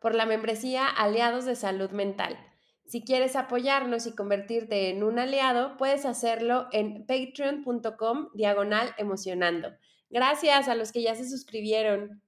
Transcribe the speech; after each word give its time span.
por 0.00 0.14
la 0.14 0.26
membresía 0.26 0.88
Aliados 0.88 1.44
de 1.44 1.54
Salud 1.54 1.90
Mental. 1.90 2.38
Si 2.86 3.04
quieres 3.04 3.36
apoyarnos 3.36 4.06
y 4.06 4.16
convertirte 4.16 4.90
en 4.90 5.04
un 5.04 5.20
aliado, 5.20 5.76
puedes 5.76 6.04
hacerlo 6.04 6.66
en 6.72 7.06
patreon.com 7.06 8.30
diagonal 8.34 8.92
emocionando. 8.98 9.68
Gracias 10.08 10.66
a 10.66 10.74
los 10.74 10.90
que 10.90 11.02
ya 11.02 11.14
se 11.14 11.28
suscribieron. 11.28 12.20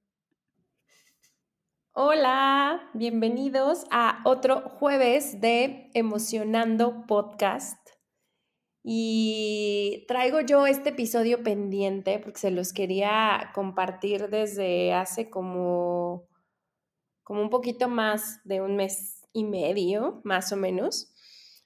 Hola, 1.91 2.89
bienvenidos 2.93 3.85
a 3.91 4.21
otro 4.23 4.61
jueves 4.61 5.41
de 5.41 5.91
Emocionando 5.93 7.05
Podcast. 7.07 7.77
Y 8.83 10.05
traigo 10.07 10.41
yo 10.41 10.65
este 10.65 10.89
episodio 10.89 11.43
pendiente 11.43 12.19
porque 12.19 12.39
se 12.39 12.51
los 12.51 12.73
quería 12.73 13.51
compartir 13.53 14.29
desde 14.29 14.93
hace 14.93 15.29
como, 15.29 16.27
como 17.23 17.41
un 17.41 17.49
poquito 17.49 17.87
más 17.87 18.41
de 18.43 18.61
un 18.61 18.75
mes 18.75 19.21
y 19.33 19.43
medio, 19.43 20.21
más 20.23 20.51
o 20.51 20.57
menos. 20.57 21.13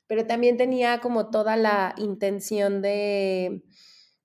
Pero 0.08 0.26
también 0.26 0.58
tenía 0.58 1.00
como 1.00 1.30
toda 1.30 1.58
la 1.58 1.94
intención 1.98 2.82
de 2.82 3.64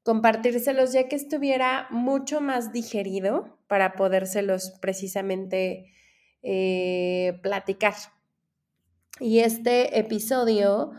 compartírselos 0.05 0.93
ya 0.93 1.09
que 1.09 1.17
estuviera 1.17 1.87
mucho 1.91 2.41
más 2.41 2.73
digerido 2.73 3.59
para 3.69 3.95
podérselos 3.95 4.73
precisamente 4.81 5.93
eh, 6.43 7.39
platicar. 7.43 7.95
Y 9.21 9.41
este 9.41 9.99
episodio 9.99 10.93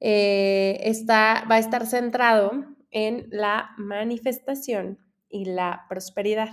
eh, 0.00 0.80
está, 0.82 1.46
va 1.50 1.56
a 1.56 1.58
estar 1.58 1.86
centrado 1.86 2.52
en 2.90 3.28
la 3.30 3.70
manifestación 3.78 4.98
y 5.28 5.46
la 5.46 5.86
prosperidad. 5.88 6.50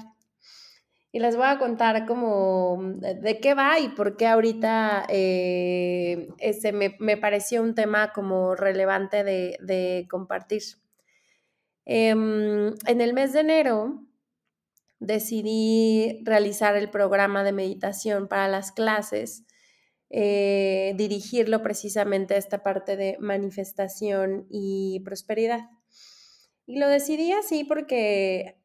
Y 1.12 1.20
les 1.20 1.36
voy 1.36 1.48
a 1.48 1.58
contar 1.58 2.06
como 2.06 2.80
de 2.98 3.40
qué 3.40 3.54
va 3.54 3.80
y 3.80 3.90
por 3.90 4.18
qué 4.18 4.28
ahorita 4.28 5.06
eh, 5.10 6.30
ese 6.38 6.74
me, 6.74 7.18
pareció 7.18 7.62
un 7.62 7.76
tema 7.76 8.12
como 8.14 8.56
relevante 8.56 9.24
de, 9.24 10.08
compartir. 10.10 10.62
Em, 11.86 12.74
en 12.86 13.02
el 13.02 13.14
mes 13.14 13.34
de 13.34 13.40
enero 13.40 14.04
decidí 15.00 16.22
realizar 16.26 16.76
el 16.76 16.90
programa 16.90 17.44
de 17.44 17.54
meditación 17.54 18.28
para 18.28 18.48
las 18.50 18.72
clases 18.72 19.48
eh, 20.10 20.94
dirigirlo 20.96 21.62
precisamente 21.62 22.34
a 22.34 22.38
esta 22.38 22.64
parte 22.64 22.96
de 22.96 23.18
manifestación 23.20 24.46
y 24.50 25.02
prosperidad. 25.02 25.70
Y 26.66 26.80
lo 26.80 26.88
decidí 26.88 27.34
así 27.34 27.66
porque 27.66 28.58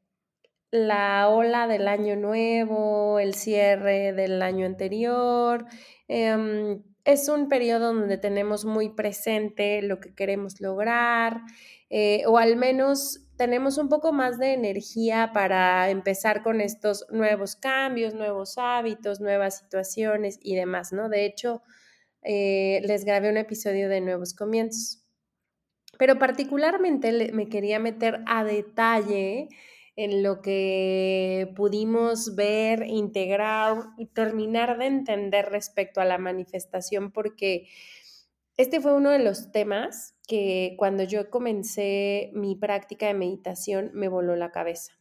la 0.72 1.28
ola 1.28 1.68
del 1.68 1.86
año 1.86 2.16
nuevo, 2.16 3.18
el 3.20 3.34
cierre 3.34 4.12
del 4.14 4.40
año 4.42 4.66
anterior, 4.66 5.66
em, 6.08 6.82
es 7.04 7.28
un 7.28 7.48
periodo 7.48 7.92
donde 7.94 8.16
tenemos 8.16 8.64
muy 8.64 8.88
presente 8.88 9.82
lo 9.82 10.00
que 10.00 10.14
queremos 10.14 10.60
lograr, 10.60 11.42
eh, 11.90 12.24
o 12.26 12.38
al 12.38 12.56
menos 12.56 13.28
tenemos 13.36 13.76
un 13.76 13.88
poco 13.90 14.12
más 14.12 14.38
de 14.38 14.54
energía 14.54 15.30
para 15.34 15.90
empezar 15.90 16.42
con 16.42 16.60
estos 16.60 17.06
nuevos 17.10 17.54
cambios, 17.54 18.14
nuevos 18.14 18.56
hábitos, 18.56 19.20
nuevas 19.20 19.58
situaciones 19.58 20.38
y 20.40 20.54
demás, 20.54 20.92
¿no? 20.92 21.08
De 21.10 21.26
hecho, 21.26 21.62
eh, 22.22 22.80
les 22.84 23.04
grabé 23.04 23.30
un 23.30 23.36
episodio 23.36 23.88
de 23.90 24.00
nuevos 24.00 24.32
comienzos. 24.32 25.04
Pero 25.98 26.18
particularmente 26.18 27.30
me 27.32 27.48
quería 27.48 27.78
meter 27.78 28.20
a 28.26 28.44
detalle 28.44 29.48
en 29.96 30.22
lo 30.22 30.40
que 30.40 31.52
pudimos 31.54 32.34
ver, 32.34 32.84
integrar 32.86 33.76
y 33.98 34.06
terminar 34.06 34.78
de 34.78 34.86
entender 34.86 35.50
respecto 35.50 36.00
a 36.00 36.04
la 36.04 36.18
manifestación, 36.18 37.12
porque 37.12 37.68
este 38.56 38.80
fue 38.80 38.94
uno 38.94 39.10
de 39.10 39.18
los 39.18 39.52
temas 39.52 40.14
que 40.26 40.74
cuando 40.78 41.04
yo 41.04 41.30
comencé 41.30 42.30
mi 42.34 42.56
práctica 42.56 43.06
de 43.06 43.14
meditación 43.14 43.90
me 43.94 44.08
voló 44.08 44.36
la 44.36 44.50
cabeza. 44.50 44.92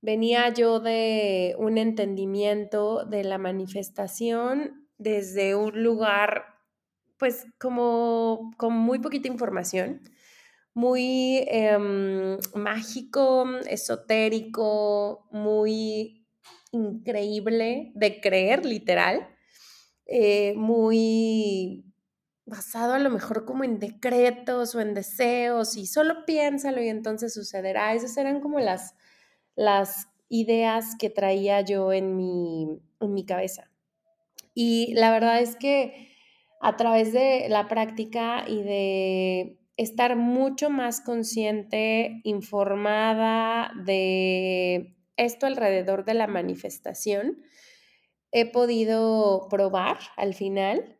Venía 0.00 0.48
yo 0.50 0.80
de 0.80 1.54
un 1.58 1.78
entendimiento 1.78 3.04
de 3.04 3.24
la 3.24 3.38
manifestación 3.38 4.88
desde 4.98 5.54
un 5.54 5.82
lugar, 5.82 6.44
pues 7.16 7.46
como 7.58 8.50
con 8.56 8.74
muy 8.74 8.98
poquita 8.98 9.28
información, 9.28 10.02
muy 10.74 11.44
em, 11.46 12.36
mágico, 12.54 13.46
esotérico, 13.68 15.28
muy 15.30 16.26
increíble 16.72 17.92
de 17.94 18.20
creer, 18.20 18.66
literal, 18.66 19.28
eh, 20.06 20.52
muy 20.56 21.84
basado 22.46 22.92
a 22.92 22.98
lo 22.98 23.08
mejor 23.08 23.44
como 23.46 23.64
en 23.64 23.78
decretos 23.78 24.74
o 24.74 24.80
en 24.80 24.92
deseos 24.92 25.76
y 25.76 25.86
solo 25.86 26.26
piénsalo 26.26 26.82
y 26.82 26.88
entonces 26.88 27.32
sucederá. 27.32 27.94
Esas 27.94 28.16
eran 28.16 28.40
como 28.40 28.58
las, 28.60 28.94
las 29.54 30.08
ideas 30.28 30.96
que 30.98 31.08
traía 31.08 31.60
yo 31.62 31.92
en 31.92 32.16
mi, 32.16 32.80
en 33.00 33.14
mi 33.14 33.24
cabeza. 33.24 33.70
Y 34.54 34.92
la 34.94 35.10
verdad 35.12 35.40
es 35.40 35.56
que 35.56 36.12
a 36.60 36.76
través 36.76 37.12
de 37.12 37.46
la 37.48 37.68
práctica 37.68 38.44
y 38.48 38.62
de 38.62 39.63
estar 39.76 40.16
mucho 40.16 40.70
más 40.70 41.00
consciente, 41.00 42.20
informada 42.24 43.72
de 43.84 44.96
esto 45.16 45.46
alrededor 45.46 46.04
de 46.04 46.14
la 46.14 46.26
manifestación, 46.26 47.42
he 48.30 48.50
podido 48.50 49.46
probar 49.48 49.98
al 50.16 50.34
final 50.34 50.98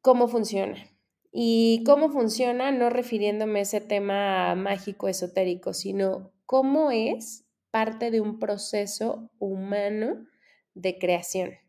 cómo 0.00 0.28
funciona. 0.28 0.88
Y 1.34 1.82
cómo 1.86 2.10
funciona, 2.10 2.72
no 2.72 2.90
refiriéndome 2.90 3.60
a 3.60 3.62
ese 3.62 3.80
tema 3.80 4.54
mágico 4.54 5.08
esotérico, 5.08 5.72
sino 5.72 6.30
cómo 6.44 6.90
es 6.90 7.46
parte 7.70 8.10
de 8.10 8.20
un 8.20 8.38
proceso 8.38 9.30
humano 9.38 10.26
de 10.74 10.98
creación. 10.98 11.61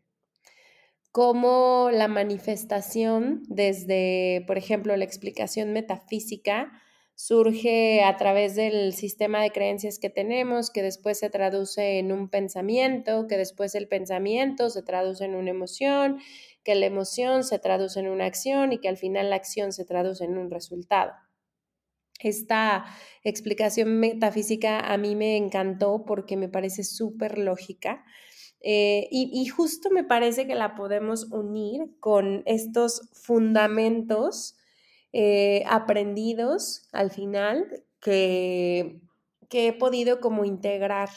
Cómo 1.14 1.90
la 1.92 2.08
manifestación 2.08 3.44
desde, 3.46 4.42
por 4.48 4.58
ejemplo, 4.58 4.96
la 4.96 5.04
explicación 5.04 5.72
metafísica 5.72 6.72
surge 7.14 8.02
a 8.02 8.16
través 8.16 8.56
del 8.56 8.92
sistema 8.94 9.40
de 9.40 9.52
creencias 9.52 10.00
que 10.00 10.10
tenemos, 10.10 10.72
que 10.72 10.82
después 10.82 11.20
se 11.20 11.30
traduce 11.30 12.00
en 12.00 12.10
un 12.10 12.28
pensamiento, 12.28 13.28
que 13.28 13.36
después 13.36 13.76
el 13.76 13.86
pensamiento 13.86 14.70
se 14.70 14.82
traduce 14.82 15.24
en 15.24 15.36
una 15.36 15.50
emoción 15.50 16.18
que 16.64 16.74
la 16.74 16.86
emoción 16.86 17.44
se 17.44 17.60
traduce 17.60 18.00
en 18.00 18.08
una 18.08 18.24
acción 18.24 18.72
y 18.72 18.78
que 18.78 18.88
al 18.88 18.96
final 18.96 19.30
la 19.30 19.36
acción 19.36 19.70
se 19.72 19.84
traduce 19.84 20.24
en 20.24 20.36
un 20.36 20.50
resultado. 20.50 21.12
Esta 22.18 22.86
explicación 23.22 24.00
metafísica 24.00 24.80
a 24.80 24.96
mí 24.96 25.14
me 25.14 25.36
encantó 25.36 26.04
porque 26.04 26.36
me 26.36 26.48
parece 26.48 26.82
súper 26.82 27.38
lógica 27.38 28.04
eh, 28.66 29.08
y, 29.10 29.46
justo 29.48 29.90
me 29.90 30.04
parece 30.04 30.46
que 30.46 30.54
la 30.54 30.74
podemos 30.74 31.24
unir 31.30 31.82
con 32.00 32.42
estos 32.46 33.10
fundamentos 33.12 34.56
eh, 35.12 35.64
aprendidos 35.68 36.88
al 36.92 37.10
final 37.10 37.84
que, 38.00 39.02
que, 39.50 39.68
he 39.68 39.72
podido 39.74 40.18
como 40.18 40.46
integrar 40.46 41.10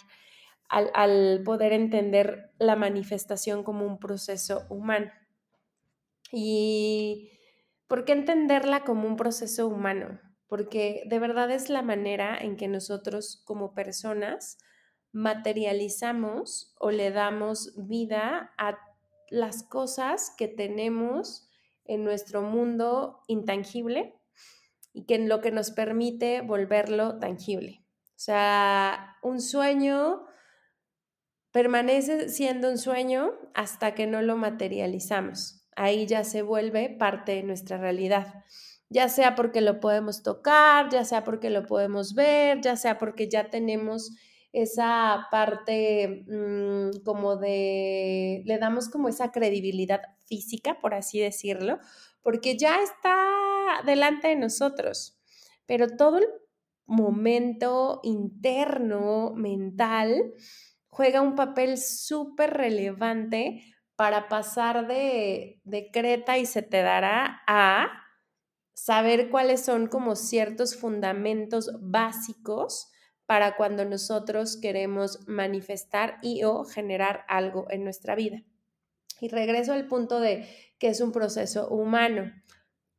al, 0.68 0.92
al 0.94 1.42
poder 1.46 1.72
entender 1.72 2.52
la 2.60 2.76
manifestación 2.76 3.64
como 3.64 3.86
un 3.86 3.98
proceso 3.98 4.66
humano. 4.70 5.10
¿Y 6.34 7.32
por 7.88 8.04
qué 8.04 8.12
entenderla 8.12 8.84
como 8.84 9.08
un 9.08 9.16
proceso 9.16 9.70
humano? 9.70 10.20
Porque 10.48 11.04
de 11.06 11.20
verdad 11.20 11.50
es 11.52 11.70
la 11.70 11.82
manera 11.82 12.38
en 12.38 12.58
que 12.58 12.68
nosotros 12.68 13.42
como 13.46 13.74
personas 13.74 14.58
materializamos 15.18 16.76
o 16.80 16.92
le 16.92 17.10
damos 17.10 17.74
vida 17.76 18.54
a 18.60 18.78
las 19.32 19.64
cosas 19.64 20.32
que 20.38 20.48
tenemos 20.48 21.50
en 21.86 22.04
nuestro 22.04 22.44
mundo 22.44 23.24
intangible 23.26 24.14
y 24.94 25.06
que 25.06 25.16
en 25.16 25.28
lo 25.28 25.42
que 25.42 25.50
nos 25.50 25.72
permite 25.72 26.42
volverlo 26.42 27.18
tangible. 27.18 27.84
O 28.10 28.20
sea, 28.20 29.18
un 29.24 29.42
sueño 29.42 30.28
permanece 31.52 32.30
siendo 32.30 32.70
un 32.70 32.78
sueño 32.78 33.32
hasta 33.56 33.96
que 33.96 34.06
no 34.06 34.22
lo 34.22 34.38
materializamos. 34.38 35.68
Ahí 35.76 36.06
ya 36.06 36.24
se 36.26 36.44
vuelve 36.44 36.90
parte 36.92 37.32
de 37.32 37.44
nuestra 37.44 37.80
realidad, 37.80 38.44
ya 38.90 39.10
sea 39.10 39.34
porque 39.34 39.62
lo 39.62 39.80
podemos 39.80 40.22
tocar, 40.22 40.90
ya 40.90 41.04
sea 41.06 41.24
porque 41.24 41.50
lo 41.50 41.66
podemos 41.66 42.14
ver, 42.14 42.62
ya 42.62 42.76
sea 42.76 43.00
porque 43.00 43.28
ya 43.28 43.50
tenemos 43.50 44.12
esa 44.52 45.28
parte 45.30 46.26
mm, 46.28 47.04
como 47.04 47.36
de, 47.36 48.44
le 48.46 48.58
damos 48.58 48.90
como 48.90 49.10
esa 49.10 49.32
credibilidad 49.32 50.02
física, 50.26 50.80
por 50.80 50.94
así 50.94 51.20
decirlo, 51.20 51.80
porque 52.22 52.58
ya 52.58 52.82
está 52.82 53.16
delante 53.86 54.30
de 54.30 54.36
nosotros, 54.36 55.20
pero 55.66 55.88
todo 55.96 56.18
el 56.18 56.28
momento 56.86 58.00
interno, 58.04 59.34
mental, 59.36 60.34
juega 60.88 61.22
un 61.22 61.36
papel 61.36 61.78
súper 61.78 62.54
relevante 62.54 63.62
para 63.96 64.30
pasar 64.30 64.88
de, 64.88 65.60
de 65.64 65.92
Creta 65.92 66.38
y 66.38 66.46
se 66.46 66.62
te 66.62 66.82
dará 66.82 67.42
a 67.48 67.90
saber 68.74 69.30
cuáles 69.30 69.66
son 69.66 69.88
como 69.88 70.16
ciertos 70.16 70.76
fundamentos 70.76 71.72
básicos 71.82 72.92
para 73.28 73.56
cuando 73.56 73.86
nosotros 73.86 74.58
queremos 74.58 75.28
manifestar 75.28 76.18
y 76.24 76.44
o 76.44 76.64
generar 76.64 77.26
algo 77.28 77.68
en 77.70 77.84
nuestra 77.84 78.16
vida. 78.16 78.42
Y 79.20 79.28
regreso 79.28 79.74
al 79.74 79.88
punto 79.88 80.20
de 80.20 80.48
que 80.80 80.88
es 80.88 81.02
un 81.02 81.12
proceso 81.12 81.68
humano. 81.68 82.32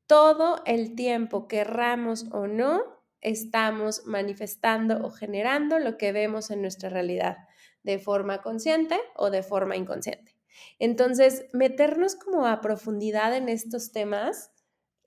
Todo 0.07 0.63
el 0.67 0.95
tiempo, 0.95 1.49
querramos 1.49 2.27
o 2.31 2.47
no, 2.47 2.83
estamos 3.21 4.07
manifestando 4.07 5.05
o 5.05 5.11
generando 5.11 5.79
lo 5.79 5.97
que 5.97 6.13
vemos 6.13 6.51
en 6.51 6.61
nuestra 6.61 6.91
realidad, 6.91 7.39
de 7.83 7.99
forma 7.99 8.43
consciente 8.43 8.99
o 9.17 9.31
de 9.31 9.43
forma 9.43 9.77
inconsciente. 9.77 10.37
Entonces, 10.79 11.47
meternos 11.53 12.17
como 12.17 12.47
a 12.47 12.61
profundidad 12.61 13.35
en 13.35 13.49
estos 13.49 13.93
temas 13.93 14.51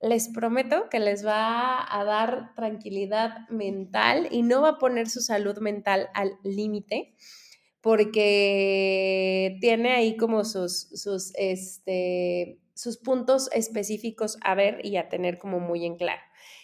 les 0.02 0.30
prometo 0.30 0.90
que 0.90 1.00
les 1.00 1.26
va 1.26 1.86
a 1.88 2.04
dar 2.04 2.56
tranquilidad 2.56 3.48
mental 3.50 4.28
y 4.32 4.42
no 4.42 4.62
va 4.62 4.70
a 4.70 4.78
poner 4.80 5.08
su 5.10 5.22
salud 5.22 5.60
mental 5.60 6.10
al 6.14 6.40
límite 6.44 7.14
porque 7.82 9.58
tiene 9.60 9.92
ahí 9.92 10.18
como 10.18 10.44
sus, 10.44 10.90
sus, 10.94 11.34
este, 11.36 12.60
sus 12.74 12.98
puntos 12.98 13.50
específicos 13.54 14.38
a 14.44 14.56
ver 14.56 14.86
y 14.86 14.98
a 14.98 15.10
tener 15.10 15.38
como 15.38 15.60
muy 15.60 15.86
en 15.86 15.98
claro. 15.98 16.22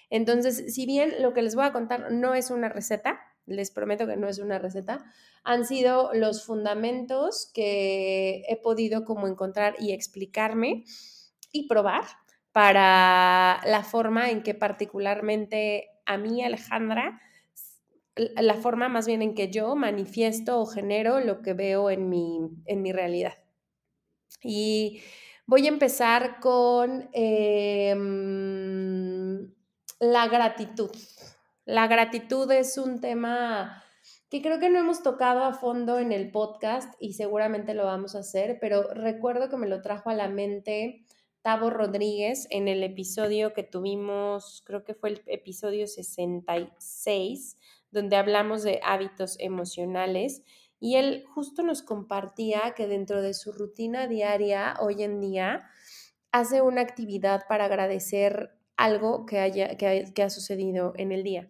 Entonces, 0.09 0.73
si 0.73 0.85
bien 0.85 1.13
lo 1.19 1.33
que 1.33 1.41
les 1.41 1.55
voy 1.55 1.65
a 1.65 1.73
contar 1.73 2.11
no 2.11 2.33
es 2.33 2.49
una 2.49 2.69
receta, 2.69 3.19
les 3.45 3.71
prometo 3.71 4.07
que 4.07 4.17
no 4.17 4.27
es 4.27 4.39
una 4.39 4.59
receta, 4.59 5.05
han 5.43 5.65
sido 5.65 6.13
los 6.13 6.45
fundamentos 6.45 7.51
que 7.53 8.43
he 8.47 8.57
podido 8.57 9.03
como 9.05 9.27
encontrar 9.27 9.75
y 9.79 9.93
explicarme 9.93 10.83
y 11.51 11.67
probar 11.67 12.03
para 12.57 13.61
la 13.67 13.83
forma 13.83 14.31
en 14.31 14.41
que 14.41 14.55
particularmente 14.55 15.91
a 16.07 16.17
mí, 16.17 16.43
Alejandra, 16.43 17.21
la 18.15 18.55
forma 18.55 18.89
más 18.89 19.05
bien 19.05 19.21
en 19.21 19.35
que 19.35 19.51
yo 19.51 19.75
manifiesto 19.75 20.59
o 20.59 20.65
genero 20.65 21.19
lo 21.19 21.43
que 21.43 21.53
veo 21.53 21.91
en 21.91 22.09
mi, 22.09 22.39
en 22.65 22.81
mi 22.81 22.91
realidad. 22.91 23.35
Y 24.41 25.03
voy 25.45 25.67
a 25.67 25.69
empezar 25.69 26.39
con 26.39 27.11
em, 27.13 27.93
la 29.99 30.27
gratitud. 30.27 30.89
La 31.63 31.85
gratitud 31.85 32.51
es 32.51 32.79
un 32.79 32.99
tema 33.01 33.83
que 34.31 34.41
creo 34.41 34.59
que 34.59 34.71
no 34.71 34.79
hemos 34.79 35.03
tocado 35.03 35.43
a 35.43 35.53
fondo 35.53 35.99
en 35.99 36.11
el 36.11 36.31
podcast 36.31 36.95
y 36.99 37.13
seguramente 37.13 37.75
lo 37.75 37.85
vamos 37.85 38.15
a 38.15 38.21
hacer, 38.21 38.57
pero 38.59 38.81
recuerdo 38.95 39.47
que 39.47 39.57
me 39.57 39.67
lo 39.67 39.83
trajo 39.83 40.09
a 40.09 40.15
la 40.15 40.27
mente 40.27 41.05
Tavo 41.47 41.69
Rodríguez 41.69 42.45
en 42.49 42.67
el 42.67 42.83
episodio 42.83 43.53
que 43.53 43.63
tuvimos, 43.63 44.61
creo 44.65 44.83
que 44.83 44.93
fue 44.93 45.11
el 45.11 45.21
episodio 45.27 45.87
66, 45.87 47.55
donde 47.89 48.17
hablamos 48.17 48.63
de 48.63 48.81
hábitos 48.83 49.37
emocionales. 49.39 50.41
Y 50.81 50.97
él 50.97 51.23
justo 51.33 51.63
nos 51.63 51.83
compartía 51.83 52.73
que 52.75 52.85
dentro 52.87 53.21
de 53.21 53.33
su 53.33 53.53
rutina 53.53 54.07
diaria, 54.07 54.75
hoy 54.81 55.03
en 55.03 55.21
día, 55.21 55.63
hace 56.33 56.61
una 56.61 56.81
actividad 56.81 57.45
para 57.47 57.63
agradecer 57.63 58.51
algo 58.75 59.25
que, 59.25 59.39
haya, 59.39 59.77
que, 59.77 60.11
que 60.13 60.23
ha 60.23 60.29
sucedido 60.29 60.91
en 60.97 61.13
el 61.13 61.23
día. 61.23 61.49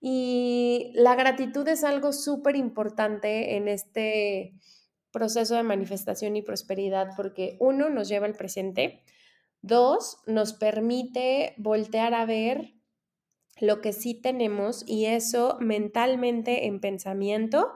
Y 0.00 0.92
la 0.94 1.16
gratitud 1.16 1.66
es 1.66 1.82
algo 1.82 2.12
súper 2.12 2.54
importante 2.54 3.56
en 3.56 3.66
este 3.66 4.54
proceso 5.12 5.54
de 5.54 5.62
manifestación 5.62 6.36
y 6.36 6.42
prosperidad 6.42 7.08
porque 7.16 7.56
uno 7.60 7.88
nos 7.90 8.08
lleva 8.08 8.26
al 8.26 8.34
presente, 8.34 9.02
dos 9.62 10.22
nos 10.26 10.52
permite 10.52 11.54
voltear 11.56 12.14
a 12.14 12.26
ver 12.26 12.74
lo 13.60 13.80
que 13.80 13.92
sí 13.92 14.14
tenemos 14.14 14.84
y 14.86 15.06
eso 15.06 15.56
mentalmente 15.60 16.66
en 16.66 16.80
pensamiento 16.80 17.72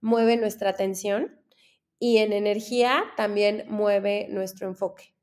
mueve 0.00 0.36
nuestra 0.36 0.70
atención 0.70 1.40
y 1.98 2.18
en 2.18 2.32
energía 2.32 3.04
también 3.16 3.64
mueve 3.68 4.26
nuestro 4.28 4.66
enfoque. 4.66 5.14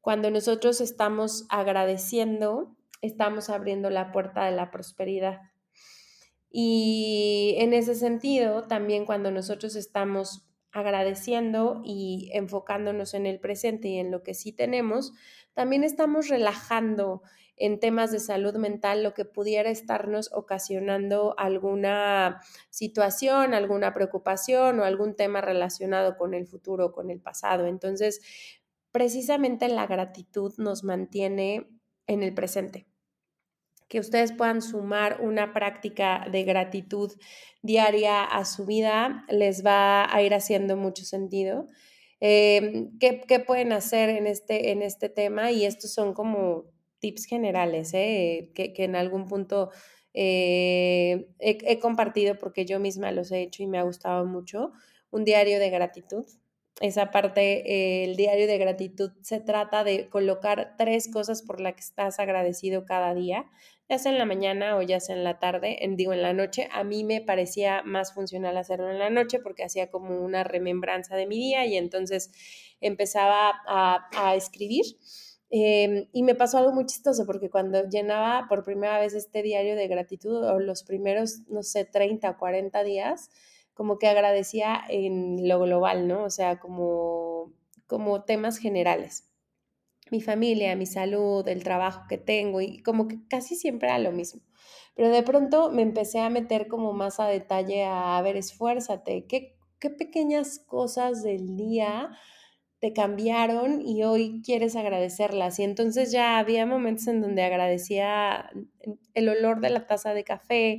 Cuando 0.00 0.30
nosotros 0.30 0.80
estamos 0.80 1.46
agradeciendo, 1.48 2.76
estamos 3.00 3.48
abriendo 3.48 3.90
la 3.90 4.10
puerta 4.12 4.44
de 4.44 4.50
la 4.50 4.70
prosperidad. 4.70 5.40
Y 6.50 7.54
en 7.58 7.74
ese 7.74 7.94
sentido, 7.94 8.66
también 8.66 9.06
cuando 9.06 9.30
nosotros 9.30 9.76
estamos 9.76 10.49
agradeciendo 10.72 11.82
y 11.84 12.30
enfocándonos 12.32 13.14
en 13.14 13.26
el 13.26 13.40
presente 13.40 13.88
y 13.88 13.98
en 13.98 14.10
lo 14.10 14.22
que 14.22 14.34
sí 14.34 14.52
tenemos, 14.52 15.12
también 15.54 15.84
estamos 15.84 16.28
relajando 16.28 17.22
en 17.56 17.78
temas 17.78 18.10
de 18.10 18.20
salud 18.20 18.56
mental 18.56 19.02
lo 19.02 19.12
que 19.12 19.26
pudiera 19.26 19.70
estarnos 19.70 20.30
ocasionando 20.32 21.34
alguna 21.36 22.40
situación, 22.70 23.52
alguna 23.52 23.92
preocupación 23.92 24.80
o 24.80 24.84
algún 24.84 25.14
tema 25.14 25.42
relacionado 25.42 26.16
con 26.16 26.32
el 26.32 26.46
futuro 26.46 26.86
o 26.86 26.92
con 26.92 27.10
el 27.10 27.20
pasado. 27.20 27.66
Entonces, 27.66 28.20
precisamente 28.92 29.68
la 29.68 29.86
gratitud 29.86 30.54
nos 30.56 30.84
mantiene 30.84 31.68
en 32.06 32.22
el 32.22 32.32
presente 32.32 32.89
que 33.90 33.98
ustedes 33.98 34.32
puedan 34.32 34.62
sumar 34.62 35.20
una 35.20 35.52
práctica 35.52 36.24
de 36.30 36.44
gratitud 36.44 37.10
diaria 37.60 38.22
a 38.22 38.44
su 38.44 38.64
vida, 38.64 39.26
les 39.28 39.66
va 39.66 40.14
a 40.14 40.22
ir 40.22 40.32
haciendo 40.32 40.76
mucho 40.76 41.04
sentido. 41.04 41.66
Em, 42.20 42.96
¿qué, 43.00 43.40
pueden 43.44 43.72
hacer 43.72 44.08
en 44.08 44.28
este, 44.28 44.70
en 44.70 44.82
este 44.82 45.08
tema? 45.08 45.50
Y 45.50 45.64
estos 45.64 45.92
son 45.92 46.14
como 46.14 46.66
tips 47.00 47.24
generales, 47.24 47.90
¿eh? 47.92 48.52
que, 48.54 48.72
en 48.76 48.94
algún 48.94 49.26
punto 49.26 49.70
eh, 50.14 51.26
he, 51.40 51.78
compartido 51.80 52.38
porque 52.38 52.66
yo 52.66 52.78
misma 52.78 53.10
los 53.10 53.32
he 53.32 53.42
hecho 53.42 53.64
y 53.64 53.66
me 53.66 53.78
ha 53.78 53.82
gustado 53.82 54.24
mucho. 54.24 54.70
Un 55.10 55.24
diario 55.24 55.58
de 55.58 55.68
gratitud. 55.68 56.26
Esa 56.80 57.10
parte, 57.10 58.04
el 58.04 58.16
diario 58.16 58.46
de 58.46 58.56
gratitud 58.56 59.10
se 59.22 59.40
trata 59.40 59.82
de 59.82 60.08
colocar 60.08 60.76
tres 60.78 61.10
cosas 61.12 61.42
por 61.42 61.60
las 61.60 61.74
que 61.74 61.80
estás 61.80 62.20
agradecido 62.20 62.86
cada 62.86 63.12
día 63.14 63.50
ya 63.90 63.98
sea 63.98 64.12
en 64.12 64.18
la 64.18 64.24
mañana 64.24 64.76
o 64.76 64.82
ya 64.82 65.00
sea 65.00 65.16
en 65.16 65.24
la 65.24 65.40
tarde, 65.40 65.84
en, 65.84 65.96
digo 65.96 66.12
en 66.12 66.22
la 66.22 66.32
noche, 66.32 66.68
a 66.72 66.84
mí 66.84 67.02
me 67.02 67.20
parecía 67.20 67.82
más 67.82 68.14
funcional 68.14 68.56
hacerlo 68.56 68.88
en 68.88 69.00
la 69.00 69.10
noche 69.10 69.40
porque 69.40 69.64
hacía 69.64 69.90
como 69.90 70.24
una 70.24 70.44
remembranza 70.44 71.16
de 71.16 71.26
mi 71.26 71.36
día 71.36 71.66
y 71.66 71.76
entonces 71.76 72.30
empezaba 72.80 73.52
a, 73.66 74.34
escribir. 74.36 74.84
Em, 75.50 76.06
y 76.12 76.22
me 76.22 76.36
pasó 76.36 76.58
algo 76.58 76.72
muy 76.72 76.86
chistoso 76.86 77.26
porque 77.26 77.50
cuando 77.50 77.88
llenaba 77.88 78.46
por 78.48 78.62
primera 78.62 79.00
vez 79.00 79.14
este 79.14 79.42
diario 79.42 79.74
de 79.74 79.88
gratitud 79.88 80.44
o 80.48 80.60
los 80.60 80.84
primeros, 80.84 81.40
no 81.48 81.64
sé, 81.64 81.84
30 81.84 82.30
o 82.30 82.38
40 82.38 82.84
días, 82.84 83.28
como 83.74 83.98
que 83.98 84.06
agradecía 84.06 84.80
en 84.88 85.48
lo 85.48 85.58
global, 85.58 86.06
¿no? 86.06 86.22
O 86.22 86.30
sea, 86.30 86.60
como, 86.60 87.52
como 87.88 88.22
temas 88.22 88.58
generales 88.58 89.29
mi 90.10 90.20
familia, 90.20 90.76
mi 90.76 90.86
salud, 90.86 91.46
el 91.48 91.62
trabajo 91.62 92.02
que 92.08 92.18
tengo 92.18 92.60
y 92.60 92.82
como 92.82 93.08
que 93.08 93.18
casi 93.28 93.56
siempre 93.56 93.88
era 93.88 93.98
lo 93.98 94.12
mismo. 94.12 94.42
Pero 94.94 95.10
de 95.10 95.22
pronto 95.22 95.70
me 95.70 95.82
empecé 95.82 96.20
a 96.20 96.30
meter 96.30 96.68
como 96.68 96.92
más 96.92 97.20
a 97.20 97.26
detalle 97.26 97.84
a, 97.84 98.20
ver, 98.22 98.36
esfuérzate, 98.36 99.26
¿qué, 99.26 99.56
qué 99.78 99.90
pequeñas 99.90 100.58
cosas 100.58 101.22
del 101.22 101.56
día 101.56 102.10
te 102.80 102.94
cambiaron 102.94 103.82
y 103.86 104.04
hoy 104.04 104.40
quieres 104.42 104.74
agradecerlas. 104.74 105.58
Y 105.58 105.64
entonces 105.64 106.10
ya 106.10 106.38
había 106.38 106.64
momentos 106.64 107.06
en 107.08 107.20
donde 107.20 107.42
agradecía 107.42 108.50
el 109.12 109.28
olor 109.28 109.60
de 109.60 109.68
la 109.70 109.86
taza 109.86 110.14
de 110.14 110.24
café 110.24 110.78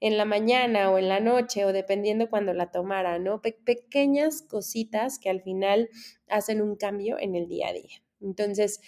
en 0.00 0.16
la 0.16 0.24
mañana 0.24 0.90
o 0.90 0.98
en 0.98 1.08
la 1.08 1.20
noche 1.20 1.66
o 1.66 1.72
dependiendo 1.72 2.30
cuando 2.30 2.54
la 2.54 2.70
tomara, 2.70 3.18
¿no? 3.18 3.42
pequeñas 3.42 4.42
cositas 4.42 5.18
que 5.18 5.28
al 5.28 5.42
final 5.42 5.90
hacen 6.28 6.62
un 6.62 6.74
cambio 6.76 7.18
en 7.20 7.36
el 7.36 7.46
día 7.48 7.68
a 7.68 7.72
día. 7.74 8.02
Entonces, 8.22 8.80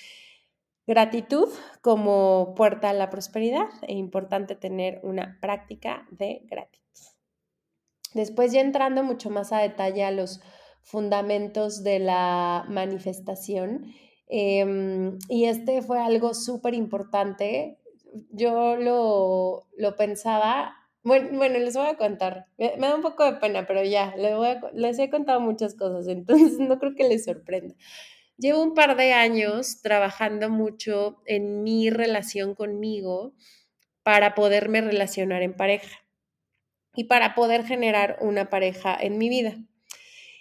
gratitud 0.87 1.49
como 1.81 2.55
puerta 2.57 2.91
a 2.91 2.95
la 2.95 3.11
prosperidad 3.11 3.69
e 3.83 3.95
importante 3.95 4.55
tener 4.55 5.01
una 5.03 5.39
práctica 5.41 6.07
de 6.11 6.43
gratitud. 6.45 6.85
Después 8.15 8.53
ya 8.53 8.61
entrando 8.61 9.03
mucho 9.03 9.31
más 9.31 9.53
a 9.53 9.59
detalle 9.59 10.05
a 10.05 10.11
los 10.11 10.41
fundamentos 10.83 11.83
de 11.83 11.99
la 11.99 12.65
manifestación, 12.69 13.87
em, 14.29 15.19
y 15.29 15.47
este 15.47 15.83
fue 15.83 15.99
algo 15.99 16.35
súper 16.35 16.75
importante, 16.75 17.79
yo 18.31 18.77
lo, 18.77 19.67
lo 19.77 19.97
pensaba 19.97 20.77
bueno, 21.05 21.37
bueno, 21.37 21.59
les 21.59 21.77
voy 21.77 21.87
a 21.87 21.99
contar. 21.99 22.47
Me, 22.57 22.77
da 22.79 22.95
un 22.95 23.03
poco 23.03 23.25
de 23.25 23.35
pena, 23.35 23.67
pero 23.67 23.85
ya, 23.85 24.15
les 24.73 24.99
he 24.99 25.11
contado 25.11 25.39
muchas 25.39 25.75
cosas, 25.75 26.09
entonces 26.09 26.59
no 26.59 26.79
creo 26.79 26.95
que 26.95 27.09
les 27.09 27.25
sorprenda. 27.25 27.75
Llevo 28.37 28.63
un 28.63 28.75
par 28.75 28.97
de 28.97 29.13
años 29.13 29.81
trabajando 29.81 30.51
mucho 30.51 31.23
en 31.27 31.63
mi 31.63 31.89
relación 31.91 32.55
conmigo 32.55 33.35
para 34.03 34.35
poderme 34.35 34.81
relacionar 34.81 35.43
en 35.43 35.55
pareja 35.55 36.05
y 36.97 37.05
para 37.05 37.35
poder 37.35 37.65
generar 37.65 38.19
una 38.21 38.51
pareja 38.51 38.97
en 39.01 39.19
mi 39.19 39.29
vida. 39.29 39.57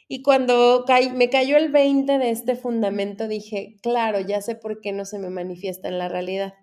Y 0.08 0.22
cuando 0.22 0.86
me 1.16 1.30
cayó 1.30 1.58
el 1.58 1.72
20 1.72 2.18
de 2.18 2.30
este 2.32 2.56
fundamento, 2.56 3.28
dije, 3.28 3.78
claro, 3.82 4.20
ya 4.20 4.42
sé 4.42 4.56
por 4.56 4.82
qué 4.82 4.92
no 4.92 5.06
se 5.06 5.20
me 5.20 5.30
manifiesta 5.30 5.88
en 5.88 5.98
la 5.98 6.10
realidad. 6.10 6.54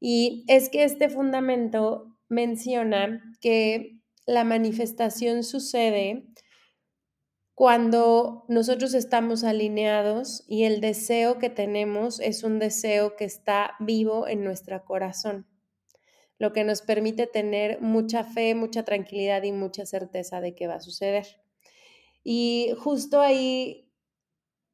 Y 0.00 0.44
es 0.48 0.68
que 0.68 0.84
este 0.84 1.08
fundamento 1.08 2.16
menciona 2.28 3.22
que 3.40 3.98
la 4.26 4.44
manifestación 4.44 5.44
sucede 5.44 6.24
cuando 7.54 8.44
nosotros 8.48 8.94
estamos 8.94 9.44
alineados 9.44 10.44
y 10.46 10.64
el 10.64 10.80
deseo 10.80 11.38
que 11.38 11.50
tenemos 11.50 12.20
es 12.20 12.44
un 12.44 12.58
deseo 12.58 13.16
que 13.16 13.24
está 13.24 13.74
vivo 13.78 14.26
en 14.26 14.42
nuestro 14.42 14.84
corazón, 14.84 15.46
lo 16.38 16.52
que 16.52 16.64
nos 16.64 16.82
permite 16.82 17.26
tener 17.26 17.80
mucha 17.80 18.24
fe, 18.24 18.54
mucha 18.54 18.84
tranquilidad 18.84 19.42
y 19.42 19.52
mucha 19.52 19.86
certeza 19.86 20.40
de 20.40 20.54
que 20.54 20.66
va 20.66 20.76
a 20.76 20.80
suceder. 20.80 21.26
Y 22.24 22.72
justo 22.78 23.20
ahí 23.20 23.92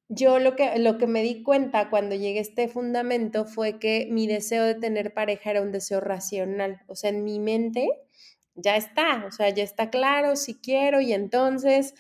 yo 0.09 0.39
lo 0.39 0.57
que, 0.57 0.79
lo 0.79 0.97
que 0.97 1.07
me 1.07 1.23
di 1.23 1.43
cuenta 1.43 1.91
cuando 1.91 2.15
llegué 2.15 2.39
a 2.39 2.43
este 2.43 2.69
fundamento 2.69 3.45
fue 3.45 3.79
que 3.79 4.09
mi 4.11 4.27
deseo 4.27 4.65
de 4.65 4.75
tener 4.75 5.13
pareja 5.13 5.51
era 5.51 5.63
un 5.63 5.73
deseo 5.73 6.01
racional. 6.01 6.83
O 6.87 6.95
sea, 6.95 7.11
en 7.11 7.25
mi 7.25 7.39
mente 7.39 7.89
ya 8.55 8.77
está, 8.77 9.25
o 9.27 9.31
sea, 9.31 9.51
ya 9.51 9.63
está 9.63 9.91
claro 9.91 10.37
si 10.37 10.55
quiero 10.55 11.01
y 11.01 11.13
entonces, 11.13 11.95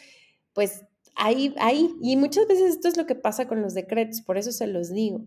pues 0.59 0.85
ahí, 1.15 1.55
ahí. 1.61 1.95
Y 2.03 2.17
muchas 2.17 2.49
veces 2.49 2.75
esto 2.75 2.89
es 2.89 2.97
lo 2.97 3.07
que 3.07 3.15
pasa 3.15 3.47
con 3.47 3.63
los 3.63 3.75
decretos, 3.75 4.23
por 4.23 4.39
eso 4.39 4.51
se 4.51 4.67
los 4.67 4.93
digo. 4.93 5.25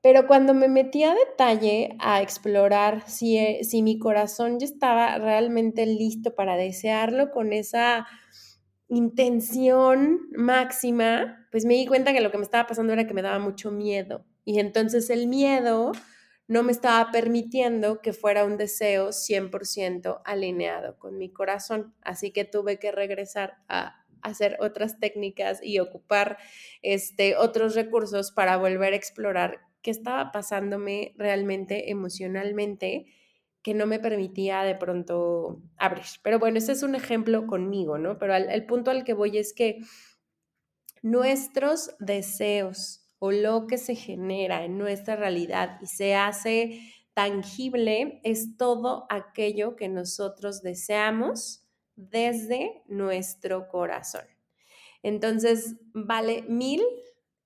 Pero 0.00 0.28
cuando 0.28 0.54
me 0.54 0.68
metí 0.68 1.02
a 1.02 1.16
detalle 1.16 1.96
a 1.98 2.22
explorar 2.22 3.02
si, 3.08 3.38
eh, 3.38 3.64
si 3.64 3.82
mi 3.82 3.98
corazón 3.98 4.60
ya 4.60 4.66
estaba 4.66 5.18
realmente 5.18 5.84
listo 5.84 6.36
para 6.36 6.56
desearlo 6.56 7.32
con 7.32 7.52
esa 7.52 8.06
intención 8.86 10.20
máxima, 10.30 11.48
pues 11.50 11.64
me 11.64 11.74
di 11.74 11.88
cuenta 11.88 12.12
que 12.12 12.20
lo 12.20 12.30
que 12.30 12.38
me 12.38 12.44
estaba 12.44 12.68
pasando 12.68 12.92
era 12.92 13.08
que 13.08 13.14
me 13.14 13.22
daba 13.22 13.40
mucho 13.40 13.72
miedo. 13.72 14.24
Y 14.44 14.60
entonces 14.60 15.10
el 15.10 15.26
miedo 15.26 15.90
no 16.46 16.62
me 16.62 16.70
estaba 16.70 17.10
permitiendo 17.10 18.00
que 18.00 18.12
fuera 18.12 18.44
un 18.44 18.58
deseo 18.58 19.08
100% 19.08 20.22
alineado 20.24 21.00
con 21.00 21.18
mi 21.18 21.32
corazón. 21.32 21.96
Así 22.02 22.30
que 22.30 22.44
tuve 22.44 22.78
que 22.78 22.92
regresar 22.92 23.56
a 23.68 24.05
hacer 24.26 24.56
otras 24.60 24.98
técnicas 25.00 25.60
y 25.62 25.78
ocupar 25.78 26.38
este, 26.82 27.36
otros 27.36 27.74
recursos 27.74 28.32
para 28.32 28.56
volver 28.56 28.92
a 28.92 28.96
explorar 28.96 29.60
qué 29.82 29.90
estaba 29.90 30.32
pasándome 30.32 31.14
realmente 31.16 31.90
emocionalmente 31.90 33.06
que 33.62 33.74
no 33.74 33.86
me 33.86 33.98
permitía 33.98 34.62
de 34.62 34.76
pronto 34.76 35.60
abrir. 35.76 36.04
Pero 36.22 36.38
bueno, 36.38 36.58
ese 36.58 36.72
es 36.72 36.82
un 36.82 36.94
ejemplo 36.94 37.46
conmigo, 37.48 37.98
¿no? 37.98 38.16
Pero 38.18 38.36
el 38.36 38.64
punto 38.66 38.92
al 38.92 39.02
que 39.02 39.12
voy 39.12 39.38
es 39.38 39.52
que 39.52 39.80
nuestros 41.02 41.96
deseos 41.98 43.08
o 43.18 43.32
lo 43.32 43.66
que 43.66 43.78
se 43.78 43.94
genera 43.94 44.64
en 44.64 44.78
nuestra 44.78 45.16
realidad 45.16 45.78
y 45.80 45.86
se 45.86 46.14
hace 46.14 46.80
tangible 47.14 48.20
es 48.24 48.56
todo 48.56 49.06
aquello 49.08 49.74
que 49.74 49.88
nosotros 49.88 50.62
deseamos 50.62 51.65
desde 51.96 52.82
nuestro 52.86 53.68
corazón. 53.68 54.24
Entonces, 55.02 55.76
vale 55.92 56.42
mil 56.42 56.82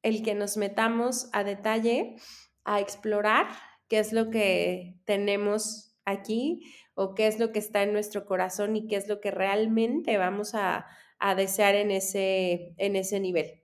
el 0.02 0.22
que 0.22 0.34
nos 0.34 0.56
metamos 0.56 1.28
a 1.32 1.44
detalle 1.44 2.16
a 2.64 2.80
explorar 2.80 3.48
qué 3.88 3.98
es 3.98 4.12
lo 4.12 4.30
que 4.30 4.96
tenemos 5.04 5.94
aquí 6.04 6.60
o 6.94 7.14
qué 7.14 7.26
es 7.26 7.38
lo 7.38 7.52
que 7.52 7.58
está 7.58 7.82
en 7.82 7.92
nuestro 7.92 8.26
corazón 8.26 8.76
y 8.76 8.86
qué 8.86 8.96
es 8.96 9.08
lo 9.08 9.20
que 9.20 9.30
realmente 9.30 10.16
vamos 10.16 10.54
a, 10.54 10.86
desear 11.36 11.74
en 11.74 11.90
ese, 11.90 12.74
en 12.78 12.96
ese 12.96 13.20
nivel. 13.20 13.62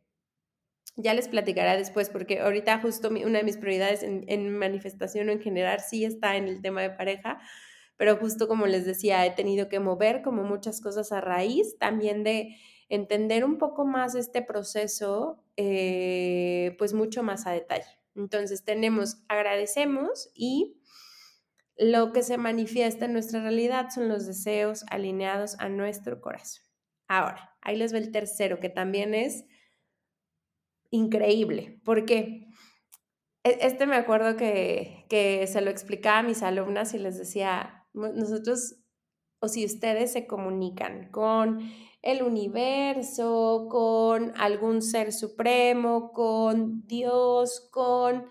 Ya 0.96 1.14
les 1.14 1.28
platicaré 1.28 1.78
después, 1.78 2.10
porque 2.10 2.40
ahorita 2.40 2.80
justo 2.80 3.08
una 3.08 3.38
de 3.38 3.44
mis 3.44 3.56
prioridades 3.56 4.02
en, 4.02 4.58
manifestación 4.58 5.28
o 5.28 5.32
en 5.32 5.40
general 5.40 5.80
sí 5.80 6.04
está 6.04 6.36
en 6.36 6.48
el 6.48 6.60
tema 6.60 6.82
de 6.82 6.90
pareja, 6.90 7.40
pero 7.96 8.16
justo 8.16 8.48
como 8.48 8.66
les 8.66 8.84
decía, 8.84 9.24
he 9.26 9.30
tenido 9.30 9.68
que 9.68 9.80
mover 9.80 10.22
como 10.22 10.42
muchas 10.42 10.80
cosas 10.80 11.12
a 11.12 11.20
raíz 11.20 11.78
también 11.78 12.24
de 12.24 12.56
entender 12.88 13.44
un 13.44 13.58
poco 13.58 13.84
más 13.84 14.14
este 14.14 14.42
proceso, 14.42 15.44
eh, 15.56 16.76
pues 16.78 16.92
mucho 16.92 17.22
más 17.22 17.46
a 17.46 17.52
detalle. 17.52 17.98
Entonces 18.14 18.64
tenemos, 18.64 19.18
agradecemos 19.28 20.30
y 20.34 20.80
lo 21.76 22.12
que 22.12 22.22
se 22.22 22.38
manifiesta 22.38 23.04
en 23.04 23.12
nuestra 23.12 23.42
realidad 23.42 23.88
son 23.94 24.08
los 24.08 24.26
deseos 24.26 24.84
alineados 24.90 25.56
a 25.58 25.68
nuestro 25.68 26.20
corazón. 26.20 26.64
Ahora, 27.08 27.56
ahí 27.60 27.76
les 27.76 27.92
ve 27.92 27.98
el 27.98 28.10
tercero, 28.12 28.58
que 28.58 28.68
también 28.68 29.14
es 29.14 29.44
increíble, 30.90 31.80
porque 31.84 32.48
e, 33.44 33.58
este 33.60 33.86
me 33.86 33.96
acuerdo 33.96 34.36
que, 34.36 35.04
que 35.08 35.46
se 35.46 35.60
lo 35.60 35.70
explicaba 35.70 36.20
a 36.20 36.22
mis 36.22 36.42
alumnas 36.42 36.94
y 36.94 36.98
les 36.98 37.18
decía, 37.18 37.75
nosotros, 37.96 38.76
o 39.40 39.48
si 39.48 39.64
ustedes 39.64 40.12
se 40.12 40.26
comunican 40.26 41.10
con 41.10 41.60
el 42.02 42.22
universo, 42.22 43.66
con 43.70 44.32
algún 44.36 44.82
ser 44.82 45.12
supremo, 45.12 46.12
con 46.12 46.86
Dios, 46.86 47.68
con 47.72 48.26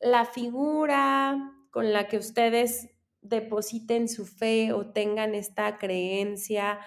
la 0.00 0.26
figura 0.26 1.54
con 1.74 1.92
la 1.92 2.06
que 2.06 2.18
ustedes 2.18 2.88
depositen 3.20 4.08
su 4.08 4.26
fe 4.26 4.72
o 4.72 4.92
tengan 4.92 5.34
esta 5.34 5.76
creencia 5.76 6.78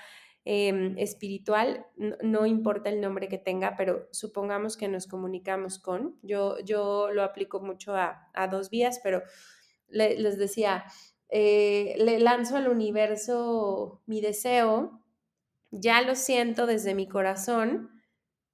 em, 0.46 0.98
espiritual, 0.98 1.86
no, 2.22 2.46
importa 2.46 2.90
el 2.90 3.02
nombre 3.02 3.28
que 3.28 3.38
tenga, 3.38 3.76
pero 3.76 4.08
supongamos 4.14 4.78
que 4.78 4.88
nos 4.88 5.06
comunicamos 5.06 5.78
con, 5.78 6.18
yo, 6.22 6.58
yo 6.60 7.12
lo 7.12 7.24
aplico 7.24 7.60
mucho 7.60 7.98
a, 7.98 8.32
dos 8.50 8.70
vías, 8.70 9.02
pero 9.04 9.24
les 9.90 10.38
decía, 10.38 10.86
eh, 11.30 11.96
le 11.98 12.20
lanzo 12.20 12.56
al 12.56 12.68
universo 12.68 14.02
mi 14.06 14.22
deseo, 14.22 15.02
ya 15.72 16.02
lo 16.02 16.16
siento 16.16 16.66
desde 16.66 16.96
mi 16.96 17.08
corazón, 17.08 17.92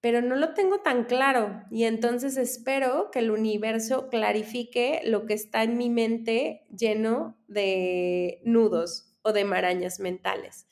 pero 0.02 0.22
no 0.22 0.36
lo 0.36 0.54
tengo 0.54 0.80
tan 0.80 1.06
claro 1.06 1.64
y 1.72 1.86
entonces 1.86 2.36
espero 2.36 3.10
que 3.12 3.20
el 3.20 3.32
universo 3.32 4.10
clarifique 4.10 5.02
lo 5.06 5.26
que 5.26 5.34
está 5.34 5.64
en 5.64 5.78
mi 5.78 5.90
mente 5.90 6.66
lleno 6.76 7.38
de 7.48 8.42
nudos 8.44 9.16
o 9.22 9.32
de 9.32 9.46
marañas 9.46 10.00
mentales. 10.00 10.68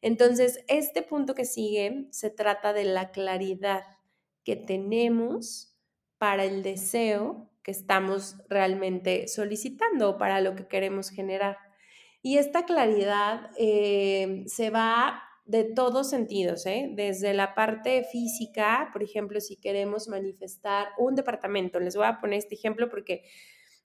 Entonces, 0.00 0.64
este 0.68 1.02
punto 1.02 1.34
que 1.34 1.44
sigue 1.44 2.06
se 2.10 2.30
trata 2.30 2.72
de 2.72 2.84
la 2.84 3.10
claridad 3.10 3.82
que 4.44 4.54
tenemos 4.54 5.76
para 6.18 6.44
el 6.44 6.62
deseo 6.62 7.50
estamos 7.70 8.36
realmente 8.48 9.28
solicitando 9.28 10.18
para 10.18 10.40
lo 10.40 10.54
que 10.54 10.66
queremos 10.66 11.10
generar. 11.10 11.58
Y 12.22 12.38
esta 12.38 12.64
claridad 12.64 13.50
eh, 13.58 14.44
se 14.46 14.70
va 14.70 15.22
de 15.44 15.64
todos 15.64 16.10
sentidos, 16.10 16.66
¿eh? 16.66 16.90
desde 16.92 17.32
la 17.32 17.54
parte 17.54 18.04
física, 18.04 18.90
por 18.92 19.02
ejemplo, 19.02 19.40
si 19.40 19.56
queremos 19.56 20.06
manifestar 20.08 20.88
un 20.98 21.14
departamento, 21.14 21.80
les 21.80 21.96
voy 21.96 22.04
a 22.04 22.20
poner 22.20 22.38
este 22.38 22.54
ejemplo 22.54 22.90
porque 22.90 23.22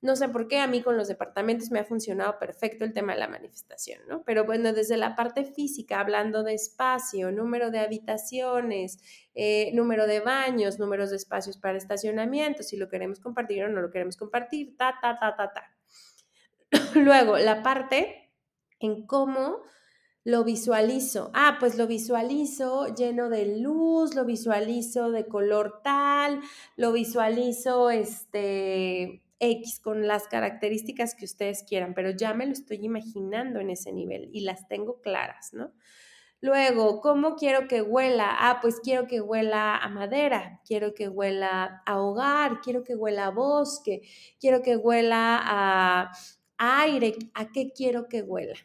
no 0.04 0.18
sé 0.18 0.28
por 0.28 0.50
qué 0.50 0.60
a 0.60 0.68
mí 0.68 0.82
con 0.82 0.98
los 0.98 1.08
departamentos 1.08 1.72
me 1.72 1.80
ha 1.80 1.86
funcionado 1.86 2.38
perfecto 2.38 2.84
el 2.84 2.92
tema 2.92 3.14
de 3.14 3.20
la 3.20 3.30
manifestación, 3.30 4.02
¿no? 4.10 4.22
Pero 4.26 4.44
bueno, 4.44 4.74
desde 4.74 4.98
la 4.98 5.16
parte 5.16 5.46
física, 5.46 6.02
hablando 6.02 6.44
de 6.44 6.54
espacio, 6.54 7.32
número 7.32 7.72
de 7.72 7.80
habitaciones, 7.80 9.00
eh, 9.34 9.72
número 9.74 10.06
de 10.06 10.20
baños, 10.20 10.78
números 10.78 11.10
de 11.10 11.16
espacios 11.16 11.58
para 11.58 11.78
estacionamiento, 11.78 12.64
si 12.64 12.76
lo 12.76 12.90
queremos 12.90 13.22
compartir 13.22 13.64
o 13.64 13.70
no 13.70 13.82
lo 13.82 13.92
queremos 13.92 14.18
compartir, 14.18 14.76
ta, 14.76 15.00
ta, 15.02 15.18
ta, 15.18 15.38
ta, 15.38 15.54
ta. 15.54 15.74
Luego, 16.96 17.38
la 17.38 17.64
parte 17.64 18.30
en 18.82 19.08
cómo 19.08 19.62
lo 20.26 20.44
visualizo. 20.44 21.32
Ah, 21.34 21.56
pues 21.62 21.78
lo 21.78 21.88
visualizo 21.88 22.94
lleno 22.94 23.30
de 23.30 23.58
luz, 23.60 24.16
lo 24.16 24.26
visualizo 24.26 25.12
de 25.12 25.28
color 25.28 25.82
tal, 25.82 26.42
lo 26.76 26.92
visualizo 26.92 27.90
este 27.90 29.24
X 29.52 29.80
con 29.80 30.08
las 30.08 30.28
características 30.28 31.16
que 31.16 31.26
ustedes 31.26 31.64
quieran, 31.68 31.94
pero 31.94 32.12
ya 32.12 32.34
me 32.34 32.46
lo 32.46 32.52
estoy 32.52 32.78
imaginando 32.82 33.60
en 33.60 33.70
ese 33.70 33.92
nivel 33.92 34.30
y 34.34 34.42
las 34.42 34.68
tengo 34.68 35.02
claras, 35.02 35.54
¿no? 35.54 35.74
Luego, 36.44 37.00
¿cómo 37.00 37.36
quiero 37.38 37.70
que 37.70 37.82
huela? 37.82 38.36
Ah, 38.38 38.60
pues 38.62 38.82
quiero 38.82 39.08
que 39.08 39.22
huela 39.22 39.78
a 39.78 39.88
madera, 39.88 40.60
quiero 40.68 40.94
que 40.94 41.08
huela 41.08 41.82
a 41.86 42.02
hogar, 42.02 42.60
quiero 42.62 42.84
que 42.84 42.96
huela 42.96 43.28
a 43.28 43.30
bosque, 43.30 44.02
quiero 44.42 44.62
que 44.62 44.76
huela 44.76 45.40
a 45.42 46.12
aire. 46.58 47.16
¿A 47.34 47.52
qué 47.54 47.72
quiero 47.72 48.10
que 48.10 48.24
huela? 48.24 48.56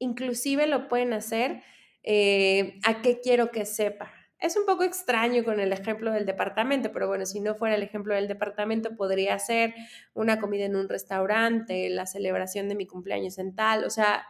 Inclusive 0.00 0.66
lo 0.66 0.88
pueden 0.88 1.12
hacer 1.12 1.62
eh, 2.02 2.80
a 2.84 3.02
qué 3.02 3.20
quiero 3.20 3.52
que 3.52 3.66
sepa. 3.66 4.12
Es 4.42 4.56
un 4.56 4.66
poco 4.66 4.82
extraño 4.82 5.44
con 5.44 5.60
el 5.60 5.72
ejemplo 5.72 6.10
del 6.10 6.26
departamento, 6.26 6.90
pero 6.92 7.06
bueno, 7.06 7.24
si 7.26 7.38
no 7.38 7.54
fuera 7.54 7.76
el 7.76 7.84
ejemplo 7.84 8.12
del 8.12 8.26
departamento, 8.26 8.96
podría 8.96 9.38
ser 9.38 9.72
una 10.14 10.40
comida 10.40 10.64
en 10.64 10.74
un 10.74 10.88
restaurante, 10.88 11.88
la 11.90 12.06
celebración 12.06 12.68
de 12.68 12.74
mi 12.74 12.88
cumpleaños 12.88 13.38
en 13.38 13.54
tal, 13.54 13.84
o 13.84 13.90
sea, 13.90 14.26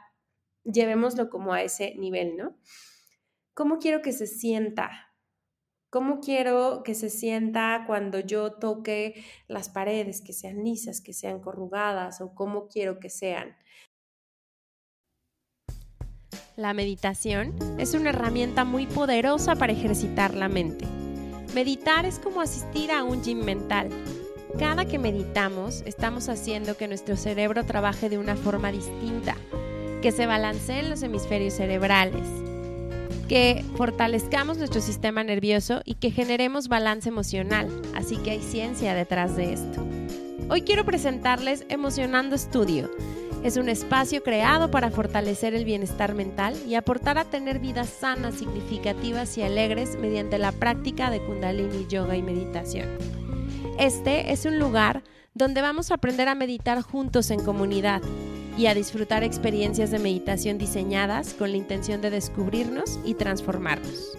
llevémoslo 0.65 1.31
como 1.31 1.55
a 1.55 1.63
ese 1.63 1.95
nivel, 1.95 2.37
¿no? 2.37 2.59
¿Cómo 3.55 3.79
quiero 3.79 4.03
que 4.03 4.13
se 4.13 4.27
sienta? 4.27 5.15
¿Cómo 5.89 6.21
quiero 6.21 6.83
que 6.83 6.95
se 6.95 7.09
sienta 7.09 7.85
cuando 7.87 8.21
yo 8.21 8.53
toque 8.55 9.25
las 9.49 9.71
paredes, 9.71 10.21
que 10.21 10.35
sean 10.35 10.63
lisas, 10.63 11.01
que 11.01 11.15
sean 11.15 11.41
corrugadas 11.41 12.21
o 12.21 12.35
cómo 12.35 12.69
quiero 12.69 13.01
que 13.01 13.09
sean? 13.09 13.57
La 16.57 16.75
meditación 16.75 17.55
es 17.79 17.95
una 17.95 18.11
herramienta 18.11 18.67
muy 18.67 18.87
poderosa 18.87 19.57
para 19.57 19.73
ejercitar 19.73 20.35
la 20.35 20.51
mente. 20.51 20.87
Meditar 21.55 22.05
es 22.05 22.19
como 22.19 22.43
asistir 22.43 22.93
a 22.93 23.05
un 23.05 23.23
gym 23.23 23.43
mental. 23.43 23.89
Cada 24.59 24.85
que 24.85 24.99
meditamos 24.99 25.83
estamos 25.87 26.29
haciendo 26.29 26.77
que 26.77 26.89
nuestro 26.89 27.17
cerebro 27.17 27.65
trabaje 27.65 28.11
de 28.11 28.19
una 28.19 28.37
forma 28.37 28.71
distinta, 28.71 29.35
que 30.03 30.13
se 30.13 30.27
balanceen 30.27 30.91
los 30.91 31.03
hemisferios 31.03 31.55
cerebrales, 31.55 32.29
que 33.29 33.65
fortalezcamos 33.79 34.59
nuestro 34.59 34.83
sistema 34.83 35.25
nervioso 35.25 35.81
y 35.87 35.95
que 35.95 36.11
generemos 36.11 36.69
balance 36.69 37.09
emocional. 37.09 37.71
Así 37.95 38.19
que 38.19 38.33
hay 38.33 38.43
ciencia 38.43 38.93
detrás 38.93 39.37
de 39.37 39.55
esto. 39.55 39.83
Hoy 40.51 40.61
quiero 40.63 40.85
presentarles 40.85 41.65
Emocionando 41.71 42.37
Estudio 42.37 42.91
es 43.43 43.57
un 43.57 43.69
espacio 43.69 44.23
creado 44.23 44.71
para 44.71 44.91
fortalecer 44.91 45.55
el 45.55 45.65
bienestar 45.65 46.15
mental 46.15 46.55
y 46.67 46.77
aportar 46.77 47.19
a 47.19 47.25
tener 47.25 47.59
vidas 47.59 47.89
sanas, 47.89 48.35
significativas 48.35 49.37
y 49.37 49.43
alegres 49.43 49.99
mediante 49.99 50.39
la 50.39 50.53
práctica 50.53 51.11
de 51.11 51.21
kundalini, 51.21 51.87
yoga 51.89 52.17
y 52.17 52.23
meditación. 52.23 52.89
Este 53.79 54.33
es 54.33 54.45
un 54.45 54.59
lugar 54.59 55.03
donde 55.35 55.61
vamos 55.61 55.91
a 55.91 55.95
aprender 55.95 56.29
a 56.29 56.35
meditar 56.35 56.83
juntos 56.83 57.31
en 57.31 57.43
comunidad 57.43 58.03
y 58.57 58.67
a 58.67 58.75
disfrutar 58.75 59.25
experiencias 59.25 59.91
de 59.91 59.99
meditación 59.99 60.59
diseñadas 60.59 61.35
con 61.35 61.51
la 61.51 61.57
intención 61.57 62.01
de 62.01 62.11
descubrirnos 62.11 63.01
y 63.05 63.15
transformarnos. 63.15 64.17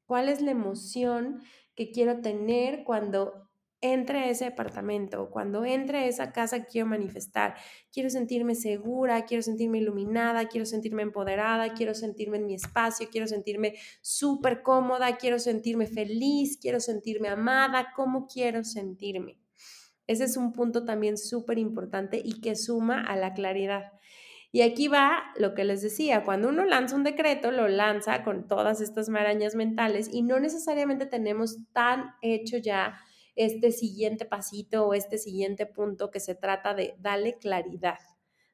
¿Cuál 0.07 0.31
es 0.31 0.41
la 0.41 0.53
emoción 0.53 1.43
que 1.75 1.91
quiero 1.91 2.23
tener 2.23 2.85
cuando 2.85 3.48
entre 3.81 4.31
ese 4.31 4.47
departamento, 4.47 5.31
cuando 5.31 5.65
entre 5.65 6.09
esa 6.09 6.33
casa 6.33 6.65
quiero 6.65 6.89
manifestar, 6.89 7.55
quiero 7.93 8.11
sentirme 8.11 8.55
segura, 8.55 9.25
quiero 9.25 9.43
sentirme 9.43 9.79
iluminada, 9.79 10.49
quiero 10.49 10.67
sentirme 10.67 11.03
empoderada, 11.03 11.75
quiero 11.75 11.95
sentirme 11.95 12.39
en 12.39 12.47
mi 12.47 12.55
espacio, 12.55 13.09
quiero 13.11 13.29
sentirme 13.29 13.75
súper 14.01 14.63
cómoda, 14.63 15.17
quiero 15.17 15.39
sentirme 15.39 15.87
feliz, 15.87 16.59
quiero 16.61 16.81
sentirme 16.81 17.29
amada, 17.29 17.93
¿cómo 17.95 18.27
quiero 18.27 18.65
sentirme? 18.65 19.39
Ese 20.09 20.25
es 20.25 20.37
un 20.37 20.53
punto 20.53 20.85
también 20.85 21.17
súper 21.19 21.59
importante 21.59 22.21
y 22.25 22.41
que 22.41 22.57
suma 22.57 23.03
a 23.03 23.15
la 23.15 23.35
claridad. 23.35 23.93
Y 24.51 24.63
aquí 24.63 24.89
va 24.89 25.23
lo 25.37 25.55
que 25.55 25.65
les 25.65 25.83
decía, 25.83 26.25
cuando 26.25 26.49
uno 26.49 26.65
lanza 26.65 26.97
un 26.97 27.05
decreto, 27.05 27.51
lo 27.51 27.69
lanza 27.69 28.25
con 28.25 28.49
todas 28.49 28.81
estas 28.81 29.11
marañas 29.11 29.55
mentales 29.55 30.09
y 30.11 30.23
no 30.23 30.41
necesariamente 30.41 31.05
tenemos 31.05 31.59
tan 31.73 32.15
hecho 32.23 32.57
ya 32.57 32.99
este 33.39 33.73
siguiente 33.73 34.25
pasito 34.25 34.87
o 34.87 34.95
este 34.95 35.17
siguiente 35.17 35.65
punto 35.65 36.11
que 36.11 36.21
se 36.21 36.35
trata 36.35 36.75
de 36.75 36.97
darle 36.99 37.39
claridad, 37.39 37.99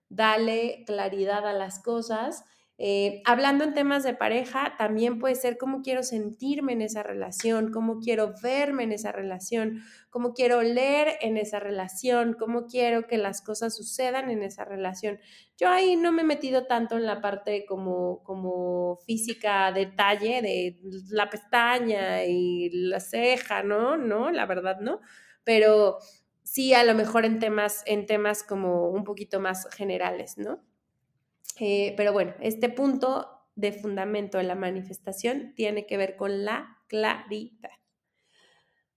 darle 0.09 0.85
claridad 0.87 1.47
a 1.47 1.55
las 1.55 1.83
cosas 1.83 2.45
eh, 2.77 3.23
hablando 3.25 3.63
en 3.63 3.73
temas 3.73 4.03
de 4.03 4.15
pareja, 4.15 4.75
también 4.77 5.21
puede 5.21 5.37
ser 5.37 5.59
cómo 5.59 5.81
quiero 5.83 6.03
sentirme 6.03 6.73
en 6.73 6.83
esa 6.83 7.05
relación, 7.05 7.71
cómo 7.71 8.01
quiero 8.01 8.35
verme 8.43 8.83
en 8.83 8.91
esa 8.91 9.13
relación, 9.13 9.83
cómo 10.11 10.35
quiero 10.35 10.61
leer 10.63 11.17
en 11.21 11.37
esa 11.37 11.61
relación, 11.61 12.35
cómo 12.35 12.67
quiero 12.67 13.07
que 13.07 13.17
las 13.17 13.43
cosas 13.43 13.77
sucedan 13.77 14.29
en 14.29 14.43
esa 14.43 14.65
relación. 14.65 15.21
Yo 15.57 15.69
ahí 15.69 15.95
no 15.95 16.11
me 16.11 16.23
he 16.23 16.25
metido 16.25 16.67
tanto 16.67 16.97
en 16.97 17.07
la 17.07 17.21
parte 17.21 17.65
como, 17.65 18.25
como 18.25 18.97
física, 19.07 19.71
detalle 19.71 20.43
de 20.43 20.81
la 21.11 21.31
pestaña 21.31 22.25
y 22.25 22.71
la 22.71 22.99
ceja, 22.99 23.63
¿no? 23.63 23.97
No, 23.97 24.33
la 24.33 24.47
verdad 24.47 24.81
no, 24.81 25.01
pero 25.45 25.99
sí 26.43 26.75
a 26.75 26.83
lo 26.83 26.95
mejor 26.95 27.25
en 27.25 27.39
temas, 27.39 27.83
en 27.87 28.07
temas 28.07 28.43
como 28.43 28.89
un 28.89 29.05
poquito 29.05 29.39
más 29.39 29.69
generales, 29.77 30.39
¿no? 30.39 30.61
Eh, 31.61 31.95
pero 31.97 32.13
bueno, 32.13 32.35
este 32.41 32.69
punto 32.69 33.29
de 33.55 33.73
fundamento 33.73 34.39
de 34.39 34.45
la 34.45 34.55
manifestación 34.55 35.55
tiene 35.55 35.87
que 35.87 35.97
ver 35.97 36.17
con 36.17 36.45
la 36.45 36.79
claridad. 36.89 37.71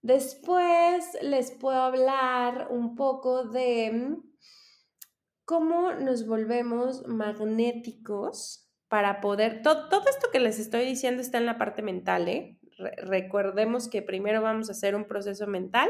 Después 0.02 1.18
les 1.22 1.52
puedo 1.52 1.82
hablar 1.82 2.68
un 2.70 2.96
poco 2.96 3.44
de 3.44 3.92
mm, 3.92 4.28
cómo 5.46 5.94
nos 5.94 6.26
volvemos 6.26 7.06
magnéticos 7.08 8.70
para 8.88 9.20
poder, 9.20 9.62
todo, 9.62 10.02
esto 10.10 10.30
que 10.32 10.40
les 10.40 10.60
estoy 10.60 10.86
diciendo 10.86 11.22
está 11.22 11.38
en 11.40 11.46
la 11.46 11.58
parte 11.58 11.82
mental, 11.82 12.30
¿eh? 12.30 12.58
recordemos 12.78 13.90
que 13.90 14.02
primero 14.02 14.42
vamos 14.42 14.70
a 14.70 14.72
hacer 14.72 14.96
un 14.96 15.06
proceso 15.06 15.48
mental 15.48 15.90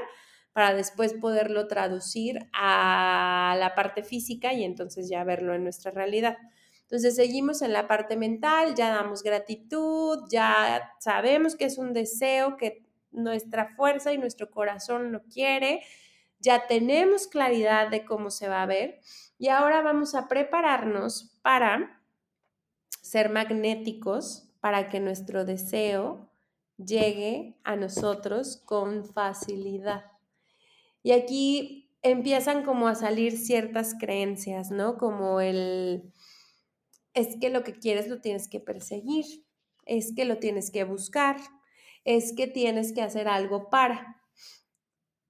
para 0.58 0.74
después 0.74 1.14
poderlo 1.14 1.68
traducir 1.68 2.50
a 2.52 3.56
la 3.60 3.76
parte 3.76 4.02
física 4.02 4.54
y 4.54 4.64
entonces 4.64 5.08
ya 5.08 5.24
verlo 5.24 5.54
en 5.54 5.62
nuestra 5.62 5.92
realidad. 5.92 6.36
Entonces 6.82 7.16
seguimos 7.16 7.62
en 7.62 7.74
la 7.74 7.88
parte 7.88 8.18
mental, 8.18 8.74
ya 8.74 8.90
damos 8.90 9.22
gratitud, 9.22 10.24
ya 10.32 10.94
sabemos 11.00 11.56
que 11.56 11.66
es 11.66 11.78
un 11.78 11.94
deseo 11.94 12.58
que 12.58 12.84
nuestra 13.12 13.76
fuerza 13.76 14.14
y 14.14 14.18
nuestro 14.18 14.50
corazón 14.50 15.12
lo 15.12 15.22
quiere, 15.26 15.84
ya 16.40 16.66
tenemos 16.66 17.28
claridad 17.28 17.92
de 17.92 18.04
cómo 18.04 18.32
se 18.32 18.50
va 18.50 18.64
a 18.64 18.66
ver 18.66 19.00
y 19.38 19.50
ahora 19.50 19.84
vamos 19.84 20.16
a 20.16 20.28
prepararnos 20.28 21.38
para 21.44 22.02
ser 23.04 23.30
magnéticos, 23.30 24.50
para 24.60 24.90
que 24.90 25.00
nuestro 25.02 25.46
deseo 25.46 26.32
llegue 26.78 27.60
a 27.64 27.76
nosotros 27.76 28.58
con 28.66 29.06
facilidad. 29.06 30.17
Y 31.08 31.14
aquí 31.14 31.90
empiezan 32.02 32.66
como 32.66 32.90
a 32.90 32.94
salir 32.94 33.38
ciertas 33.38 33.96
creencias, 33.98 34.72
¿no? 34.72 34.98
Como 34.98 35.40
el, 35.40 36.12
es 37.14 37.38
que 37.40 37.50
lo 37.50 37.64
que 37.64 37.80
quieres 37.80 38.10
lo 38.10 38.20
tienes 38.20 38.50
que 38.50 38.60
perseguir, 38.60 39.24
es 39.86 40.14
que 40.14 40.26
lo 40.26 40.40
tienes 40.40 40.70
que 40.70 40.84
buscar, 40.84 41.38
es 42.04 42.34
que 42.36 42.46
tienes 42.48 42.92
que 42.92 43.04
hacer 43.04 43.30
algo 43.30 43.70
para. 43.70 44.22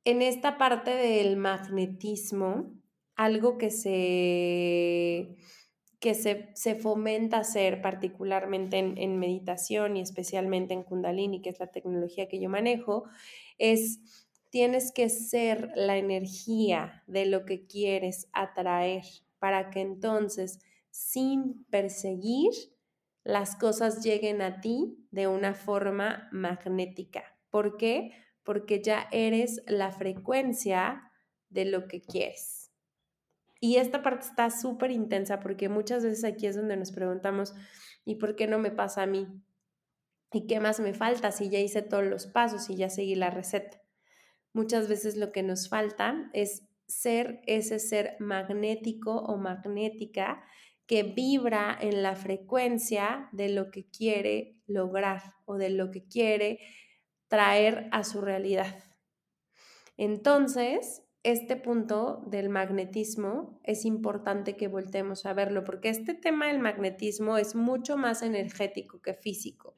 En 0.03 0.23
esta 0.23 0.57
parte 0.57 0.95
del 0.95 1.37
magnetismo, 1.37 2.73
algo 3.15 3.59
que 3.59 3.69
se, 3.69 5.35
que 5.99 6.15
se, 6.15 6.75
fomenta 6.75 7.37
hacer 7.37 7.83
particularmente 7.83 8.79
en, 8.79 8.97
en 8.97 9.19
meditación 9.19 9.95
y 9.95 10.01
especialmente 10.01 10.73
en 10.73 10.81
kundalini, 10.81 11.43
que 11.43 11.51
es 11.51 11.59
la 11.59 11.67
tecnología 11.67 12.27
que 12.27 12.39
yo 12.39 12.49
manejo, 12.49 13.03
es 13.59 13.99
tienes 14.49 14.91
que 14.91 15.09
ser 15.09 15.71
la 15.75 15.97
energía 15.97 17.03
de 17.07 17.25
lo 17.25 17.45
que 17.45 17.65
quieres 17.65 18.29
atraer 18.33 19.03
para 19.39 19.69
que 19.69 19.81
entonces 19.81 20.59
sin 20.97 21.63
perseguir, 21.65 22.51
las 23.23 23.55
cosas 23.55 24.03
lleguen 24.03 24.41
a 24.41 24.61
ti 24.61 25.05
de 25.11 25.27
una 25.27 25.53
forma 25.53 26.27
magnética. 26.31 27.23
¿Por 27.49 27.77
qué? 27.77 28.11
Porque 28.43 28.81
ya 28.81 29.07
eres 29.11 29.61
la 29.67 29.91
frecuencia 29.91 31.11
de 31.49 31.65
lo 31.65 31.87
que 31.87 32.01
quieres. 32.01 32.71
Y 33.59 33.77
esta 33.77 34.01
parte 34.01 34.25
está 34.25 34.49
súper 34.49 34.91
intensa 34.91 35.39
porque 35.39 35.69
muchas 35.69 36.03
veces 36.03 36.23
aquí 36.23 36.47
es 36.47 36.55
donde 36.55 36.77
nos 36.77 36.91
preguntamos, 36.91 37.53
¿y 38.05 38.15
por 38.15 38.35
qué 38.35 38.47
no 38.47 38.59
me 38.59 38.71
pasa 38.71 39.03
a 39.03 39.07
mí? 39.07 39.27
¿Y 40.31 40.47
qué 40.47 40.59
más 40.59 40.79
me 40.79 40.93
falta 40.93 41.31
si 41.31 41.49
ya 41.49 41.59
hice 41.59 41.81
todos 41.81 42.05
los 42.05 42.27
pasos 42.27 42.69
y 42.69 42.75
ya 42.75 42.89
seguí 42.89 43.15
la 43.15 43.29
receta? 43.29 43.81
Muchas 44.53 44.87
veces 44.87 45.15
lo 45.17 45.31
que 45.31 45.43
nos 45.43 45.69
falta 45.69 46.29
es 46.33 46.67
ser 46.87 47.41
ese 47.45 47.79
ser 47.79 48.15
magnético 48.19 49.17
o 49.17 49.37
magnética 49.37 50.43
que 50.87 51.03
vibra 51.03 51.77
en 51.79 52.01
la 52.01 52.15
frecuencia 52.15 53.29
de 53.33 53.49
lo 53.49 53.71
que 53.71 53.89
quiere 53.89 54.61
lograr 54.67 55.21
o 55.45 55.57
de 55.57 55.69
lo 55.69 55.91
que 55.91 56.07
quiere 56.07 56.59
traer 57.27 57.89
a 57.91 58.03
su 58.03 58.21
realidad. 58.21 58.83
Entonces, 59.97 61.03
este 61.23 61.57
punto 61.57 62.23
del 62.27 62.49
magnetismo 62.49 63.59
es 63.63 63.83
importante 63.83 64.55
que 64.55 64.69
voltemos 64.69 65.25
a 65.25 65.33
verlo, 65.33 65.65
porque 65.65 65.89
este 65.89 66.13
tema 66.13 66.47
del 66.47 66.59
magnetismo 66.59 67.37
es 67.37 67.53
mucho 67.53 67.97
más 67.97 68.21
energético 68.21 69.01
que 69.01 69.13
físico. 69.13 69.76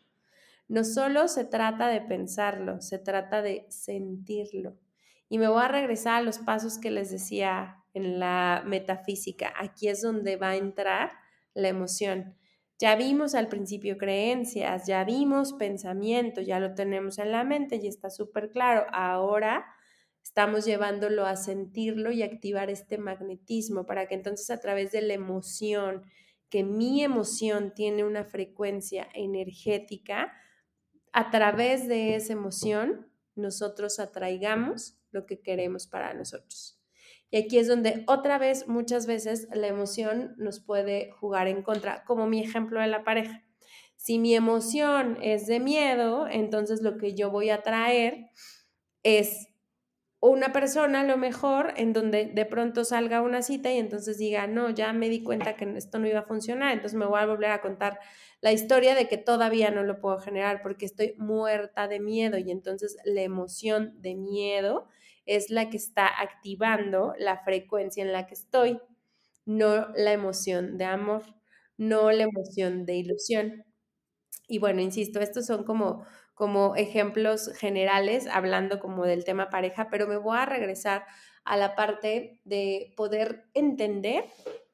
No 0.69 0.83
solo 0.83 1.27
se 1.27 1.45
trata 1.45 1.87
de 1.87 1.99
pensarlo, 1.99 2.79
se 2.79 2.99
trata 2.99 3.41
de 3.41 3.65
sentirlo. 3.69 4.77
Y 5.27 5.39
me 5.39 5.47
voy 5.47 5.63
a 5.63 5.67
regresar 5.67 6.15
a 6.17 6.21
los 6.21 6.37
pasos 6.37 6.77
que 6.77 6.91
les 6.91 7.09
decía 7.09 7.83
en 7.95 8.19
la 8.19 8.63
metafísica. 8.65 9.51
Aquí 9.57 9.87
es 9.87 10.03
donde 10.03 10.37
va 10.37 10.49
a 10.49 10.57
entrar 10.57 11.11
la 11.55 11.69
emoción. 11.69 12.35
Ya 12.77 12.95
vimos 12.95 13.33
al 13.33 13.47
principio 13.47 13.97
creencias, 13.97 14.85
ya 14.85 15.03
vimos 15.03 15.53
pensamiento, 15.53 16.39
ya 16.39 16.59
lo 16.59 16.75
tenemos 16.75 17.17
en 17.17 17.31
la 17.31 17.43
mente 17.43 17.77
y 17.81 17.87
está 17.87 18.11
súper 18.11 18.51
claro. 18.51 18.85
Ahora 18.93 19.65
estamos 20.23 20.65
llevándolo 20.65 21.25
a 21.25 21.35
sentirlo 21.35 22.11
y 22.11 22.21
activar 22.21 22.69
este 22.69 22.99
magnetismo 22.99 23.87
para 23.87 24.07
que 24.07 24.13
entonces 24.13 24.51
a 24.51 24.59
través 24.59 24.91
de 24.91 25.01
la 25.01 25.15
emoción, 25.15 26.03
que 26.49 26.63
mi 26.63 27.03
emoción 27.03 27.73
tiene 27.73 28.03
una 28.03 28.23
frecuencia 28.23 29.07
energética, 29.15 30.31
a 31.13 31.31
través 31.31 31.87
de 31.87 32.15
esa 32.15 32.33
emoción 32.33 33.07
nosotros 33.35 33.99
atraigamos 33.99 34.97
lo 35.11 35.25
que 35.25 35.41
queremos 35.41 35.87
para 35.87 36.13
nosotros. 36.13 36.79
Y 37.31 37.37
aquí 37.37 37.57
es 37.59 37.67
donde 37.67 38.03
otra 38.07 38.37
vez, 38.37 38.67
muchas 38.67 39.05
veces, 39.05 39.47
la 39.53 39.67
emoción 39.67 40.33
nos 40.37 40.59
puede 40.59 41.11
jugar 41.11 41.47
en 41.47 41.61
contra, 41.61 42.03
como 42.05 42.27
mi 42.27 42.41
ejemplo 42.41 42.81
de 42.81 42.87
la 42.87 43.03
pareja. 43.03 43.43
Si 43.95 44.17
mi 44.17 44.33
emoción 44.33 45.17
es 45.21 45.45
de 45.45 45.59
miedo, 45.59 46.27
entonces 46.27 46.81
lo 46.81 46.97
que 46.97 47.13
yo 47.15 47.29
voy 47.29 47.49
a 47.49 47.61
traer 47.61 48.29
es 49.03 49.49
una 50.21 50.51
persona 50.51 51.01
a 51.01 51.03
lo 51.03 51.17
mejor 51.17 51.73
en 51.77 51.93
donde 51.93 52.25
de 52.25 52.45
pronto 52.45 52.83
salga 52.83 53.21
una 53.21 53.41
cita 53.41 53.71
y 53.71 53.77
entonces 53.77 54.17
diga, 54.17 54.47
no, 54.47 54.69
ya 54.69 54.91
me 54.91 55.09
di 55.09 55.23
cuenta 55.23 55.55
que 55.55 55.65
esto 55.77 55.99
no 55.99 56.07
iba 56.07 56.19
a 56.19 56.23
funcionar, 56.23 56.73
entonces 56.73 56.97
me 56.97 57.05
voy 57.05 57.19
a 57.19 57.25
volver 57.25 57.51
a 57.51 57.61
contar 57.61 57.99
la 58.41 58.51
historia 58.53 58.95
de 58.95 59.07
que 59.07 59.17
todavía 59.17 59.71
no 59.71 59.83
lo 59.83 59.99
puedo 59.99 60.19
generar 60.19 60.61
porque 60.61 60.85
estoy 60.85 61.15
muerta 61.17 61.87
de 61.87 61.99
miedo 61.99 62.37
y 62.37 62.51
entonces 62.51 62.97
la 63.03 63.21
emoción 63.21 64.01
de 64.01 64.15
miedo 64.15 64.87
es 65.25 65.49
la 65.49 65.69
que 65.69 65.77
está 65.77 66.07
activando 66.21 67.13
la 67.17 67.37
frecuencia 67.43 68.03
en 68.03 68.13
la 68.13 68.27
que 68.27 68.33
estoy, 68.35 68.79
no 69.45 69.89
la 69.95 70.13
emoción 70.13 70.77
de 70.77 70.85
amor, 70.85 71.23
no 71.77 72.11
la 72.11 72.23
emoción 72.23 72.85
de 72.85 72.95
ilusión. 72.95 73.65
Y 74.47 74.59
bueno, 74.59 74.81
insisto, 74.81 75.19
estos 75.19 75.45
son 75.45 75.63
como, 75.63 76.05
como 76.33 76.75
ejemplos 76.75 77.51
generales, 77.57 78.27
hablando 78.27 78.79
como 78.79 79.05
del 79.05 79.23
tema 79.23 79.49
pareja, 79.49 79.89
pero 79.91 80.07
me 80.07 80.17
voy 80.17 80.37
a 80.37 80.45
regresar 80.45 81.05
a 81.43 81.57
la 81.57 81.75
parte 81.75 82.41
de 82.45 82.93
poder 82.97 83.45
entender 83.53 84.25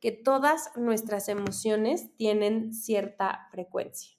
que 0.06 0.12
todas 0.12 0.70
nuestras 0.76 1.30
emociones 1.30 2.16
tienen 2.16 2.76
cierta 2.76 3.48
frecuencia. 3.50 4.16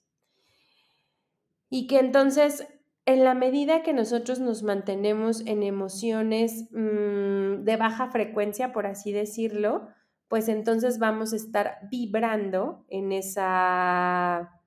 Y 1.69 1.87
que 1.87 1.99
entonces 1.99 2.67
en 3.05 3.23
la 3.23 3.33
medida 3.33 3.83
que 3.83 3.93
nosotros 3.93 4.41
nos 4.41 4.63
mantenemos 4.63 5.39
en 5.45 5.63
emociones 5.63 6.65
mm, 6.71 7.63
de 7.63 7.77
baja 7.77 8.11
frecuencia, 8.11 8.73
por 8.73 8.85
así 8.85 9.13
decirlo, 9.13 9.87
pues 10.27 10.49
entonces 10.49 10.99
vamos 10.99 11.31
a 11.31 11.37
estar 11.37 11.77
vibrando 11.89 12.83
en 12.89 13.13
esa, 13.13 14.59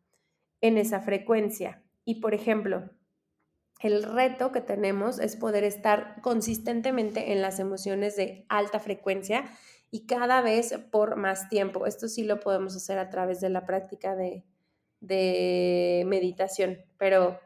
en 0.62 0.78
esa 0.78 1.00
frecuencia. 1.00 1.82
Y 2.06 2.22
por 2.22 2.32
ejemplo, 2.32 2.88
el 3.82 4.04
reto 4.04 4.52
que 4.52 4.62
tenemos 4.62 5.18
es 5.18 5.36
poder 5.36 5.64
estar 5.64 6.22
consistentemente 6.22 7.32
en 7.32 7.42
las 7.42 7.60
emociones 7.60 8.16
de 8.16 8.46
alta 8.48 8.80
frecuencia 8.80 9.44
y 9.90 10.06
cada 10.06 10.40
vez 10.40 10.78
por 10.90 11.16
más 11.16 11.48
tiempo. 11.48 11.86
Esto 11.86 12.08
sí 12.08 12.24
lo 12.24 12.40
podemos 12.40 12.76
hacer 12.76 12.98
a 12.98 13.10
través 13.10 13.40
de 13.40 13.50
la 13.50 13.66
práctica 13.66 14.14
de, 14.14 14.44
de 15.00 16.04
meditación, 16.06 16.78
pero 16.98 17.40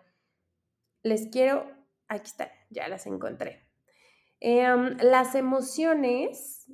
les 1.02 1.28
quiero, 1.28 1.70
aquí 2.08 2.26
está, 2.26 2.50
ya 2.70 2.88
las 2.88 3.06
encontré. 3.06 3.66
Em, 4.40 4.96
las 5.00 5.34
emociones 5.34 6.70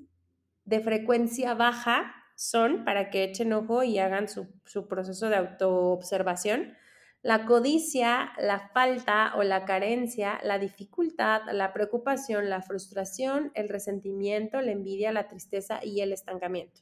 de 0.64 0.80
frecuencia 0.80 1.54
baja 1.54 2.14
son, 2.36 2.84
para 2.84 3.10
que 3.10 3.24
echen 3.24 3.52
ojo 3.52 3.82
y 3.82 3.98
hagan 3.98 4.28
su, 4.28 4.48
su 4.64 4.88
proceso 4.88 5.28
de 5.28 5.36
autoobservación, 5.36 6.74
la 7.22 7.44
codicia, 7.44 8.32
la 8.38 8.70
falta 8.72 9.32
o 9.36 9.42
la 9.42 9.64
carencia, 9.64 10.40
la 10.42 10.58
dificultad, 10.58 11.42
la 11.52 11.72
preocupación, 11.72 12.48
la 12.48 12.62
frustración, 12.62 13.52
el 13.54 13.68
resentimiento, 13.68 14.60
la 14.62 14.72
envidia, 14.72 15.12
la 15.12 15.28
tristeza 15.28 15.80
y 15.84 16.00
el 16.00 16.12
estancamiento. 16.12 16.80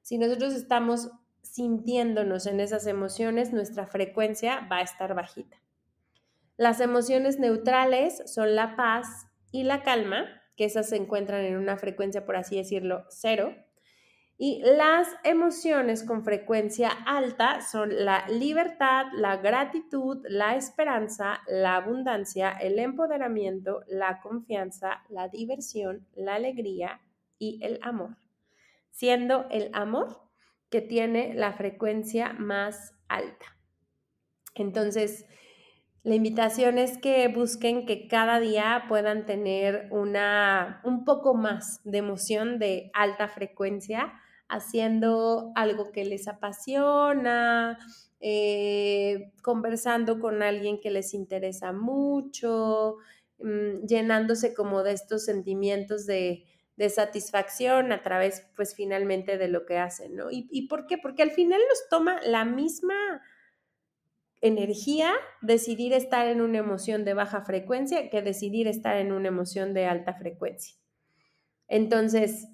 Si 0.00 0.18
nosotros 0.18 0.54
estamos 0.54 1.10
sintiéndonos 1.42 2.46
en 2.46 2.60
esas 2.60 2.86
emociones, 2.86 3.52
nuestra 3.52 3.86
frecuencia 3.86 4.66
va 4.70 4.78
a 4.78 4.82
estar 4.82 5.14
bajita. 5.14 5.56
Las 6.56 6.80
emociones 6.80 7.38
neutrales 7.38 8.22
son 8.24 8.56
la 8.56 8.76
paz 8.76 9.26
y 9.52 9.64
la 9.64 9.82
calma, 9.82 10.26
que 10.56 10.64
esas 10.64 10.88
se 10.88 10.96
encuentran 10.96 11.44
en 11.44 11.56
una 11.56 11.76
frecuencia, 11.76 12.24
por 12.24 12.36
así 12.36 12.56
decirlo, 12.56 13.04
cero. 13.10 13.54
Y 14.38 14.60
las 14.62 15.08
emociones 15.24 16.04
con 16.04 16.22
frecuencia 16.22 16.90
alta 17.06 17.62
son 17.62 18.04
la 18.04 18.28
libertad, 18.28 19.06
la 19.14 19.38
gratitud, 19.38 20.18
la 20.28 20.56
esperanza, 20.56 21.40
la 21.48 21.76
abundancia, 21.76 22.50
el 22.50 22.78
empoderamiento, 22.78 23.82
la 23.88 24.20
confianza, 24.20 25.04
la 25.08 25.28
diversión, 25.28 26.06
la 26.14 26.34
alegría 26.34 27.00
y 27.38 27.58
el 27.62 27.78
amor, 27.82 28.18
siendo 28.90 29.46
el 29.50 29.70
amor 29.72 30.20
que 30.68 30.82
tiene 30.82 31.32
la 31.32 31.54
frecuencia 31.54 32.34
más 32.34 32.94
alta. 33.08 33.46
Entonces, 34.54 35.24
la 36.02 36.14
invitación 36.14 36.78
es 36.78 36.98
que 36.98 37.26
busquen 37.28 37.86
que 37.86 38.06
cada 38.06 38.38
día 38.38 38.84
puedan 38.88 39.26
tener 39.26 39.88
una, 39.90 40.80
un 40.84 41.04
poco 41.04 41.34
más 41.34 41.80
de 41.84 41.98
emoción 41.98 42.58
de 42.58 42.90
alta 42.94 43.28
frecuencia, 43.28 44.12
haciendo 44.48 45.52
algo 45.54 45.92
que 45.92 46.04
les 46.04 46.28
apasiona, 46.28 47.78
eh, 48.20 49.32
conversando 49.42 50.20
con 50.20 50.42
alguien 50.42 50.80
que 50.80 50.90
les 50.90 51.14
interesa 51.14 51.72
mucho, 51.72 52.96
mm, 53.38 53.86
llenándose 53.86 54.54
como 54.54 54.82
de 54.82 54.92
estos 54.92 55.24
sentimientos 55.24 56.06
de, 56.06 56.44
satisfacción 56.90 57.90
a 57.90 58.02
través, 58.02 58.46
pues 58.54 58.74
finalmente, 58.74 59.38
de 59.38 59.48
lo 59.48 59.64
que 59.64 59.78
hacen, 59.78 60.14
¿no? 60.14 60.30
¿Y, 60.30 60.46
¿Y 60.50 60.68
por 60.68 60.86
qué? 60.86 60.98
Porque 60.98 61.22
al 61.22 61.30
final 61.30 61.58
nos 61.70 61.88
toma 61.88 62.20
la 62.22 62.44
misma 62.44 63.22
energía 64.40 65.14
decidir 65.40 65.92
estar 65.92 66.26
en 66.28 66.40
una 66.40 66.58
emoción 66.58 67.04
de 67.04 67.14
baja 67.14 67.42
frecuencia 67.42 68.10
que 68.10 68.22
decidir 68.22 68.68
estar 68.68 68.96
en 68.96 69.12
una 69.12 69.28
emoción 69.28 69.74
de 69.74 69.86
alta 69.86 70.14
frecuencia. 70.14 70.76
Entonces, 71.68 72.48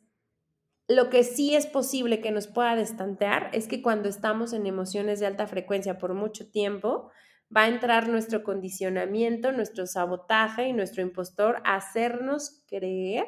lo 0.88 1.10
que 1.10 1.24
sí 1.24 1.54
es 1.54 1.66
posible 1.66 2.20
que 2.20 2.32
nos 2.32 2.48
pueda 2.48 2.76
destantear 2.76 3.50
es 3.52 3.68
que 3.68 3.82
cuando 3.82 4.08
estamos 4.08 4.52
en 4.52 4.66
emociones 4.66 5.20
de 5.20 5.26
alta 5.26 5.46
frecuencia 5.46 5.98
por 5.98 6.14
mucho 6.14 6.50
tiempo, 6.50 7.10
va 7.54 7.62
a 7.62 7.68
entrar 7.68 8.08
nuestro 8.08 8.42
condicionamiento, 8.42 9.52
nuestro 9.52 9.86
sabotaje 9.86 10.68
y 10.68 10.72
nuestro 10.72 11.02
impostor 11.02 11.62
a 11.64 11.76
hacernos 11.76 12.62
creer 12.66 13.26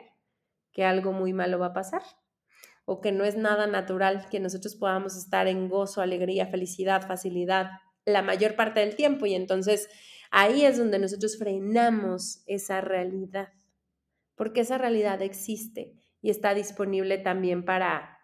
que 0.73 0.85
algo 0.85 1.13
muy 1.13 1.33
malo 1.33 1.59
va 1.59 1.67
a 1.67 1.73
pasar 1.75 2.03
o 2.87 3.01
que 3.01 3.13
no 3.13 3.25
es 3.25 3.37
nada 3.37 3.67
natural 3.67 4.27
que 4.31 4.41
nosotros 4.41 4.75
podamos 4.75 5.17
estar 5.17 5.47
en 5.47 5.69
gozo, 5.69 6.03
alegría, 6.03 6.47
felicidad, 6.47 7.07
facilidad 7.07 7.71
la 8.05 8.23
mayor 8.23 8.57
parte 8.57 8.81
del 8.81 8.97
tiempo. 8.97 9.27
Y 9.27 9.35
entonces 9.35 9.89
ahí 10.31 10.65
es 10.65 10.77
donde 10.77 10.99
nosotros 10.99 11.39
frenamos 11.39 12.43
esa 12.47 12.81
realidad, 12.81 13.49
porque 14.35 14.61
esa 14.61 14.77
realidad 14.77 15.23
existe 15.23 15.95
y 16.25 16.31
está 16.31 16.55
disponible 16.55 17.19
también 17.19 17.67
para, 17.67 18.19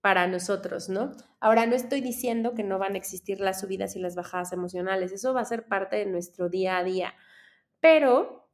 para 0.00 0.26
nosotros, 0.26 0.88
¿no? 0.88 1.12
Ahora, 1.38 1.66
no 1.66 1.76
estoy 1.76 2.00
diciendo 2.00 2.52
que 2.52 2.64
no 2.64 2.80
van 2.80 2.94
a 2.94 2.98
existir 2.98 3.38
las 3.38 3.60
subidas 3.60 3.94
y 3.94 4.00
las 4.00 4.16
bajadas 4.16 4.52
emocionales, 4.52 5.12
eso 5.12 5.32
va 5.32 5.42
a 5.42 5.44
ser 5.44 5.68
parte 5.68 5.94
de 5.94 6.06
nuestro 6.06 6.48
día 6.48 6.78
a 6.78 6.82
día, 6.82 7.14
pero 7.78 8.50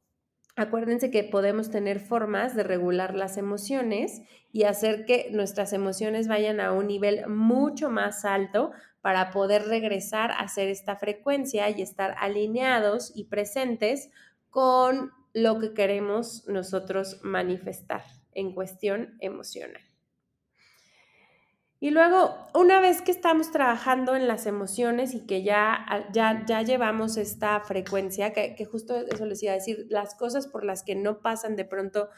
acuérdense 0.55 1.09
que 1.09 1.23
podemos 1.23 1.71
tener 1.71 1.99
formas 1.99 2.55
de 2.55 2.61
regular 2.61 3.15
las 3.15 3.37
emociones 3.37 4.21
y 4.51 4.65
hacer 4.65 5.05
que 5.05 5.31
nuestras 5.31 5.73
emociones 5.73 6.27
vayan 6.27 6.59
a 6.59 6.71
un 6.71 6.85
nivel 6.85 7.27
mucho 7.27 7.89
más 7.89 8.23
alto 8.23 8.71
para 9.01 9.31
poder 9.31 9.63
regresar 9.63 10.29
a 10.29 10.41
hacer 10.41 10.69
esta 10.69 10.95
frecuencia 10.95 11.71
y 11.71 11.81
estar 11.81 12.13
alineados 12.19 13.11
y 13.15 13.23
presentes 13.23 14.11
con 14.51 15.09
lo 15.33 15.57
que 15.57 15.73
queremos 15.73 16.47
nosotros 16.47 17.19
manifestar 17.23 18.03
en 18.33 18.53
cuestión 18.53 19.17
emocional. 19.19 19.81
Y 21.83 21.89
luego, 21.89 22.35
una 22.53 22.79
vez 22.79 23.01
que 23.01 23.09
estamos 23.09 23.51
trabajando 23.51 24.15
en 24.15 24.27
las 24.27 24.45
emociones 24.45 25.15
y 25.15 25.25
que 25.25 25.41
ya, 25.41 26.07
ya, 26.13 26.45
ya 26.45 26.61
llevamos 26.61 27.17
esta 27.17 27.59
frecuencia, 27.61 28.33
que, 28.33 28.65
justo 28.65 28.95
eso 28.95 29.25
les 29.25 29.41
iba 29.41 29.53
a 29.53 29.55
decir, 29.55 29.87
las 29.89 30.13
cosas 30.13 30.47
por 30.47 30.63
las 30.63 30.83
que 30.83 30.93
no 30.93 31.21
pasan 31.21 31.55
de 31.55 31.65
pronto 31.65 32.09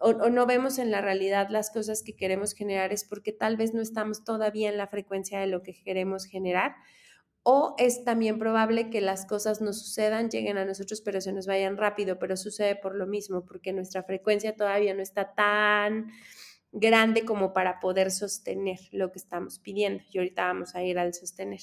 o, 0.00 0.08
o, 0.08 0.30
no 0.30 0.46
vemos 0.46 0.80
en 0.80 0.90
la 0.90 1.00
realidad 1.00 1.46
las 1.50 1.70
cosas 1.70 2.02
que 2.02 2.16
queremos 2.16 2.54
generar 2.54 2.92
es 2.92 3.04
porque 3.04 3.30
tal 3.30 3.56
vez 3.56 3.72
no 3.72 3.80
estamos 3.80 4.24
todavía 4.24 4.68
en 4.68 4.76
la 4.76 4.88
frecuencia 4.88 5.38
de 5.38 5.46
lo 5.46 5.62
que 5.62 5.80
queremos 5.84 6.26
generar. 6.26 6.74
O 7.44 7.74
es 7.78 8.04
también 8.04 8.38
probable 8.38 8.90
que 8.90 9.00
las 9.00 9.26
cosas 9.26 9.60
no 9.60 9.72
sucedan, 9.72 10.30
lleguen 10.30 10.58
a 10.58 10.64
nosotros, 10.64 11.02
pero 11.02 11.20
se 11.20 11.32
nos 11.32 11.46
vayan 11.46 11.76
rápido, 11.76 12.18
pero 12.18 12.36
sucede 12.36 12.74
por 12.74 12.96
lo 12.96 13.06
mismo, 13.06 13.44
porque 13.44 13.72
nuestra 13.72 14.02
frecuencia 14.02 14.56
todavía 14.56 14.94
no 14.94 15.02
está 15.02 15.34
tan 15.34 16.10
grande 16.72 17.24
como 17.24 17.52
para 17.52 17.80
poder 17.80 18.10
sostener 18.10 18.80
lo 18.92 19.12
que 19.12 19.18
estamos 19.18 19.58
pidiendo. 19.58 20.02
Y 20.10 20.18
ahorita 20.18 20.46
vamos 20.46 20.74
a 20.74 20.82
ir 20.82 20.98
al 20.98 21.14
sostener. 21.14 21.60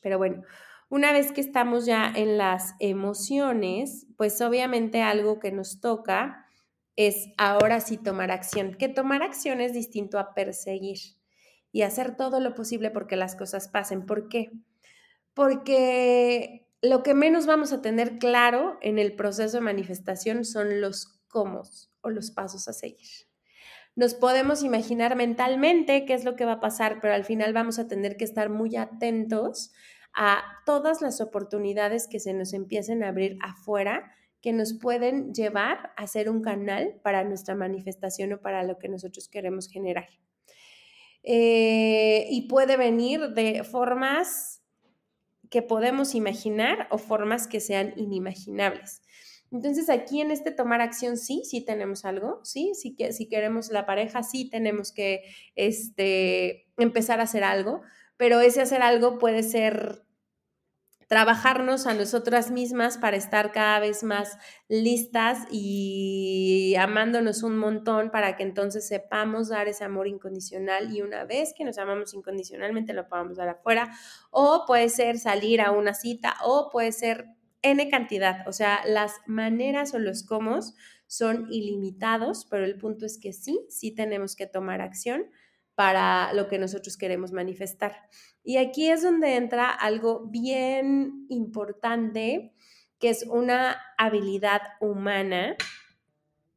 Pero 0.00 0.16
bueno, 0.16 0.44
una 0.88 1.12
vez 1.12 1.32
que 1.32 1.40
estamos 1.40 1.86
ya 1.86 2.12
en 2.14 2.38
las 2.38 2.74
emociones, 2.78 4.06
pues 4.16 4.40
obviamente 4.40 5.02
algo 5.02 5.40
que 5.40 5.50
nos 5.50 5.80
toca 5.80 6.46
es 6.96 7.30
ahora 7.36 7.80
sí 7.80 7.96
tomar 7.96 8.30
acción, 8.30 8.74
que 8.74 8.88
tomar 8.88 9.22
acción 9.22 9.60
es 9.60 9.72
distinto 9.72 10.18
a 10.20 10.34
perseguir 10.34 10.98
y 11.72 11.82
hacer 11.82 12.16
todo 12.16 12.38
lo 12.38 12.54
posible 12.54 12.90
porque 12.90 13.16
las 13.16 13.34
cosas 13.34 13.68
pasen. 13.68 14.06
¿Por 14.06 14.28
qué? 14.28 14.52
Porque 15.34 16.68
lo 16.80 17.02
que 17.02 17.14
menos 17.14 17.46
vamos 17.46 17.72
a 17.72 17.82
tener 17.82 18.18
claro 18.18 18.78
en 18.80 18.98
el 18.98 19.14
proceso 19.14 19.58
de 19.58 19.64
manifestación 19.64 20.44
son 20.44 20.80
los 20.80 21.20
cómo 21.28 21.62
o 22.00 22.10
los 22.10 22.30
pasos 22.30 22.68
a 22.68 22.72
seguir. 22.72 23.08
Nos 23.96 24.14
podemos 24.14 24.62
imaginar 24.62 25.16
mentalmente 25.16 26.04
qué 26.04 26.14
es 26.14 26.24
lo 26.24 26.36
que 26.36 26.44
va 26.44 26.54
a 26.54 26.60
pasar, 26.60 26.98
pero 27.00 27.14
al 27.14 27.24
final 27.24 27.52
vamos 27.52 27.78
a 27.78 27.86
tener 27.86 28.16
que 28.16 28.24
estar 28.24 28.50
muy 28.50 28.76
atentos 28.76 29.72
a 30.14 30.42
todas 30.66 31.00
las 31.00 31.20
oportunidades 31.20 32.08
que 32.08 32.20
se 32.20 32.34
nos 32.34 32.52
empiecen 32.52 33.02
a 33.02 33.08
abrir 33.08 33.38
afuera 33.40 34.12
que 34.40 34.52
nos 34.52 34.74
pueden 34.74 35.32
llevar 35.32 35.92
a 35.96 36.06
ser 36.06 36.28
un 36.28 36.42
canal 36.42 37.00
para 37.02 37.24
nuestra 37.24 37.54
manifestación 37.54 38.34
o 38.34 38.42
para 38.42 38.62
lo 38.62 38.78
que 38.78 38.90
nosotros 38.90 39.28
queremos 39.28 39.68
generar. 39.68 40.08
Eh, 41.22 42.26
y 42.28 42.46
puede 42.46 42.76
venir 42.76 43.30
de 43.30 43.64
formas 43.64 44.63
que 45.54 45.62
podemos 45.62 46.16
imaginar 46.16 46.88
o 46.90 46.98
formas 46.98 47.46
que 47.46 47.60
sean 47.60 47.94
inimaginables. 47.96 49.02
Entonces 49.52 49.88
aquí 49.88 50.20
en 50.20 50.32
este 50.32 50.50
tomar 50.50 50.80
acción 50.80 51.16
sí, 51.16 51.42
sí 51.44 51.64
tenemos 51.64 52.04
algo, 52.04 52.40
sí, 52.42 52.72
sí 52.74 52.96
que 52.96 53.12
si 53.12 53.28
queremos 53.28 53.70
la 53.70 53.86
pareja, 53.86 54.24
sí 54.24 54.50
tenemos 54.50 54.90
que 54.90 55.22
este, 55.54 56.66
empezar 56.76 57.20
a 57.20 57.22
hacer 57.22 57.44
algo, 57.44 57.82
pero 58.16 58.40
ese 58.40 58.62
hacer 58.62 58.82
algo 58.82 59.20
puede 59.20 59.44
ser 59.44 60.02
trabajarnos 61.14 61.86
a 61.86 61.94
nosotras 61.94 62.50
mismas 62.50 62.98
para 62.98 63.16
estar 63.16 63.52
cada 63.52 63.78
vez 63.78 64.02
más 64.02 64.36
listas 64.66 65.46
y 65.48 66.74
amándonos 66.76 67.44
un 67.44 67.56
montón 67.56 68.10
para 68.10 68.34
que 68.34 68.42
entonces 68.42 68.88
sepamos 68.88 69.48
dar 69.48 69.68
ese 69.68 69.84
amor 69.84 70.08
incondicional 70.08 70.92
y 70.92 71.02
una 71.02 71.22
vez 71.24 71.54
que 71.56 71.64
nos 71.64 71.78
amamos 71.78 72.14
incondicionalmente 72.14 72.92
lo 72.94 73.06
podamos 73.06 73.36
dar 73.36 73.48
afuera 73.48 73.92
o 74.32 74.64
puede 74.66 74.88
ser 74.88 75.20
salir 75.20 75.60
a 75.60 75.70
una 75.70 75.94
cita 75.94 76.34
o 76.42 76.68
puede 76.68 76.90
ser 76.90 77.26
N 77.62 77.88
cantidad, 77.90 78.48
o 78.48 78.52
sea, 78.52 78.80
las 78.84 79.12
maneras 79.28 79.94
o 79.94 80.00
los 80.00 80.24
cómo 80.24 80.58
son 81.06 81.46
ilimitados, 81.48 82.44
pero 82.50 82.64
el 82.64 82.76
punto 82.76 83.06
es 83.06 83.18
que 83.18 83.32
sí, 83.32 83.64
sí 83.68 83.94
tenemos 83.94 84.34
que 84.34 84.48
tomar 84.48 84.80
acción 84.80 85.26
para 85.74 86.32
lo 86.32 86.48
que 86.48 86.58
nosotros 86.58 86.96
queremos 86.96 87.32
manifestar. 87.32 88.08
Y 88.42 88.58
aquí 88.58 88.90
es 88.90 89.02
donde 89.02 89.36
entra 89.36 89.70
algo 89.70 90.26
bien 90.26 91.26
importante, 91.28 92.54
que 92.98 93.10
es 93.10 93.26
una 93.28 93.76
habilidad 93.98 94.62
humana 94.80 95.56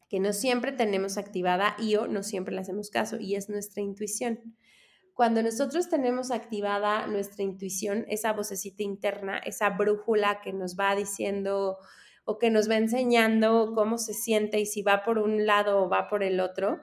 que 0.09 0.19
no 0.19 0.33
siempre 0.33 0.71
tenemos 0.71 1.17
activada 1.17 1.75
y 1.77 1.95
o 1.95 2.07
no 2.07 2.23
siempre 2.23 2.55
le 2.55 2.61
hacemos 2.61 2.89
caso, 2.89 3.17
y 3.19 3.35
es 3.35 3.49
nuestra 3.49 3.81
intuición. 3.81 4.55
Cuando 5.13 5.41
nosotros 5.41 5.89
tenemos 5.89 6.31
activada 6.31 7.07
nuestra 7.07 7.43
intuición, 7.43 8.05
esa 8.07 8.33
vocecita 8.33 8.83
interna, 8.83 9.39
esa 9.39 9.71
brújula 9.71 10.41
que 10.41 10.53
nos 10.53 10.77
va 10.77 10.95
diciendo 10.95 11.77
o 12.23 12.37
que 12.37 12.51
nos 12.51 12.69
va 12.69 12.75
enseñando 12.75 13.73
cómo 13.73 13.97
se 13.97 14.13
siente 14.13 14.59
y 14.59 14.65
si 14.65 14.83
va 14.83 15.03
por 15.03 15.17
un 15.17 15.45
lado 15.45 15.83
o 15.83 15.89
va 15.89 16.07
por 16.07 16.23
el 16.23 16.39
otro, 16.39 16.81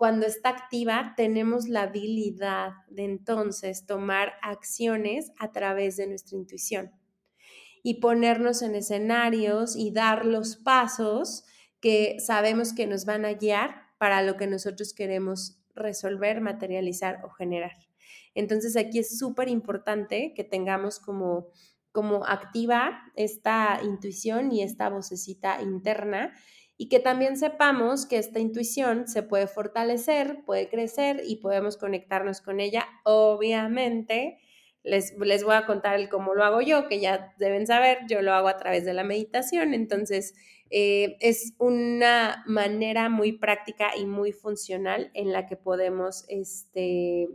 cuando 0.00 0.24
está 0.24 0.48
activa, 0.48 1.12
tenemos 1.14 1.68
la 1.68 1.82
habilidad 1.82 2.70
de 2.88 3.04
entonces 3.04 3.84
tomar 3.84 4.32
acciones 4.40 5.30
a 5.38 5.52
través 5.52 5.98
de 5.98 6.06
nuestra 6.06 6.38
intuición 6.38 6.90
y 7.82 8.00
ponernos 8.00 8.62
en 8.62 8.76
escenarios 8.76 9.76
y 9.76 9.90
dar 9.90 10.24
los 10.24 10.56
pasos 10.56 11.44
que 11.80 12.16
sabemos 12.18 12.72
que 12.72 12.86
nos 12.86 13.04
van 13.04 13.26
a 13.26 13.34
guiar 13.34 13.88
para 13.98 14.22
lo 14.22 14.38
que 14.38 14.46
nosotros 14.46 14.94
queremos 14.94 15.60
resolver, 15.74 16.40
materializar 16.40 17.22
o 17.22 17.28
generar. 17.28 17.76
Entonces 18.34 18.78
aquí 18.78 19.00
es 19.00 19.18
súper 19.18 19.50
importante 19.50 20.32
que 20.34 20.44
tengamos 20.44 20.98
como, 20.98 21.48
como 21.92 22.24
activa 22.24 23.02
esta 23.16 23.80
intuición 23.82 24.50
y 24.50 24.62
esta 24.62 24.88
vocecita 24.88 25.60
interna 25.60 26.32
y 26.80 26.88
que 26.88 26.98
también 26.98 27.36
sepamos 27.36 28.06
que 28.06 28.16
esta 28.16 28.40
intuición 28.40 29.06
se 29.06 29.22
puede 29.22 29.46
fortalecer, 29.46 30.42
puede 30.46 30.70
crecer 30.70 31.20
y 31.26 31.36
podemos 31.36 31.76
conectarnos 31.76 32.40
con 32.40 32.58
ella. 32.58 32.86
Obviamente, 33.04 34.38
les, 34.82 35.14
les 35.18 35.44
voy 35.44 35.56
a 35.56 35.66
contar 35.66 35.96
el 35.96 36.08
cómo 36.08 36.34
lo 36.34 36.42
hago 36.42 36.62
yo, 36.62 36.88
que 36.88 36.98
ya 36.98 37.34
deben 37.38 37.66
saber, 37.66 37.98
yo 38.08 38.22
lo 38.22 38.32
hago 38.32 38.48
a 38.48 38.56
través 38.56 38.86
de 38.86 38.94
la 38.94 39.04
meditación, 39.04 39.74
entonces 39.74 40.32
eh, 40.70 41.18
es 41.20 41.52
una 41.58 42.42
manera 42.46 43.10
muy 43.10 43.32
práctica 43.32 43.94
y 43.94 44.06
muy 44.06 44.32
funcional 44.32 45.10
en 45.12 45.32
la 45.34 45.44
que 45.44 45.56
podemos 45.56 46.24
este, 46.28 47.28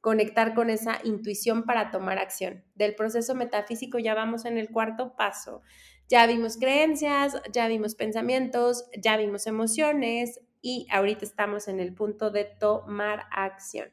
conectar 0.00 0.54
con 0.54 0.70
esa 0.70 0.98
intuición 1.04 1.64
para 1.64 1.90
tomar 1.90 2.16
acción. 2.16 2.64
Del 2.74 2.94
proceso 2.94 3.34
metafísico 3.34 3.98
ya 3.98 4.14
vamos 4.14 4.46
en 4.46 4.56
el 4.56 4.70
cuarto 4.70 5.14
paso. 5.14 5.60
Ya 6.08 6.26
vimos 6.26 6.56
creencias, 6.56 7.36
ya 7.52 7.68
vimos 7.68 7.94
pensamientos, 7.94 8.86
ya 8.98 9.18
vimos 9.18 9.46
emociones 9.46 10.40
y 10.62 10.86
ahorita 10.90 11.26
estamos 11.26 11.68
en 11.68 11.80
el 11.80 11.94
punto 11.94 12.30
de 12.30 12.44
tomar 12.44 13.26
acción. 13.30 13.90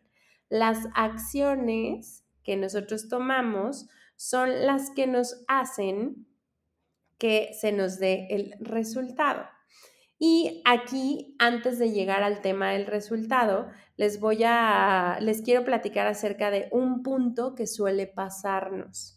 Las 0.47 0.87
acciones 0.95 2.23
que 2.41 2.55
nosotros 2.55 3.09
tomamos 3.09 3.89
son 4.15 4.65
las 4.65 4.91
que 4.91 5.07
nos 5.07 5.43
hacen 5.49 6.25
que 7.17 7.49
se 7.59 7.73
nos 7.73 7.99
dé 7.99 8.27
el 8.29 8.55
resultado. 8.61 9.45
Y 10.17 10.61
aquí, 10.63 11.35
antes 11.39 11.79
de 11.79 11.91
llegar 11.91 12.23
al 12.23 12.41
tema 12.41 12.71
del 12.71 12.85
resultado, 12.85 13.67
les 13.97 14.21
voy 14.21 14.43
a, 14.45 15.17
les 15.19 15.41
quiero 15.41 15.65
platicar 15.65 16.07
acerca 16.07 16.49
de 16.49 16.69
un 16.71 17.03
punto 17.03 17.55
que 17.55 17.67
suele 17.67 18.07
pasarnos 18.07 19.14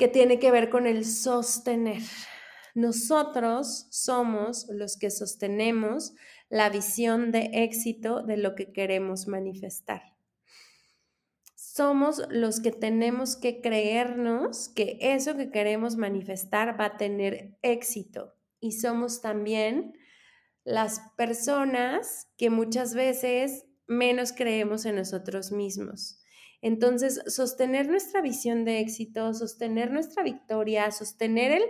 que 0.00 0.08
tiene 0.08 0.38
que 0.38 0.50
ver 0.50 0.70
con 0.70 0.86
el 0.86 1.04
sostener. 1.04 2.00
Nosotros 2.74 3.86
somos 3.90 4.66
los 4.70 4.96
que 4.96 5.10
sostenemos 5.10 6.14
la 6.48 6.70
visión 6.70 7.32
de 7.32 7.50
éxito 7.52 8.22
de 8.22 8.38
lo 8.38 8.54
que 8.54 8.72
queremos 8.72 9.28
manifestar. 9.28 10.16
Somos 11.54 12.22
los 12.30 12.60
que 12.60 12.72
tenemos 12.72 13.36
que 13.36 13.60
creernos 13.60 14.70
que 14.70 14.96
eso 15.02 15.36
que 15.36 15.50
queremos 15.50 15.96
manifestar 15.96 16.80
va 16.80 16.86
a 16.86 16.96
tener 16.96 17.58
éxito. 17.60 18.32
Y 18.58 18.72
somos 18.72 19.20
también 19.20 19.92
las 20.64 21.00
personas 21.18 22.26
que 22.38 22.48
muchas 22.48 22.94
veces 22.94 23.66
menos 23.86 24.32
creemos 24.32 24.86
en 24.86 24.96
nosotros 24.96 25.52
mismos. 25.52 26.19
Entonces, 26.62 27.22
sostener 27.26 27.88
nuestra 27.88 28.20
visión 28.20 28.64
de 28.64 28.80
éxito, 28.80 29.32
sostener 29.34 29.90
nuestra 29.90 30.22
victoria, 30.22 30.90
sostener 30.90 31.52
el 31.52 31.62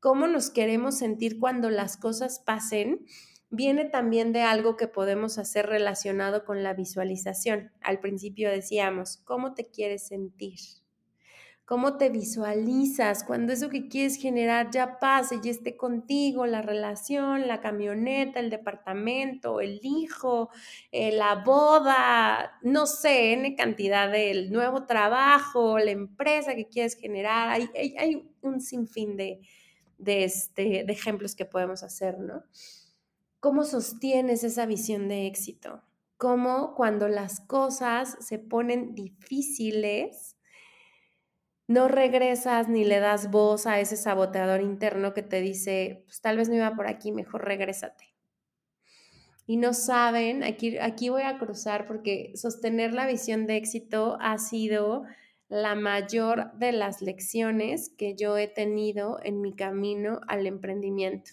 cómo 0.00 0.26
nos 0.26 0.50
queremos 0.50 0.98
sentir 0.98 1.38
cuando 1.38 1.70
las 1.70 1.96
cosas 1.96 2.40
pasen, 2.44 3.06
viene 3.50 3.84
también 3.84 4.32
de 4.32 4.42
algo 4.42 4.76
que 4.76 4.88
podemos 4.88 5.38
hacer 5.38 5.66
relacionado 5.66 6.44
con 6.44 6.62
la 6.62 6.74
visualización. 6.74 7.70
Al 7.82 8.00
principio 8.00 8.50
decíamos, 8.50 9.18
¿cómo 9.18 9.54
te 9.54 9.70
quieres 9.70 10.08
sentir? 10.08 10.81
¿Cómo 11.64 11.96
te 11.96 12.10
visualizas 12.10 13.22
cuando 13.24 13.52
eso 13.52 13.68
que 13.70 13.88
quieres 13.88 14.16
generar 14.16 14.70
ya 14.72 14.98
pase 14.98 15.38
y 15.42 15.48
esté 15.48 15.76
contigo, 15.76 16.44
la 16.44 16.60
relación, 16.60 17.46
la 17.46 17.60
camioneta, 17.60 18.40
el 18.40 18.50
departamento, 18.50 19.60
el 19.60 19.78
hijo, 19.82 20.50
eh, 20.90 21.12
la 21.12 21.36
boda, 21.36 22.58
no 22.62 22.86
sé, 22.86 23.32
N 23.34 23.54
cantidad 23.54 24.10
del 24.10 24.50
nuevo 24.52 24.86
trabajo, 24.86 25.78
la 25.78 25.92
empresa 25.92 26.54
que 26.56 26.66
quieres 26.68 26.96
generar? 26.96 27.48
Hay, 27.48 27.68
hay 27.96 28.28
un 28.42 28.60
sinfín 28.60 29.16
de, 29.16 29.40
de, 29.98 30.24
este, 30.24 30.84
de 30.84 30.92
ejemplos 30.92 31.36
que 31.36 31.44
podemos 31.44 31.84
hacer, 31.84 32.18
¿no? 32.18 32.42
¿Cómo 33.40 33.64
sostienes 33.64 34.44
esa 34.44 34.66
visión 34.66 35.08
de 35.08 35.26
éxito? 35.26 35.82
¿Cómo 36.16 36.74
cuando 36.74 37.08
las 37.08 37.40
cosas 37.40 38.16
se 38.20 38.38
ponen 38.38 38.94
difíciles, 38.94 40.31
no 41.72 41.88
regresas 41.88 42.68
ni 42.68 42.84
le 42.84 43.00
das 43.00 43.30
voz 43.30 43.66
a 43.66 43.80
ese 43.80 43.96
saboteador 43.96 44.60
interno 44.60 45.14
que 45.14 45.22
te 45.22 45.40
dice, 45.40 46.02
pues 46.06 46.20
tal 46.20 46.36
vez 46.36 46.48
no 46.48 46.56
iba 46.56 46.74
por 46.74 46.86
aquí, 46.86 47.12
mejor 47.12 47.44
regrésate? 47.44 48.14
Y 49.46 49.56
no 49.56 49.74
saben, 49.74 50.44
aquí, 50.44 50.78
aquí 50.78 51.08
voy 51.08 51.22
a 51.22 51.38
cruzar 51.38 51.86
porque 51.86 52.32
sostener 52.36 52.92
la 52.92 53.06
visión 53.06 53.46
de 53.46 53.56
éxito 53.56 54.16
ha 54.20 54.38
sido 54.38 55.04
la 55.48 55.74
mayor 55.74 56.52
de 56.54 56.72
las 56.72 57.02
lecciones 57.02 57.90
que 57.90 58.14
yo 58.14 58.38
he 58.38 58.48
tenido 58.48 59.18
en 59.22 59.40
mi 59.40 59.54
camino 59.54 60.20
al 60.28 60.46
emprendimiento. 60.46 61.32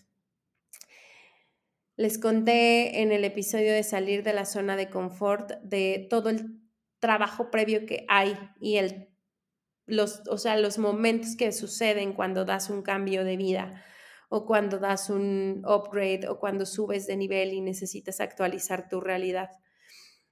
Les 1.96 2.18
conté 2.18 3.02
en 3.02 3.12
el 3.12 3.24
episodio 3.24 3.72
de 3.72 3.84
salir 3.84 4.24
de 4.24 4.34
la 4.34 4.46
zona 4.46 4.76
de 4.76 4.90
confort 4.90 5.52
de 5.64 6.08
todo 6.10 6.30
el 6.30 6.60
trabajo 7.00 7.52
previo 7.52 7.86
que 7.86 8.06
hay 8.10 8.38
y 8.60 8.78
el, 8.78 9.10
los, 9.90 10.22
o 10.28 10.38
sea, 10.38 10.58
los 10.58 10.78
momentos 10.78 11.36
que 11.36 11.52
suceden 11.52 12.14
cuando 12.14 12.46
das 12.46 12.70
un 12.70 12.82
cambio 12.82 13.24
de 13.24 13.38
vida 13.38 13.84
o 14.30 14.46
cuando 14.46 14.80
das 14.80 15.10
un 15.10 15.64
upgrade 15.66 16.28
o 16.28 16.40
cuando 16.40 16.66
subes 16.66 17.08
de 17.08 17.18
nivel 17.18 17.54
y 17.54 17.62
necesitas 17.62 18.22
actualizar 18.22 18.88
tu 18.88 19.02
realidad 19.02 19.50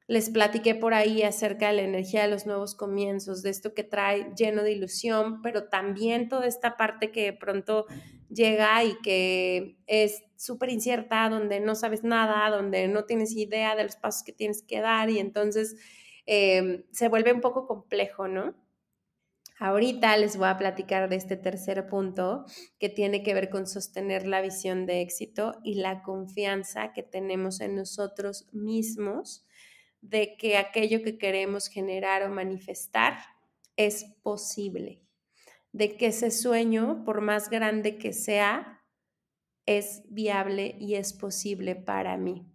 les 0.07 0.29
platiqué 0.29 0.73
por 0.73 0.93
ahí 0.93 1.21
acerca 1.23 1.67
de 1.67 1.73
la 1.73 1.81
energía 1.81 2.21
de 2.23 2.29
los 2.29 2.45
nuevos 2.45 2.75
comienzos, 2.75 3.43
de 3.43 3.49
esto 3.49 3.73
que 3.73 3.83
trae 3.83 4.31
lleno 4.35 4.63
de 4.63 4.71
ilusión, 4.71 5.41
pero 5.41 5.67
también 5.67 6.29
toda 6.29 6.47
esta 6.47 6.77
parte 6.77 7.11
que 7.11 7.33
pronto 7.33 7.85
llega 8.29 8.83
y 8.85 8.97
que 9.01 9.77
es 9.85 10.23
súper 10.37 10.69
incierta, 10.69 11.29
donde 11.29 11.59
no 11.59 11.75
sabes 11.75 12.03
nada, 12.03 12.49
donde 12.55 12.87
no 12.87 13.03
tienes 13.03 13.33
idea 13.33 13.75
de 13.75 13.83
los 13.83 13.97
pasos 13.97 14.23
que 14.23 14.31
tienes 14.31 14.63
que 14.63 14.79
dar 14.79 15.09
y 15.09 15.19
entonces 15.19 15.75
em, 16.25 16.83
se 16.91 17.09
vuelve 17.09 17.33
un 17.33 17.41
poco 17.41 17.67
complejo, 17.67 18.29
¿no? 18.29 18.55
Ahorita 19.59 20.15
les 20.17 20.37
voy 20.37 20.49
a 20.49 20.57
platicar 20.57 21.09
de 21.09 21.15
este 21.15 21.35
tercer 21.35 21.87
punto 21.87 22.45
que 22.79 22.89
tiene 22.89 23.23
que 23.23 23.33
ver 23.33 23.49
con 23.49 23.65
sostener 23.65 24.27
la 24.27 24.41
visión 24.41 24.85
de 24.85 25.01
éxito 25.01 25.53
y 25.63 25.75
la 25.75 26.03
confianza 26.03 26.93
que 26.93 27.01
tenemos 27.01 27.59
en 27.59 27.75
nosotros 27.75 28.47
mismos 28.51 29.47
de 30.01 30.37
que 30.37 30.57
aquello 30.57 31.01
que 31.01 31.17
queremos 31.17 31.69
generar 31.69 32.21
o 32.21 32.29
manifestar 32.29 33.17
es 33.77 34.05
posible, 34.21 35.01
de 35.71 35.97
que 35.97 36.07
ese 36.07 36.29
sueño, 36.29 37.03
por 37.03 37.21
más 37.21 37.49
grande 37.49 37.97
que 37.97 38.13
sea, 38.13 38.83
es 39.65 40.03
viable 40.09 40.75
y 40.79 40.95
es 40.95 41.13
posible 41.13 41.75
para 41.75 42.15
mí. 42.17 42.45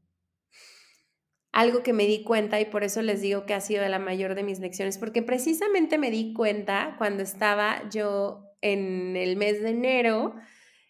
Algo 1.53 1.83
que 1.83 1.93
me 1.93 2.07
di 2.07 2.25
cuenta 2.25 2.61
y 2.61 2.65
por 2.65 2.83
eso 2.83 3.03
les 3.03 3.21
digo 3.21 3.45
que 3.45 3.55
ha 3.55 3.61
sido 3.61 3.87
la 3.87 3.99
mayor 3.99 4.35
de 4.35 4.43
mis 4.43 4.59
lecciones, 4.59 4.99
porque 4.99 5.23
precisamente 5.23 5.99
me 5.99 6.11
di 6.11 6.33
cuenta 6.33 6.95
cuando 6.99 7.23
estaba 7.23 7.89
yo 7.91 8.47
en 8.63 9.17
el 9.17 9.37
mes 9.37 9.63
de 9.63 9.71
enero, 9.71 10.35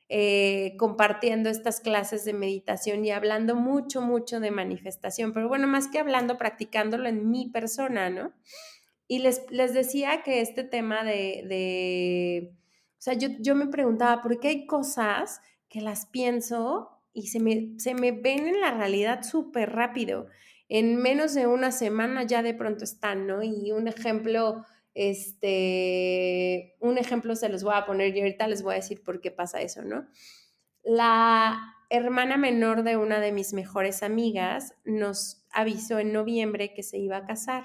eh, 0.08 0.74
compartiendo 0.78 1.48
estas 1.48 1.80
clases 1.80 2.24
de 2.24 2.34
meditación 2.34 3.04
y 3.04 3.10
hablando 3.10 3.56
mucho, 3.56 4.02
mucho 4.02 4.40
de 4.40 4.50
manifestación, 4.50 5.32
pero 5.32 5.48
bueno, 5.48 5.66
más 5.66 5.88
que 5.88 5.98
hablando, 5.98 6.36
practicándolo 6.36 7.08
en 7.08 7.30
mi 7.30 7.48
persona, 7.48 8.10
¿no? 8.10 8.32
Y 9.08 9.20
les, 9.20 9.42
les 9.50 9.72
decía 9.72 10.22
que 10.22 10.42
este 10.42 10.64
tema 10.64 11.02
de, 11.02 11.44
de 11.48 12.52
o 13.02 13.04
sea, 13.04 13.14
yo, 13.14 13.30
yo 13.40 13.56
me 13.56 13.66
preguntaba, 13.66 14.22
¿por 14.22 14.38
qué 14.38 14.48
hay 14.48 14.66
cosas 14.66 15.40
que 15.68 15.80
las 15.80 16.06
pienso 16.06 16.90
y 17.12 17.26
se 17.28 17.40
me, 17.40 17.72
se 17.78 17.94
me 17.94 18.12
ven 18.12 18.46
en 18.46 18.60
la 18.60 18.70
realidad 18.70 19.22
súper 19.22 19.72
rápido? 19.72 20.28
En 20.74 20.96
menos 20.96 21.34
de 21.34 21.46
una 21.46 21.70
semana 21.70 22.22
ya 22.22 22.42
de 22.42 22.54
pronto 22.54 22.84
están, 22.84 23.26
¿no? 23.26 23.42
Y 23.42 23.72
un 23.72 23.88
ejemplo 23.88 24.64
este, 24.94 26.76
un 26.80 26.98
ejemplo 26.98 27.34
se 27.36 27.48
los 27.48 27.62
voy 27.62 27.74
a 27.76 27.86
poner 27.86 28.16
y 28.16 28.20
ahorita 28.20 28.46
les 28.46 28.62
voy 28.62 28.74
a 28.74 28.76
decir 28.76 29.02
por 29.02 29.20
qué 29.20 29.30
pasa 29.30 29.60
eso, 29.60 29.82
¿no? 29.82 30.06
La 30.82 31.58
hermana 31.90 32.36
menor 32.36 32.82
de 32.82 32.96
una 32.96 33.20
de 33.20 33.32
mis 33.32 33.52
mejores 33.52 34.02
amigas 34.02 34.74
nos 34.84 35.46
avisó 35.50 35.98
en 35.98 36.12
noviembre 36.12 36.74
que 36.74 36.82
se 36.82 36.98
iba 36.98 37.18
a 37.18 37.26
casar, 37.26 37.64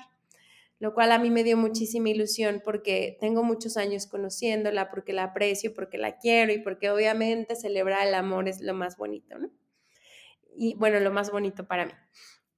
lo 0.80 0.94
cual 0.94 1.12
a 1.12 1.20
mí 1.20 1.32
me 1.32 1.44
dio 1.44 1.58
muchísima 1.58 2.10
ilusión 2.10 2.62
porque 2.64 3.18
tengo 3.20 3.44
muchos 3.44 3.78
años 3.78 4.06
conociéndola, 4.06 4.90
porque 4.90 5.14
la 5.14 5.24
aprecio, 5.24 5.74
porque 5.74 5.98
la 5.98 6.18
quiero 6.18 6.54
y 6.54 6.60
porque 6.60 6.90
obviamente 6.90 7.56
celebrar 7.56 8.08
el 8.08 8.14
amor 8.14 8.48
es 8.48 8.62
lo 8.62 8.74
más 8.74 8.98
bonito, 8.98 9.38
¿no? 9.38 9.50
Y 10.56 10.76
bueno, 10.76 11.00
lo 11.00 11.12
más 11.12 11.32
bonito 11.32 11.68
para 11.68 11.86
mí. 11.86 11.94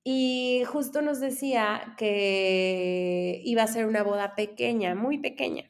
Y 0.04 0.64
justo 0.66 1.02
nos 1.02 1.20
decía 1.20 1.96
que 1.98 3.42
iba 3.44 3.64
a 3.64 3.68
ser 3.68 3.86
una 3.86 4.04
boda 4.04 4.36
pequeña, 4.36 4.96
muy 4.96 5.18
pequeña. 5.20 5.70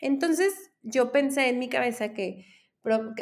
Entonces 0.00 0.54
yo 0.82 1.12
pensé 1.12 1.48
en 1.48 1.58
mi 1.58 1.68
cabeza 1.68 2.14
que, 2.14 2.46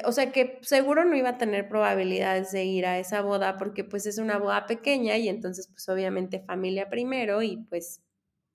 o 0.05 0.13
sea, 0.13 0.33
que 0.33 0.59
seguro 0.63 1.05
no 1.05 1.17
iba 1.17 1.31
a 1.31 1.39
tener 1.39 1.69
probabilidades 1.69 2.53
de 2.53 2.65
ir 2.65 2.87
a 2.87 2.99
esa 2.99 3.23
boda 3.23 3.57
porque 3.59 3.85
pues 3.85 4.07
es 4.07 4.19
una 4.19 4.39
boda 4.39 4.67
pequeña 4.67 5.17
y 5.19 5.29
entonces 5.29 5.69
pues 5.69 5.89
obviamente 5.89 6.41
familia 6.41 6.89
primero 6.91 7.43
y 7.43 7.59
pues 7.69 8.03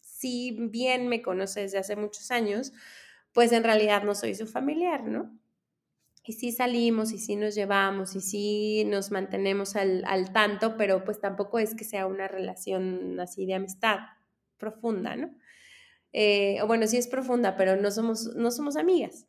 si 0.02 0.52
bien 0.72 1.08
me 1.10 1.22
conoce 1.22 1.62
desde 1.62 1.80
hace 1.80 1.96
muchos 1.96 2.32
años, 2.32 2.74
pues 3.34 3.52
en 3.52 3.64
realidad 3.64 4.04
no 4.04 4.16
soy 4.16 4.36
su 4.36 4.48
familiar, 4.48 5.04
¿no? 5.04 5.38
Y 6.26 6.34
sí 6.34 6.52
salimos 6.52 7.12
y 7.12 7.20
sí 7.20 7.36
nos 7.36 7.54
llevamos 7.54 8.16
y 8.16 8.22
sí 8.22 8.84
nos 8.86 9.12
mantenemos 9.12 9.76
al, 9.76 10.34
tanto, 10.34 10.76
pero 10.78 11.04
pues 11.04 11.22
tampoco 11.22 11.60
es 11.60 11.76
que 11.76 11.84
sea 11.84 12.08
una 12.08 12.28
relación 12.28 13.20
así 13.20 13.46
de 13.46 13.54
amistad 13.54 14.00
profunda, 14.58 15.16
¿no? 15.16 15.36
Eh, 16.14 16.62
o 16.62 16.68
bueno, 16.68 16.88
sí 16.88 16.98
es 16.98 17.08
profunda, 17.08 17.56
pero 17.58 17.76
no 17.76 17.92
somos, 17.92 18.36
no 18.36 18.50
somos 18.50 18.76
amigas. 18.78 19.28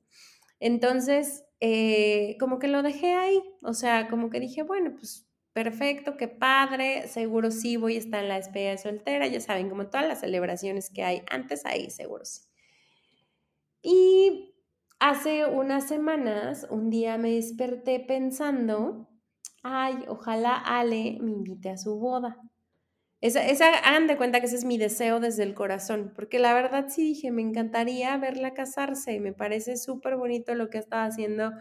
Entonces, 0.61 1.45
eh, 1.61 2.37
como 2.41 2.59
que 2.59 2.69
lo 2.69 2.83
dejé 2.83 3.13
ahí, 3.15 3.43
o 3.63 3.75
sea, 3.75 4.09
como 4.09 4.31
que 4.31 4.41
dije, 4.41 4.63
bueno, 4.63 4.95
pues 4.97 5.27
perfecto, 5.53 6.17
qué 6.17 6.29
padre, 6.29 7.09
seguro 7.09 7.51
sí 7.51 7.77
voy 7.77 7.97
a 7.97 7.99
estar 7.99 8.23
en 8.23 8.29
la 8.29 8.37
despedida 8.37 8.71
de 8.71 8.79
soltera, 8.79 9.27
ya 9.27 9.41
saben, 9.41 9.69
como 9.69 9.89
todas 9.89 10.07
las 10.07 10.21
celebraciones 10.21 10.91
que 10.91 11.03
hay 11.03 11.23
antes 11.31 11.67
ahí, 11.67 11.91
seguro 11.91 12.25
sí. 12.25 12.43
Y 13.83 14.56
Hace 14.99 15.45
unas 15.45 15.87
semanas, 15.89 16.67
un 16.71 16.89
día 16.89 17.19
me 17.19 17.33
desperté 17.33 18.01
pensando, 18.01 19.09
ay, 19.63 20.05
ojalá 20.09 20.57
Ale 20.57 21.19
me 21.21 21.33
invite 21.33 21.69
a 21.69 21.77
su 21.77 21.99
boda. 21.99 22.39
Esa, 23.21 23.47
esa, 23.47 23.69
hagan 23.79 24.07
de 24.07 24.17
cuenta 24.17 24.41
que 24.41 24.47
ese 24.47 24.57
es 24.57 24.65
mi 24.65 24.79
deseo 24.79 25.21
desde 25.21 25.43
el 25.43 25.55
corazón, 25.55 26.13
porque 26.15 26.39
la 26.39 26.55
verdad 26.55 26.87
sí 26.89 27.03
dije, 27.03 27.31
me 27.31 27.43
encantaría 27.43 28.17
verla 28.17 28.55
casarse, 28.55 29.21
me 29.21 29.33
parece 29.33 29.77
súper 29.77 30.17
bonito 30.17 30.55
lo 30.55 30.71
que 30.71 30.79
estaba 30.79 31.05
haciendo 31.05 31.53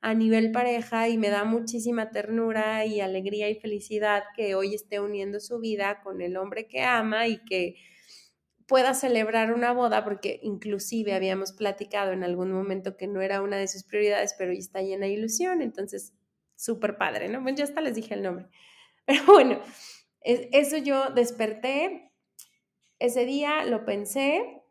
a 0.00 0.14
nivel 0.14 0.52
pareja 0.52 1.08
y 1.08 1.18
me 1.18 1.28
da 1.28 1.44
muchísima 1.44 2.10
ternura 2.10 2.84
y 2.86 3.00
alegría 3.00 3.50
y 3.50 3.56
felicidad 3.56 4.22
que 4.36 4.54
hoy 4.54 4.74
esté 4.74 5.00
uniendo 5.00 5.40
su 5.40 5.58
vida 5.58 6.00
con 6.02 6.22
el 6.22 6.36
hombre 6.36 6.68
que 6.68 6.82
ama 6.82 7.26
y 7.26 7.44
que 7.44 7.74
pueda 8.68 8.92
celebrar 8.92 9.52
una 9.52 9.72
boda, 9.72 10.04
porque 10.04 10.38
inclusive 10.42 11.14
habíamos 11.14 11.52
platicado 11.52 12.12
en 12.12 12.22
algún 12.22 12.52
momento 12.52 12.96
que 12.98 13.08
no 13.08 13.22
era 13.22 13.40
una 13.40 13.56
de 13.56 13.66
sus 13.66 13.82
prioridades, 13.82 14.34
pero 14.38 14.52
ya 14.52 14.58
está 14.58 14.82
llena 14.82 15.06
de 15.06 15.12
ilusión, 15.12 15.62
entonces 15.62 16.12
súper 16.54 16.98
padre, 16.98 17.28
¿no? 17.28 17.40
Bueno, 17.40 17.56
ya 17.56 17.64
hasta 17.64 17.80
les 17.80 17.94
dije 17.94 18.14
el 18.14 18.22
nombre. 18.22 18.46
Pero 19.06 19.24
bueno, 19.24 19.58
eso 20.20 20.76
yo 20.76 21.08
desperté, 21.10 22.12
ese 22.98 23.24
día 23.24 23.64
lo 23.64 23.86
pensé, 23.86 24.62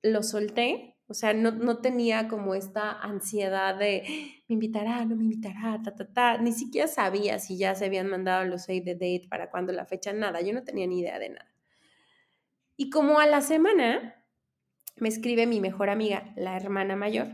lo 0.00 0.22
solté, 0.22 0.96
o 1.08 1.14
sea, 1.14 1.34
no, 1.34 1.50
no, 1.50 1.82
tenía 1.82 2.26
como 2.26 2.54
esta 2.54 2.90
ansiedad 2.90 3.74
de 3.74 4.02
me 4.48 4.54
invitará, 4.54 5.04
no 5.04 5.14
me 5.14 5.24
invitará, 5.24 5.78
ta, 5.82 5.94
ta, 5.94 6.10
ta. 6.10 6.38
Ni 6.38 6.52
siquiera 6.52 6.88
sabía 6.88 7.38
si 7.38 7.58
ya 7.58 7.74
se 7.74 7.84
habían 7.84 8.06
mandado 8.08 8.46
los 8.46 8.64
save 8.64 8.80
the 8.80 8.94
date 8.94 9.26
para 9.28 9.50
cuando 9.50 9.74
la 9.74 9.84
fecha, 9.84 10.14
nada. 10.14 10.40
Yo 10.40 10.54
no 10.54 10.64
tenía 10.64 10.86
ni 10.86 11.00
idea 11.00 11.18
de 11.18 11.28
nada. 11.28 11.51
Y 12.82 12.90
como 12.90 13.20
a 13.20 13.28
la 13.28 13.42
semana 13.42 14.26
me 14.96 15.08
escribe 15.08 15.46
mi 15.46 15.60
mejor 15.60 15.88
amiga, 15.88 16.32
la 16.34 16.56
hermana 16.56 16.96
mayor, 16.96 17.28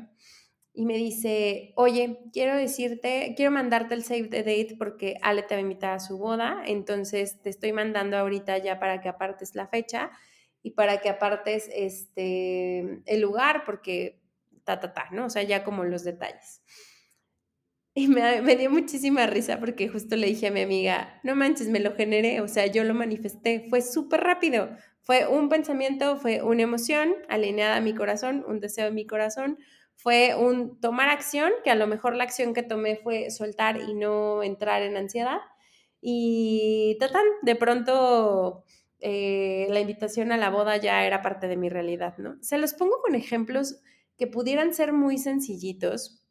y 0.75 0.85
me 0.85 0.99
dice, 0.99 1.73
oye, 1.75 2.19
quiero 2.35 2.55
decirte, 2.55 3.33
quiero 3.35 3.51
mandarte 3.51 3.95
el 3.95 4.05
save 4.05 4.29
the 4.29 4.43
date 4.43 4.77
porque 4.79 5.17
Ale 5.23 5.43
te 5.43 5.55
va 5.55 5.61
a 5.61 5.63
invitar 5.63 5.95
a 5.95 6.01
su 6.01 6.19
boda, 6.19 6.63
entonces 6.67 7.41
te 7.41 7.49
estoy 7.49 7.73
mandando 7.73 8.19
ahorita 8.19 8.59
ya 8.59 8.79
para 8.79 9.01
que 9.01 9.09
apartes 9.09 9.55
la 9.55 9.69
fecha 9.69 10.11
y 10.63 10.73
para 10.73 11.01
que 11.01 11.09
apartes 11.09 11.71
este, 11.73 13.03
el 13.07 13.21
lugar 13.23 13.63
porque 13.65 14.21
ta, 14.65 14.81
ta, 14.81 14.93
ta, 14.93 15.09
¿no? 15.13 15.25
O 15.25 15.31
sea, 15.31 15.45
ya 15.45 15.65
como 15.65 15.83
los 15.83 16.05
detalles. 16.05 16.61
Y 17.95 18.07
me, 18.07 18.43
me, 18.43 18.55
dio 18.55 18.71
muchísima 18.71 19.27
risa 19.27 19.59
porque 19.59 19.89
justo 19.89 20.15
le 20.15 20.27
dije 20.27 20.49
a 20.49 20.51
mi 20.51 20.61
amiga, 20.61 21.19
no 21.25 21.35
manches, 21.35 21.69
me 21.69 21.81
lo 21.81 21.95
generé, 21.97 22.43
o 22.43 22.49
sea, 22.49 22.67
yo 22.67 22.85
lo 22.85 22.93
manifesté, 22.93 23.67
fue 23.71 23.81
súper 23.81 24.21
rápido, 24.21 24.69
fue 25.09 25.27
un 25.27 25.49
pensamiento, 25.49 26.19
fue 26.19 26.43
una 26.43 26.65
emoción 26.65 27.15
alineada 27.31 27.77
a 27.77 27.81
mi 27.81 27.95
corazón, 27.95 28.45
un 28.47 28.61
deseo 28.61 28.89
en 28.89 28.95
mi 28.95 29.07
corazón, 29.07 29.57
fue 29.95 30.35
un 30.35 30.79
tomar 30.83 31.09
acción, 31.09 31.51
que 31.65 31.71
a 31.71 31.77
lo 31.77 31.87
mejor 31.87 32.15
la 32.15 32.25
acción 32.25 32.53
que 32.53 32.63
tomé 32.63 32.97
fue 32.97 33.31
soltar 33.31 33.79
y 33.81 33.95
no 33.95 34.43
entrar 34.43 34.83
en 34.83 34.99
ansiedad. 34.99 35.39
Y 36.03 36.99
tatán, 37.01 37.25
de 37.41 37.57
pronto 37.57 38.65
eh, 39.01 39.67
la 39.71 39.81
invitación 39.81 40.31
a 40.31 40.37
la 40.37 40.51
boda 40.51 40.77
ya 40.77 41.03
era 41.07 41.23
parte 41.23 41.49
de 41.49 41.57
mi 41.57 41.71
realidad, 41.71 42.19
¿no? 42.19 42.37
Se 42.43 42.59
los 42.59 42.75
pongo 42.75 43.01
con 43.01 43.15
ejemplos 43.15 43.81
que 44.19 44.27
pudieran 44.27 44.75
ser 44.75 44.93
muy 44.93 45.17
sencillitos, 45.17 46.23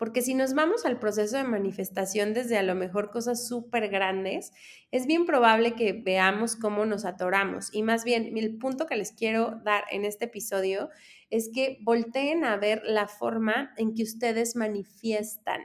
porque 0.00 0.22
si 0.22 0.32
nos 0.32 0.54
vamos 0.54 0.86
al 0.86 0.98
proceso 0.98 1.36
de 1.36 1.44
manifestación 1.44 2.32
desde 2.32 2.56
a 2.56 2.62
lo 2.62 2.74
mejor 2.74 3.10
cosas 3.10 3.46
súper 3.46 3.90
grandes, 3.90 4.50
es 4.90 5.06
bien 5.06 5.26
probable 5.26 5.74
que 5.74 5.92
veamos 5.92 6.56
cómo 6.56 6.86
nos 6.86 7.04
atoramos. 7.04 7.68
Y 7.74 7.82
más 7.82 8.02
bien, 8.02 8.34
el 8.38 8.56
punto 8.56 8.86
que 8.86 8.96
les 8.96 9.12
quiero 9.12 9.60
dar 9.62 9.84
en 9.90 10.06
este 10.06 10.24
episodio 10.24 10.88
es 11.28 11.50
que 11.52 11.76
volteen 11.82 12.44
a 12.44 12.56
ver 12.56 12.80
la 12.86 13.08
forma 13.08 13.74
en 13.76 13.94
que 13.94 14.02
ustedes 14.04 14.56
manifiestan, 14.56 15.60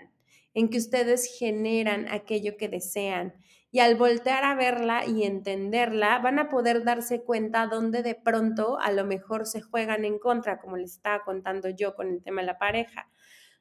en 0.53 0.67
que 0.69 0.79
ustedes 0.79 1.33
generan 1.39 2.09
aquello 2.09 2.57
que 2.57 2.67
desean. 2.67 3.35
Y 3.71 3.79
al 3.79 3.95
voltear 3.95 4.43
a 4.43 4.53
verla 4.53 5.05
y 5.05 5.23
entenderla, 5.23 6.19
van 6.19 6.39
a 6.39 6.49
poder 6.49 6.83
darse 6.83 7.23
cuenta 7.23 7.67
dónde 7.67 8.03
de 8.03 8.15
pronto 8.15 8.79
a 8.81 8.91
lo 8.91 9.05
mejor 9.05 9.45
se 9.45 9.61
juegan 9.61 10.03
en 10.03 10.19
contra, 10.19 10.59
como 10.59 10.75
les 10.75 10.91
estaba 10.91 11.23
contando 11.23 11.69
yo 11.69 11.95
con 11.95 12.09
el 12.09 12.21
tema 12.21 12.41
de 12.41 12.47
la 12.47 12.57
pareja 12.57 13.07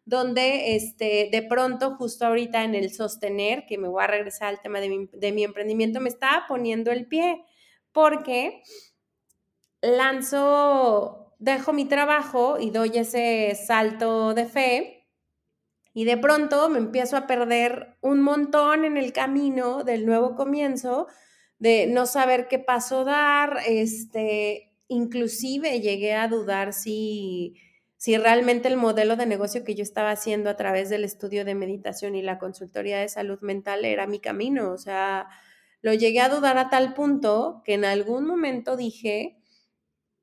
donde 0.05 0.77
este, 0.77 1.29
de 1.33 1.43
pronto, 1.43 1.97
justo 1.97 2.27
ahorita 2.27 2.65
en 2.65 2.75
el 2.75 2.93
sostener, 2.93 3.65
que 3.67 3.79
me 3.79 3.89
voy 3.89 4.03
a 4.05 4.09
regresar 4.09 4.49
al 4.49 4.61
tema 4.61 4.81
de 4.81 4.89
mi, 4.89 5.09
de 5.13 5.33
mi 5.33 5.45
emprendimiento, 5.45 6.01
me 6.01 6.09
estaba 6.09 6.45
poniendo 6.47 6.91
el 6.91 7.07
pie, 7.07 7.45
porque 7.93 8.63
lanzo, 9.81 11.35
dejo 11.39 11.73
mi 11.73 11.85
trabajo 11.85 12.59
y 12.59 12.71
doy 12.71 12.93
ese 12.95 13.55
salto 13.55 14.35
de 14.35 14.47
fe 14.47 15.05
y 15.95 16.05
de 16.05 16.19
pronto 16.19 16.69
me 16.69 16.79
empiezo 16.79 17.17
a 17.17 17.27
perder 17.27 17.97
un 18.01 18.21
montón 18.21 18.85
en 18.85 18.97
el 18.97 19.13
camino 19.13 19.85
del 19.85 20.05
nuevo 20.05 20.35
comienzo, 20.35 21.07
de 21.59 21.87
no 21.87 22.07
saber 22.07 22.49
qué 22.49 22.59
paso 22.59 23.05
dar, 23.05 23.59
este, 23.67 24.75
inclusive 24.89 25.81
llegué 25.81 26.15
a 26.15 26.27
dudar 26.27 26.73
si 26.73 27.55
si 28.05 28.19
realmente 28.19 28.69
el 28.69 28.77
modelo 28.77 29.17
de 29.17 29.25
negocio 29.25 29.65
que 29.65 29.75
yo 29.75 29.83
estaba 29.83 30.11
haciendo 30.11 30.51
a 30.51 30.57
través 30.57 30.91
del 30.91 31.05
estudio 31.05 31.47
de 31.47 31.55
meditación 31.55 32.15
y 32.15 32.21
la 32.21 32.39
consultoría 32.39 33.01
de 33.01 33.09
salud 33.09 33.41
mental 33.41 33.87
era 33.87 34.07
mi 34.07 34.19
camino. 34.19 34.73
O 34.73 34.77
sea, 34.77 35.27
lo 35.81 35.95
llegué 35.95 36.21
a 36.21 36.29
dudar 36.29 36.59
a 36.59 36.69
tal 36.69 36.93
punto 36.93 37.63
que 37.65 37.73
en 37.73 37.87
algún 37.87 38.27
momento 38.27 38.77
dije, 38.77 39.39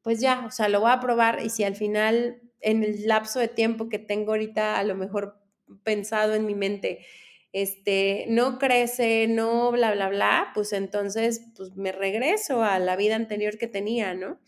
pues 0.03 0.19
ya, 0.19 0.45
o 0.45 0.51
sea, 0.51 0.69
lo 0.69 0.81
voy 0.81 0.91
a 0.91 0.99
probar 0.99 1.43
y 1.43 1.49
si 1.49 1.63
al 1.63 1.75
final, 1.75 2.43
en 2.59 2.83
el 2.83 3.07
lapso 3.07 3.39
de 3.39 3.47
tiempo 3.47 3.89
que 3.89 3.97
tengo 3.97 4.33
ahorita, 4.33 4.77
a 4.77 4.83
lo 4.83 4.93
mejor 4.93 5.41
pensado 5.83 6.35
en 6.35 6.45
mi 6.45 6.53
mente, 6.53 7.03
este, 7.51 8.25
no 8.27 8.59
crece, 8.59 9.25
no, 9.27 9.71
bla, 9.71 9.91
bla, 9.91 10.07
bla, 10.09 10.51
pues 10.53 10.71
entonces, 10.73 11.47
pues 11.57 11.75
me 11.75 11.91
regreso 11.91 12.61
a 12.61 12.77
la 12.77 12.95
vida 12.95 13.15
anterior 13.15 13.57
que 13.57 13.65
tenía, 13.65 14.13
¿no? 14.13 14.39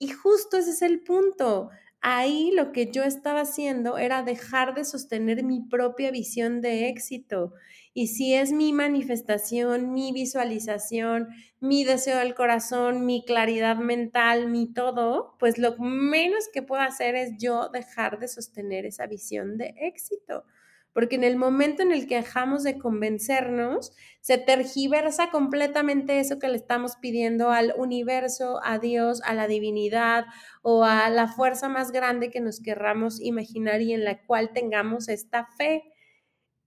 Y 0.00 0.08
justo 0.08 0.56
ese 0.56 0.70
es 0.70 0.82
el 0.82 1.04
punto 1.04 1.70
ahí 2.02 2.50
lo 2.54 2.72
que 2.72 2.90
yo 2.90 3.04
estaba 3.04 3.42
haciendo 3.42 3.96
era 3.98 4.22
dejar 4.22 4.74
de 4.74 4.84
sostener 4.84 5.44
mi 5.44 5.60
propia 5.60 6.10
visión 6.10 6.60
de 6.60 6.88
éxito. 6.88 7.54
Y 7.94 8.08
si 8.08 8.34
es 8.34 8.52
mi 8.52 8.72
manifestación, 8.72 9.92
mi 9.92 10.12
visualización, 10.12 11.28
mi 11.60 11.84
deseo 11.84 12.18
del 12.18 12.34
corazón, 12.34 13.06
mi 13.06 13.24
claridad 13.24 13.76
mental, 13.76 14.48
mi 14.48 14.72
todo, 14.72 15.36
pues 15.38 15.58
lo 15.58 15.76
menos 15.78 16.48
que 16.52 16.62
puedo 16.62 16.82
hacer 16.82 17.14
es 17.14 17.32
yo 17.38 17.68
dejar 17.68 18.18
de 18.18 18.28
sostener 18.28 18.86
esa 18.86 19.06
visión 19.06 19.56
de 19.56 19.74
éxito 19.78 20.44
porque 20.92 21.16
en 21.16 21.24
el 21.24 21.36
momento 21.36 21.82
en 21.82 21.92
el 21.92 22.06
que 22.06 22.16
dejamos 22.16 22.62
de 22.62 22.78
convencernos, 22.78 23.92
se 24.20 24.38
tergiversa 24.38 25.30
completamente 25.30 26.20
eso 26.20 26.38
que 26.38 26.48
le 26.48 26.56
estamos 26.56 26.96
pidiendo 26.96 27.50
al 27.50 27.74
universo, 27.76 28.60
a 28.62 28.78
Dios, 28.78 29.22
a 29.24 29.34
la 29.34 29.46
divinidad 29.46 30.26
o 30.62 30.84
a 30.84 31.08
la 31.10 31.28
fuerza 31.28 31.68
más 31.68 31.90
grande 31.90 32.30
que 32.30 32.40
nos 32.40 32.60
querramos 32.60 33.20
imaginar 33.20 33.80
y 33.80 33.92
en 33.92 34.04
la 34.04 34.22
cual 34.24 34.52
tengamos 34.52 35.08
esta 35.08 35.46
fe. 35.58 35.84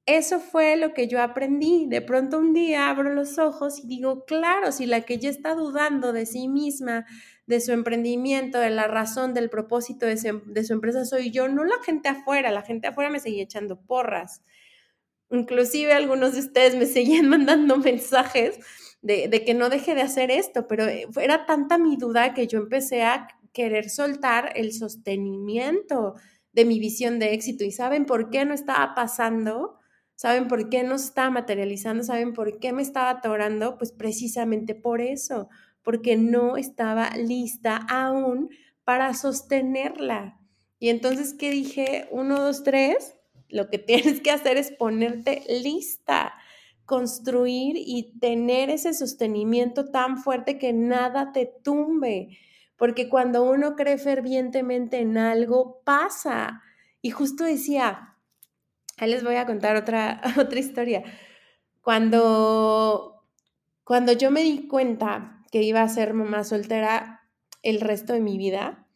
Eso 0.08 0.40
fue 0.40 0.76
lo 0.76 0.94
que 0.94 1.08
yo 1.08 1.22
aprendí. 1.22 1.88
De 1.88 2.02
pronto 2.02 2.38
un 2.38 2.54
día 2.54 2.90
abro 2.90 3.14
los 3.14 3.40
ojos 3.40 3.80
y 3.84 3.88
digo, 3.88 4.26
claro, 4.26 4.72
si 4.72 4.86
la 4.86 5.02
que 5.02 5.18
ya 5.18 5.30
está 5.30 5.56
dudando 5.56 6.14
de 6.14 6.28
sí 6.28 6.48
misma, 6.48 7.06
de 7.48 7.62
su 7.62 7.72
emprendimiento, 7.72 8.60
de 8.60 8.70
la 8.70 8.88
razón, 8.88 9.34
del 9.34 9.50
propósito 9.50 10.06
de 10.06 10.18
su, 10.18 10.74
empresa 10.74 11.06
soy 11.06 11.32
yo, 11.32 11.48
no 11.48 11.64
la 11.64 11.82
gente 11.84 12.10
afuera, 12.10 12.52
la 12.52 12.64
gente 12.64 12.88
afuera 12.88 13.10
me 13.10 13.20
seguía 13.20 13.44
echando 13.44 13.80
porras. 13.82 14.42
Inclusive 15.30 15.94
algunos 15.94 16.34
de 16.34 16.40
ustedes 16.40 16.76
me 16.76 16.86
seguían 16.86 17.30
mandando 17.30 17.78
mensajes 17.78 18.60
de, 19.02 19.28
de, 19.28 19.46
que 19.46 19.54
no 19.54 19.70
deje 19.70 19.94
de 19.94 20.02
hacer 20.02 20.32
esto, 20.32 20.68
pero 20.68 20.86
eh, 20.86 21.08
era 21.22 21.46
tanta 21.46 21.78
mi 21.78 21.98
duda 21.98 22.34
que 22.34 22.48
yo 22.48 22.60
empecé 22.60 23.04
a 23.04 23.28
querer 23.54 23.90
soltar 23.90 24.52
el 24.56 24.74
sostenimiento 24.74 26.16
de 26.52 26.66
mi 26.66 26.80
visión 26.80 27.20
de 27.20 27.34
éxito. 27.34 27.64
¿Y 27.64 27.72
saben 27.72 28.06
por 28.06 28.30
qué 28.30 28.46
no 28.46 28.54
estaba 28.54 28.96
pasando? 28.96 29.80
¿Saben 30.16 30.48
por 30.48 30.70
qué 30.70 30.84
no 30.84 30.98
se 30.98 31.08
estaba 31.08 31.30
materializando? 31.30 32.04
¿Saben 32.04 32.34
por 32.34 32.60
qué 32.60 32.72
me 32.72 32.82
estaba 32.82 33.10
atorando? 33.10 33.78
Pues 33.78 33.92
precisamente 33.92 34.74
por 34.74 35.02
eso, 35.02 35.50
porque 35.86 36.18
no 36.18 36.58
estaba 36.58 37.12
lista 37.12 37.78
aún 37.78 38.50
para 38.84 39.14
sostenerla. 39.14 40.40
Y 40.80 40.90
entonces, 40.90 41.36
¿qué 41.36 41.52
dije? 41.52 42.08
Uno, 42.12 42.42
dos, 42.42 42.64
tres. 42.64 43.16
Lo 43.48 43.70
que 43.70 43.78
tienes 43.80 44.20
que 44.20 44.32
hacer 44.32 44.58
es 44.58 44.72
ponerte 44.72 45.44
lista, 45.48 46.34
construir 46.86 47.76
y 47.78 48.18
tener 48.20 48.72
ese 48.72 48.94
sostenimiento 48.94 49.92
tan 49.92 50.18
fuerte 50.18 50.58
que 50.58 50.74
nada 50.74 51.32
te 51.32 51.46
tumbe. 51.64 52.40
Porque 52.78 53.08
cuando 53.08 53.44
uno 53.44 53.76
cree 53.76 54.00
fervientemente 54.00 55.00
en 55.00 55.20
algo, 55.20 55.82
pasa. 55.86 56.64
Y 57.02 57.12
justo 57.12 57.44
decía, 57.44 58.16
ahí 58.98 59.10
les 59.10 59.24
voy 59.24 59.36
a 59.36 59.46
contar 59.46 59.76
otra, 59.76 60.20
otra 60.40 60.60
historia. 60.60 61.04
Cuando, 61.82 63.24
cuando 63.84 64.14
yo 64.14 64.32
me 64.32 64.42
di 64.42 64.68
cuenta 64.68 65.35
que 65.56 65.64
iba 65.64 65.82
a 65.82 65.88
ser 65.88 66.14
mamá 66.14 66.44
soltera 66.44 67.22
el 67.64 67.80
resto 67.80 68.12
de 68.12 68.20
mi 68.20 68.38
vida, 68.38 68.90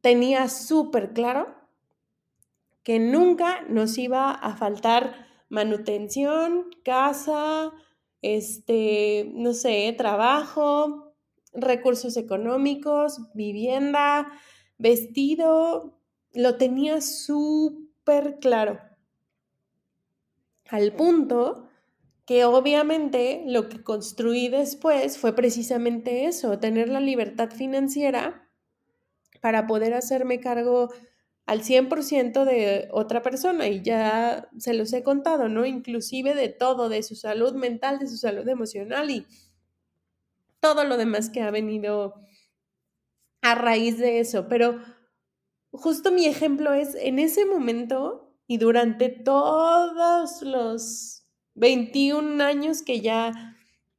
tenía 0.00 0.48
súper 0.48 1.12
claro 1.12 1.54
que 2.82 2.98
nunca 2.98 3.60
nos 3.68 3.98
iba 3.98 4.30
a 4.30 4.56
faltar 4.56 5.26
manutención, 5.50 6.70
casa, 6.86 7.70
este, 8.22 9.30
no 9.34 9.52
sé, 9.52 9.94
trabajo, 9.98 11.12
recursos 11.52 12.16
económicos, 12.16 13.30
vivienda, 13.34 14.32
vestido, 14.78 16.00
lo 16.32 16.56
tenía 16.56 17.02
súper 17.02 18.38
claro. 18.38 18.80
Al 20.70 20.94
punto 20.94 21.63
que 22.26 22.44
obviamente 22.44 23.42
lo 23.46 23.68
que 23.68 23.82
construí 23.82 24.48
después 24.48 25.18
fue 25.18 25.34
precisamente 25.34 26.26
eso, 26.26 26.58
tener 26.58 26.88
la 26.88 27.00
libertad 27.00 27.50
financiera 27.50 28.48
para 29.40 29.66
poder 29.66 29.92
hacerme 29.92 30.40
cargo 30.40 30.90
al 31.46 31.62
100% 31.62 32.44
de 32.44 32.88
otra 32.90 33.20
persona 33.20 33.68
y 33.68 33.82
ya 33.82 34.48
se 34.56 34.72
los 34.72 34.92
he 34.94 35.02
contado, 35.02 35.48
¿no? 35.50 35.66
Inclusive 35.66 36.34
de 36.34 36.48
todo, 36.48 36.88
de 36.88 37.02
su 37.02 37.14
salud 37.14 37.54
mental, 37.54 37.98
de 37.98 38.08
su 38.08 38.16
salud 38.16 38.48
emocional 38.48 39.10
y 39.10 39.26
todo 40.60 40.84
lo 40.84 40.96
demás 40.96 41.28
que 41.28 41.42
ha 41.42 41.50
venido 41.50 42.14
a 43.42 43.54
raíz 43.54 43.98
de 43.98 44.20
eso. 44.20 44.48
Pero 44.48 44.80
justo 45.70 46.10
mi 46.10 46.24
ejemplo 46.24 46.72
es 46.72 46.94
en 46.94 47.18
ese 47.18 47.44
momento 47.44 48.34
y 48.46 48.56
durante 48.56 49.10
todos 49.10 50.40
los 50.40 51.23
21 51.54 52.42
años 52.42 52.82
que 52.82 53.00
ya 53.00 53.56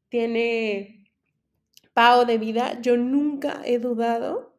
tiene 0.10 0.96
Pau 1.94 2.26
de 2.26 2.38
vida, 2.38 2.82
yo 2.82 2.98
nunca 2.98 3.62
he 3.64 3.80
dudado 3.80 4.54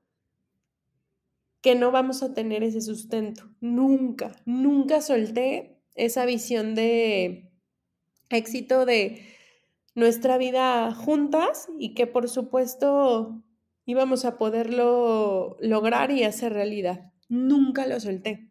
que 1.61 1.75
no 1.75 1.91
vamos 1.91 2.23
a 2.23 2.33
tener 2.33 2.63
ese 2.63 2.81
sustento. 2.81 3.51
Nunca, 3.61 4.33
nunca 4.47 5.03
solté 5.03 5.83
esa 5.95 6.25
visión 6.25 6.75
de 6.75 7.51
éxito 8.31 8.87
de 8.87 9.23
nuestra 9.95 10.39
vida 10.39 10.95
juntas 10.95 11.69
y 11.79 11.95
que 11.95 12.07
por 12.07 12.29
supuesto 12.29 13.43
íbamos 13.85 14.25
a 14.25 14.39
poderlo 14.39 15.57
lograr 15.61 16.11
y 16.11 16.25
hacer 16.25 16.53
realidad. 16.53 17.13
Nunca 17.29 17.87
lo 17.87 18.01
solté. 18.01 18.49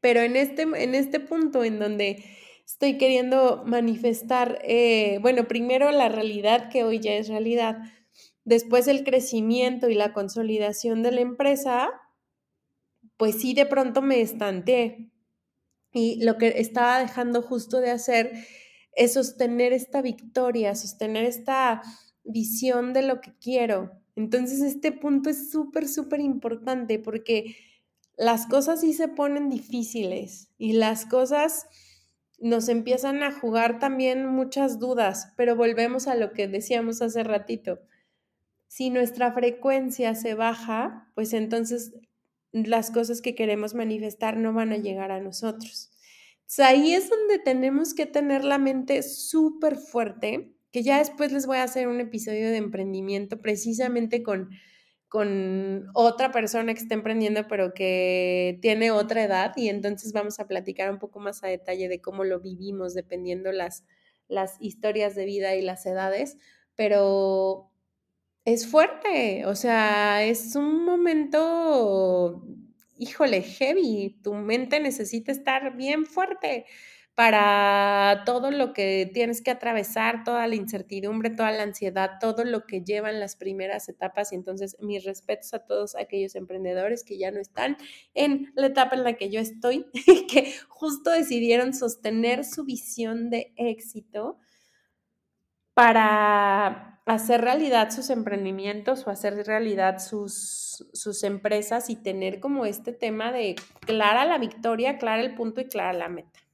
Pero 0.00 0.20
en 0.20 0.36
este, 0.36 0.62
en 0.62 0.94
este 0.94 1.18
punto 1.18 1.64
en 1.64 1.78
donde 1.78 2.22
estoy 2.66 2.98
queriendo 2.98 3.62
manifestar, 3.64 4.58
eh, 4.64 5.18
bueno, 5.22 5.48
primero 5.48 5.90
la 5.92 6.08
realidad 6.08 6.68
que 6.68 6.84
hoy 6.84 6.98
ya 6.98 7.14
es 7.14 7.28
realidad, 7.28 7.78
Después 8.46 8.86
el 8.86 9.02
crecimiento 9.02 9.90
y 9.90 9.94
la 9.94 10.12
consolidación 10.12 11.02
de 11.02 11.10
la 11.10 11.20
empresa, 11.20 11.90
pues 13.16 13.40
sí, 13.40 13.54
de 13.54 13.66
pronto 13.66 14.02
me 14.02 14.20
estanteé. 14.20 15.10
Y 15.92 16.22
lo 16.24 16.38
que 16.38 16.60
estaba 16.60 17.00
dejando 17.00 17.42
justo 17.42 17.80
de 17.80 17.90
hacer 17.90 18.32
es 18.92 19.14
sostener 19.14 19.72
esta 19.72 20.00
victoria, 20.00 20.76
sostener 20.76 21.24
esta 21.24 21.82
visión 22.22 22.92
de 22.92 23.02
lo 23.02 23.20
que 23.20 23.36
quiero. 23.36 23.90
Entonces 24.14 24.60
este 24.60 24.92
punto 24.92 25.28
es 25.28 25.50
súper, 25.50 25.88
súper 25.88 26.20
importante 26.20 27.00
porque 27.00 27.56
las 28.16 28.46
cosas 28.46 28.80
sí 28.80 28.92
se 28.92 29.08
ponen 29.08 29.50
difíciles 29.50 30.52
y 30.56 30.74
las 30.74 31.04
cosas 31.04 31.66
nos 32.38 32.68
empiezan 32.68 33.22
a 33.22 33.32
jugar 33.32 33.78
también 33.78 34.26
muchas 34.26 34.78
dudas, 34.78 35.32
pero 35.36 35.56
volvemos 35.56 36.06
a 36.06 36.14
lo 36.14 36.32
que 36.32 36.48
decíamos 36.48 37.02
hace 37.02 37.22
ratito 37.22 37.80
si 38.68 38.90
nuestra 38.90 39.32
frecuencia 39.32 40.14
se 40.14 40.34
baja, 40.34 41.10
pues 41.14 41.32
entonces 41.32 41.94
las 42.52 42.90
cosas 42.90 43.20
que 43.20 43.34
queremos 43.34 43.74
manifestar 43.74 44.36
no 44.36 44.52
van 44.52 44.72
a 44.72 44.76
llegar 44.76 45.12
a 45.12 45.20
nosotros. 45.20 45.90
ahí 46.58 46.92
es 46.92 47.08
donde 47.08 47.38
tenemos 47.38 47.94
que 47.94 48.06
tener 48.06 48.44
la 48.44 48.58
mente 48.58 49.02
súper 49.02 49.76
fuerte, 49.76 50.52
que 50.72 50.82
ya 50.82 50.98
después 50.98 51.32
les 51.32 51.46
voy 51.46 51.58
a 51.58 51.62
hacer 51.62 51.88
un 51.88 52.00
episodio 52.00 52.50
de 52.50 52.56
emprendimiento 52.58 53.40
precisamente 53.40 54.22
con, 54.22 54.50
con 55.08 55.88
otra 55.94 56.32
persona 56.32 56.74
que 56.74 56.80
está 56.80 56.94
emprendiendo, 56.94 57.46
pero 57.48 57.72
que 57.74 58.58
tiene 58.60 58.90
otra 58.90 59.22
edad, 59.22 59.52
y 59.56 59.68
entonces 59.68 60.12
vamos 60.12 60.40
a 60.40 60.46
platicar 60.46 60.90
un 60.90 60.98
poco 60.98 61.20
más 61.20 61.44
a 61.44 61.48
detalle 61.48 61.88
de 61.88 62.00
cómo 62.00 62.24
lo 62.24 62.40
vivimos 62.40 62.94
dependiendo 62.94 63.52
las, 63.52 63.84
las 64.28 64.56
historias 64.60 65.14
de 65.14 65.24
vida 65.24 65.54
y 65.54 65.62
las 65.62 65.86
edades, 65.86 66.36
pero 66.74 67.70
es 68.44 68.66
fuerte, 68.66 69.46
o 69.46 69.54
sea, 69.54 70.24
es 70.24 70.54
un 70.56 70.84
momento, 70.84 72.44
híjole, 72.98 73.42
heavy, 73.42 74.18
tu 74.22 74.34
mente 74.34 74.80
necesita 74.80 75.32
estar 75.32 75.76
bien 75.76 76.06
fuerte 76.06 76.66
para 77.16 78.24
todo 78.26 78.50
lo 78.50 78.74
que 78.74 79.10
tienes 79.14 79.40
que 79.40 79.50
atravesar, 79.50 80.22
toda 80.22 80.46
la 80.46 80.54
incertidumbre, 80.54 81.30
toda 81.30 81.50
la 81.50 81.62
ansiedad, 81.62 82.18
todo 82.20 82.44
lo 82.44 82.66
que 82.66 82.82
llevan 82.82 83.20
las 83.20 83.36
primeras 83.36 83.88
etapas. 83.88 84.32
Y 84.32 84.34
entonces, 84.34 84.76
mis 84.80 85.02
respetos 85.02 85.54
a 85.54 85.60
todos 85.60 85.96
aquellos 85.96 86.34
emprendedores 86.34 87.04
que 87.04 87.16
ya 87.16 87.30
no 87.30 87.40
están 87.40 87.78
en 88.12 88.52
la 88.54 88.66
etapa 88.66 88.96
en 88.96 89.04
la 89.04 89.14
que 89.14 89.30
yo 89.30 89.40
estoy, 89.40 89.86
que 90.30 90.52
justo 90.68 91.10
decidieron 91.10 91.72
sostener 91.72 92.44
su 92.44 92.64
visión 92.64 93.30
de 93.30 93.54
éxito 93.56 94.38
para 95.72 97.00
hacer 97.06 97.40
realidad 97.40 97.90
sus 97.92 98.10
emprendimientos 98.10 99.06
o 99.06 99.10
hacer 99.10 99.34
realidad 99.46 100.00
sus, 100.00 100.86
sus 100.92 101.22
empresas 101.24 101.88
y 101.88 101.96
tener 101.96 102.40
como 102.40 102.66
este 102.66 102.92
tema 102.92 103.32
de 103.32 103.56
clara 103.86 104.26
la 104.26 104.36
victoria, 104.36 104.98
clara 104.98 105.22
el 105.22 105.34
punto 105.34 105.62
y 105.62 105.64
clara 105.64 105.94
la 105.94 106.10
meta. 106.10 106.45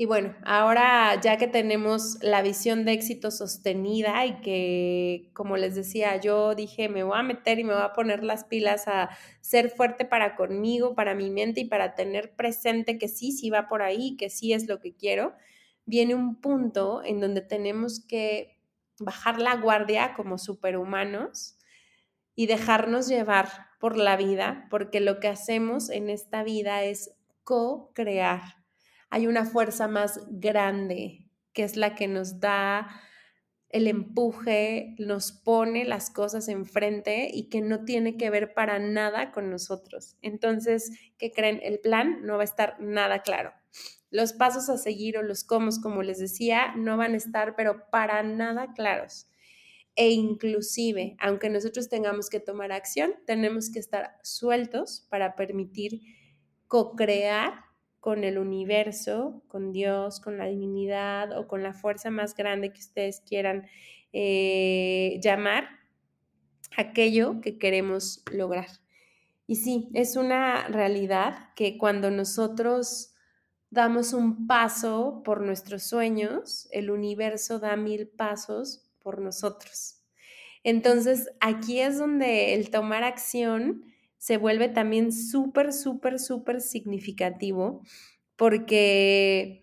Y 0.00 0.06
bueno, 0.06 0.36
ahora 0.44 1.20
ya 1.20 1.38
que 1.38 1.48
tenemos 1.48 2.18
la 2.22 2.40
visión 2.40 2.84
de 2.84 2.92
éxito 2.92 3.32
sostenida 3.32 4.24
y 4.26 4.40
que, 4.42 5.30
como 5.34 5.56
les 5.56 5.74
decía, 5.74 6.20
yo 6.20 6.54
dije, 6.54 6.88
me 6.88 7.02
voy 7.02 7.18
a 7.18 7.24
meter 7.24 7.58
y 7.58 7.64
me 7.64 7.74
voy 7.74 7.82
a 7.82 7.92
poner 7.94 8.22
las 8.22 8.44
pilas 8.44 8.86
a 8.86 9.10
ser 9.40 9.70
fuerte 9.70 10.04
para 10.04 10.36
conmigo, 10.36 10.94
para 10.94 11.16
mi 11.16 11.30
mente 11.30 11.62
y 11.62 11.64
para 11.64 11.96
tener 11.96 12.36
presente 12.36 12.96
que 12.96 13.08
sí, 13.08 13.32
sí 13.32 13.50
va 13.50 13.66
por 13.68 13.82
ahí, 13.82 14.16
que 14.16 14.30
sí 14.30 14.52
es 14.52 14.68
lo 14.68 14.78
que 14.78 14.94
quiero, 14.94 15.34
viene 15.84 16.14
un 16.14 16.40
punto 16.40 17.02
en 17.04 17.18
donde 17.20 17.40
tenemos 17.40 17.98
que 18.06 18.56
bajar 19.00 19.40
la 19.40 19.56
guardia 19.56 20.14
como 20.14 20.38
superhumanos 20.38 21.56
y 22.36 22.46
dejarnos 22.46 23.08
llevar 23.08 23.48
por 23.80 23.96
la 23.96 24.16
vida, 24.16 24.68
porque 24.70 25.00
lo 25.00 25.20
que 25.20 25.28
hacemos 25.28 25.90
en 25.90 26.10
esta 26.10 26.44
vida 26.44 26.84
es 26.84 27.12
co-crear. 27.44 28.57
Hay 29.10 29.26
una 29.26 29.44
fuerza 29.44 29.88
más 29.88 30.20
grande 30.28 31.28
que 31.52 31.64
es 31.64 31.76
la 31.76 31.94
que 31.94 32.08
nos 32.08 32.40
da 32.40 32.88
el 33.70 33.86
empuje, 33.86 34.94
nos 34.98 35.32
pone 35.32 35.84
las 35.84 36.10
cosas 36.10 36.48
enfrente 36.48 37.28
y 37.32 37.48
que 37.48 37.60
no 37.60 37.84
tiene 37.84 38.16
que 38.16 38.30
ver 38.30 38.54
para 38.54 38.78
nada 38.78 39.30
con 39.30 39.50
nosotros. 39.50 40.16
Entonces, 40.22 40.90
¿qué 41.18 41.32
creen? 41.32 41.60
El 41.62 41.80
plan 41.80 42.22
no 42.22 42.36
va 42.36 42.42
a 42.42 42.44
estar 42.44 42.80
nada 42.80 43.22
claro. 43.22 43.52
Los 44.10 44.32
pasos 44.32 44.70
a 44.70 44.78
seguir 44.78 45.18
o 45.18 45.22
los 45.22 45.44
cómo, 45.44 45.70
como 45.82 46.02
les 46.02 46.18
decía, 46.18 46.72
no 46.76 46.96
van 46.96 47.12
a 47.12 47.18
estar, 47.18 47.56
pero 47.56 47.90
para 47.90 48.22
nada 48.22 48.72
claros. 48.72 49.26
E 49.96 50.10
inclusive, 50.10 51.16
aunque 51.18 51.50
nosotros 51.50 51.90
tengamos 51.90 52.30
que 52.30 52.40
tomar 52.40 52.72
acción, 52.72 53.14
tenemos 53.26 53.70
que 53.70 53.80
estar 53.80 54.16
sueltos 54.22 55.06
para 55.10 55.34
permitir 55.34 56.00
co-crear 56.68 57.67
con 58.00 58.24
el 58.24 58.38
universo, 58.38 59.42
con 59.48 59.72
Dios, 59.72 60.20
con 60.20 60.38
la 60.38 60.46
divinidad 60.46 61.36
o 61.36 61.48
con 61.48 61.62
la 61.62 61.74
fuerza 61.74 62.10
más 62.10 62.34
grande 62.34 62.72
que 62.72 62.80
ustedes 62.80 63.20
quieran 63.20 63.66
eh, 64.12 65.18
llamar 65.22 65.68
aquello 66.76 67.40
que 67.40 67.58
queremos 67.58 68.22
lograr. 68.32 68.68
Y 69.46 69.56
sí, 69.56 69.88
es 69.94 70.16
una 70.16 70.68
realidad 70.68 71.54
que 71.56 71.78
cuando 71.78 72.10
nosotros 72.10 73.14
damos 73.70 74.12
un 74.12 74.46
paso 74.46 75.22
por 75.24 75.40
nuestros 75.42 75.82
sueños, 75.82 76.68
el 76.70 76.90
universo 76.90 77.58
da 77.58 77.76
mil 77.76 78.08
pasos 78.08 78.88
por 78.98 79.20
nosotros. 79.20 79.96
Entonces, 80.64 81.30
aquí 81.40 81.80
es 81.80 81.98
donde 81.98 82.54
el 82.54 82.70
tomar 82.70 83.04
acción 83.04 83.84
se 84.18 84.36
vuelve 84.36 84.68
también 84.68 85.12
súper, 85.12 85.72
súper, 85.72 86.18
súper 86.18 86.60
significativo, 86.60 87.82
porque 88.36 89.62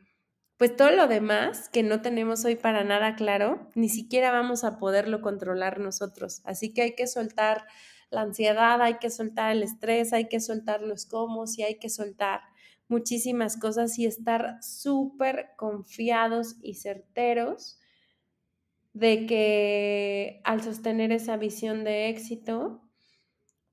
pues 0.58 0.76
todo 0.76 0.91
lo 0.91 1.08
demás 1.08 1.70
que 1.70 1.84
no 1.84 2.01
tenemos 2.01 2.45
hoy 2.45 2.56
para 2.56 2.84
nada 2.84 3.16
claro, 3.16 3.70
ni 3.76 3.89
siquiera 3.89 4.32
vamos 4.32 4.64
a 4.64 4.80
poderlo 4.80 5.22
controlar 5.22 5.80
nosotros. 5.80 6.41
Así 6.45 6.74
que 6.74 6.82
hay 6.84 6.95
que 6.95 7.08
soltar 7.08 7.66
la 8.10 8.22
ansiedad, 8.22 8.82
hay 8.82 8.95
que 8.99 9.10
soltar 9.10 9.51
el 9.51 9.64
estrés, 9.64 10.14
hay 10.14 10.30
que 10.30 10.39
soltar 10.39 10.82
los 10.82 11.06
cómo 11.06 11.43
y 11.58 11.64
hay 11.64 11.78
que 11.78 11.89
soltar 11.89 12.41
muchísimas 12.88 13.58
cosas 13.58 13.99
y 13.99 14.06
estar 14.06 14.58
súper 14.62 15.49
confiados 15.58 16.56
y 16.62 16.76
certeros 16.76 17.80
de 18.93 19.26
que 19.26 20.39
al 20.45 20.64
sostener 20.64 21.12
esa 21.12 21.36
visión 21.36 21.84
de 21.84 22.08
éxito, 22.08 22.84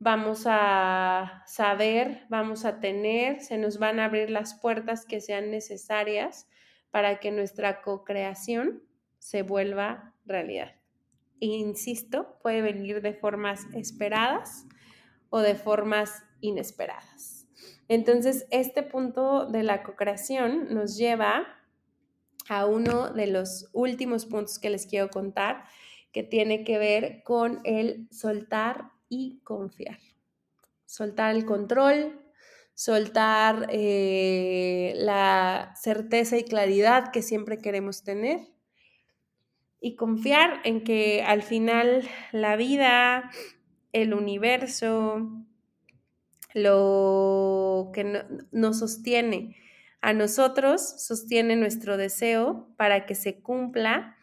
vamos 0.03 0.47
a 0.47 1.45
saber, 1.47 2.27
vamos 2.29 2.65
a 2.65 2.81
tener, 2.81 3.41
se 3.41 3.57
nos 3.57 3.79
van 3.79 4.01
a 4.01 4.07
abrir 4.07 4.31
las 4.31 4.55
puertas 4.55 5.07
que 5.07 5.21
sean 5.21 5.53
necesarias 5.53 6.49
para 6.91 7.21
que 7.21 7.31
nuestra 7.31 7.83
co-creación 7.83 8.83
se 9.19 9.43
vuelva 9.43 10.13
realidad. 10.25 10.75
E 11.41 11.47
insisto, 11.47 12.37
puede 12.43 12.63
venir 12.63 13.01
de 13.01 13.15
formas 13.15 13.65
esperadas 13.75 14.67
o 15.31 15.39
de 15.39 15.55
formas 15.55 16.25
inesperadas. 16.41 17.47
Entonces, 17.87 18.49
este 18.51 18.83
punto 18.83 19.47
de 19.47 19.63
la 19.63 19.85
co-creación 19.85 20.75
nos 20.75 20.97
lleva 20.97 21.47
a 22.49 22.67
uno 22.67 23.13
de 23.13 23.29
los 23.29 23.71
últimos 23.73 24.27
puntos 24.27 24.59
que 24.59 24.71
les 24.71 24.85
quiero 24.87 25.11
contar, 25.11 25.63
que 26.11 26.25
tiene 26.25 26.65
que 26.65 26.79
ver 26.79 27.23
con 27.23 27.61
el 27.63 28.09
soltar 28.11 28.91
y 29.13 29.41
confiar. 29.45 29.99
Soltar 30.87 31.37
el 31.37 31.45
control, 31.45 32.19
soltar 32.73 33.67
eh, 33.69 34.95
la 34.97 35.75
certeza 35.77 36.39
y 36.39 36.45
claridad 36.45 37.13
que 37.13 37.21
siempre 37.21 37.59
queremos 37.59 38.05
tener 38.05 38.41
y 39.81 39.97
confiar 39.97 40.63
en 40.65 40.83
que 40.83 41.23
al 41.23 41.43
final 41.43 42.09
la 42.33 42.57
vida, 42.57 43.31
el 43.93 44.15
universo, 44.15 45.29
lo 46.55 47.91
que 47.93 48.25
nos 48.51 48.79
sostiene 48.79 49.57
a 50.01 50.15
nosotros, 50.15 50.81
sostiene 51.03 51.57
nuestro 51.57 51.99
deseo 51.99 52.67
para 52.79 53.05
que 53.05 53.15
se 53.15 53.43
cumpla 53.43 54.17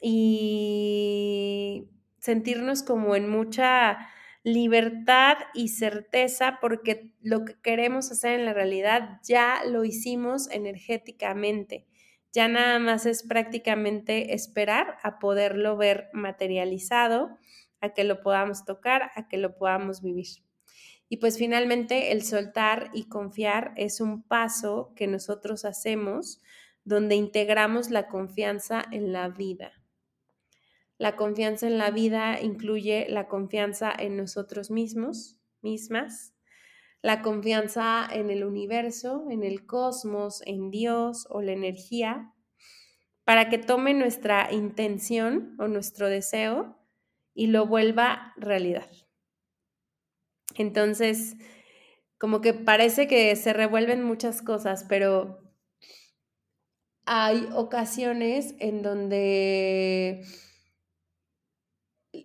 y 0.00 1.88
sentirnos 2.22 2.84
como 2.84 3.16
en 3.16 3.28
mucha 3.28 3.98
libertad 4.44 5.38
y 5.54 5.68
certeza 5.68 6.58
porque 6.60 7.12
lo 7.20 7.44
que 7.44 7.60
queremos 7.60 8.12
hacer 8.12 8.38
en 8.38 8.44
la 8.44 8.54
realidad 8.54 9.18
ya 9.24 9.62
lo 9.66 9.84
hicimos 9.84 10.48
energéticamente. 10.50 11.84
Ya 12.32 12.46
nada 12.46 12.78
más 12.78 13.06
es 13.06 13.24
prácticamente 13.24 14.34
esperar 14.34 14.98
a 15.02 15.18
poderlo 15.18 15.76
ver 15.76 16.10
materializado, 16.12 17.36
a 17.80 17.92
que 17.92 18.04
lo 18.04 18.22
podamos 18.22 18.64
tocar, 18.64 19.10
a 19.16 19.26
que 19.26 19.36
lo 19.36 19.56
podamos 19.56 20.00
vivir. 20.00 20.28
Y 21.08 21.16
pues 21.16 21.38
finalmente 21.38 22.12
el 22.12 22.22
soltar 22.22 22.90
y 22.94 23.08
confiar 23.08 23.72
es 23.76 24.00
un 24.00 24.22
paso 24.22 24.92
que 24.94 25.08
nosotros 25.08 25.64
hacemos 25.64 26.40
donde 26.84 27.16
integramos 27.16 27.90
la 27.90 28.06
confianza 28.06 28.84
en 28.92 29.12
la 29.12 29.28
vida. 29.28 29.81
La 31.02 31.16
confianza 31.16 31.66
en 31.66 31.78
la 31.78 31.90
vida 31.90 32.40
incluye 32.40 33.06
la 33.08 33.26
confianza 33.26 33.92
en 33.98 34.16
nosotros 34.16 34.70
mismos, 34.70 35.36
mismas, 35.60 36.32
la 37.02 37.22
confianza 37.22 38.06
en 38.08 38.30
el 38.30 38.44
universo, 38.44 39.26
en 39.28 39.42
el 39.42 39.66
cosmos, 39.66 40.42
en 40.46 40.70
Dios 40.70 41.26
o 41.28 41.42
la 41.42 41.50
energía, 41.50 42.32
para 43.24 43.48
que 43.48 43.58
tome 43.58 43.94
nuestra 43.94 44.52
intención 44.52 45.56
o 45.58 45.66
nuestro 45.66 46.08
deseo 46.08 46.78
y 47.34 47.48
lo 47.48 47.66
vuelva 47.66 48.32
realidad. 48.36 48.88
Entonces, 50.54 51.34
como 52.16 52.40
que 52.40 52.54
parece 52.54 53.08
que 53.08 53.34
se 53.34 53.52
revuelven 53.52 54.04
muchas 54.04 54.40
cosas, 54.40 54.86
pero 54.88 55.40
hay 57.06 57.48
ocasiones 57.52 58.54
en 58.60 58.82
donde 58.82 60.24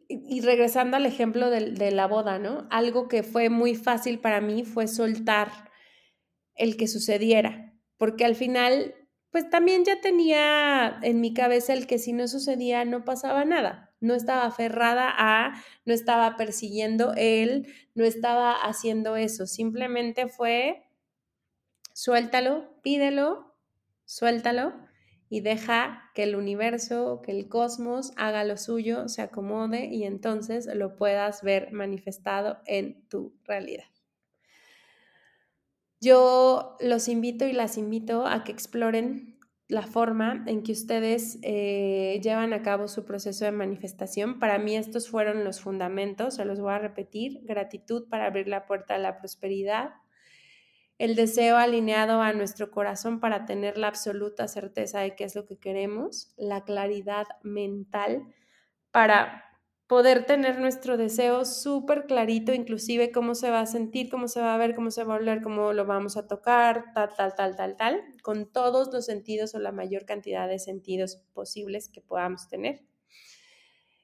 y 0.10 0.42
regresando 0.42 0.98
al 0.98 1.06
ejemplo 1.06 1.50
de, 1.50 1.92
la 1.92 2.08
boda, 2.08 2.40
¿no? 2.40 2.68
Algo 2.70 3.08
que 3.08 3.24
fue 3.24 3.50
muy 3.50 3.76
fácil 3.76 4.20
para 4.20 4.42
mí 4.42 4.64
fue 4.64 4.88
soltar 4.88 5.50
el 6.56 6.78
que 6.78 6.88
sucediera, 6.88 7.74
porque 7.98 8.26
al 8.26 8.36
final, 8.36 8.96
pues 9.32 9.50
también 9.50 9.84
ya 9.86 10.02
tenía 10.02 11.00
en 11.04 11.22
mi 11.22 11.34
cabeza 11.34 11.74
el 11.74 11.88
que 11.88 12.00
si 12.00 12.14
no 12.14 12.28
sucedía 12.28 12.86
no 12.86 13.04
pasaba 13.04 13.46
nada, 13.46 13.94
no 14.00 14.14
estaba 14.14 14.46
aferrada 14.46 15.14
a, 15.18 15.62
no 15.86 15.94
estaba 15.94 16.38
persiguiendo 16.38 17.14
él, 17.16 17.68
no 17.94 18.06
estaba 18.06 18.54
haciendo 18.54 19.18
eso, 19.18 19.46
simplemente 19.46 20.28
fue, 20.28 20.86
suéltalo, 21.94 22.80
pídelo, 22.82 23.56
suéltalo 24.06 24.87
y 25.30 25.42
deja 25.42 26.10
que 26.14 26.24
el 26.24 26.36
universo, 26.36 27.22
que 27.22 27.32
el 27.32 27.50
cosmos 27.50 28.14
haga 28.16 28.44
lo 28.44 28.58
suyo, 28.58 29.10
se 29.10 29.22
acomode 29.22 29.86
y 29.86 30.04
entonces 30.04 30.68
lo 30.74 30.96
puedas 30.96 31.44
ver 31.44 31.72
manifestado 31.72 32.60
en 32.66 33.08
tu 33.10 33.34
realidad. 33.44 33.86
Yo 36.00 36.78
los 36.80 37.08
invito 37.08 37.46
y 37.46 37.54
las 37.54 37.78
invito 37.78 38.26
a 38.28 38.44
que 38.44 38.52
exploren 38.52 39.38
la 39.68 39.82
forma 39.82 40.46
en 40.48 40.64
que 40.64 40.72
ustedes 40.72 41.40
eh, 41.42 42.20
llevan 42.24 42.54
a 42.54 42.62
cabo 42.62 42.88
su 42.88 43.04
proceso 43.04 43.44
de 43.44 43.52
manifestación. 43.52 44.40
Para 44.40 44.60
mí 44.60 44.78
estos 44.78 45.10
fueron 45.10 45.44
los 45.44 45.60
fundamentos, 45.60 46.36
se 46.36 46.46
los 46.46 46.62
voy 46.62 46.74
a 46.74 46.80
repetir. 46.80 47.42
Gratitud 47.44 48.08
para 48.08 48.28
abrir 48.28 48.48
la 48.48 48.66
puerta 48.66 48.96
a 48.96 49.00
la 49.00 49.18
prosperidad, 49.18 49.90
el 50.98 51.16
deseo 51.16 51.58
alineado 51.58 52.22
a 52.22 52.34
nuestro 52.34 52.72
corazón 52.72 53.20
para 53.20 53.46
tener 53.46 53.78
la 53.78 53.88
absoluta 53.88 54.48
certeza 54.48 55.00
de 55.02 55.16
qué 55.16 55.26
es 55.26 55.36
lo 55.36 55.46
que 55.46 55.58
queremos, 55.58 56.34
la 56.38 56.64
claridad 56.64 57.26
mental 57.44 58.34
para 58.92 59.44
poder 59.86 60.26
tener 60.26 60.60
nuestro 60.60 60.98
deseo 60.98 61.46
súper 61.46 62.08
clarito, 62.08 62.54
inclusive 62.54 63.12
cómo 63.12 63.36
se 63.36 63.52
va 63.52 63.62
a 63.62 63.66
sentir, 63.66 64.10
cómo 64.10 64.28
se 64.28 64.42
va 64.42 64.54
a 64.54 64.58
ver, 64.58 64.76
cómo 64.76 64.92
se 64.92 65.04
va 65.04 65.14
a 65.14 65.18
oler, 65.18 65.42
cómo 65.42 65.72
lo 65.72 65.86
vamos 65.86 66.18
a 66.18 66.28
tocar, 66.28 66.86
tal, 66.94 67.10
tal, 67.16 67.36
tal, 67.36 67.56
tal, 67.56 67.78
tal, 67.78 68.04
con 68.22 68.52
todos 68.52 68.92
los 68.92 69.06
sentidos 69.06 69.56
o 69.56 69.60
la 69.60 69.72
mayor 69.72 70.06
cantidad 70.06 70.48
de 70.48 70.60
sentidos 70.60 71.24
posibles 71.34 71.90
que 71.90 72.02
podamos 72.02 72.50
tener 72.50 72.82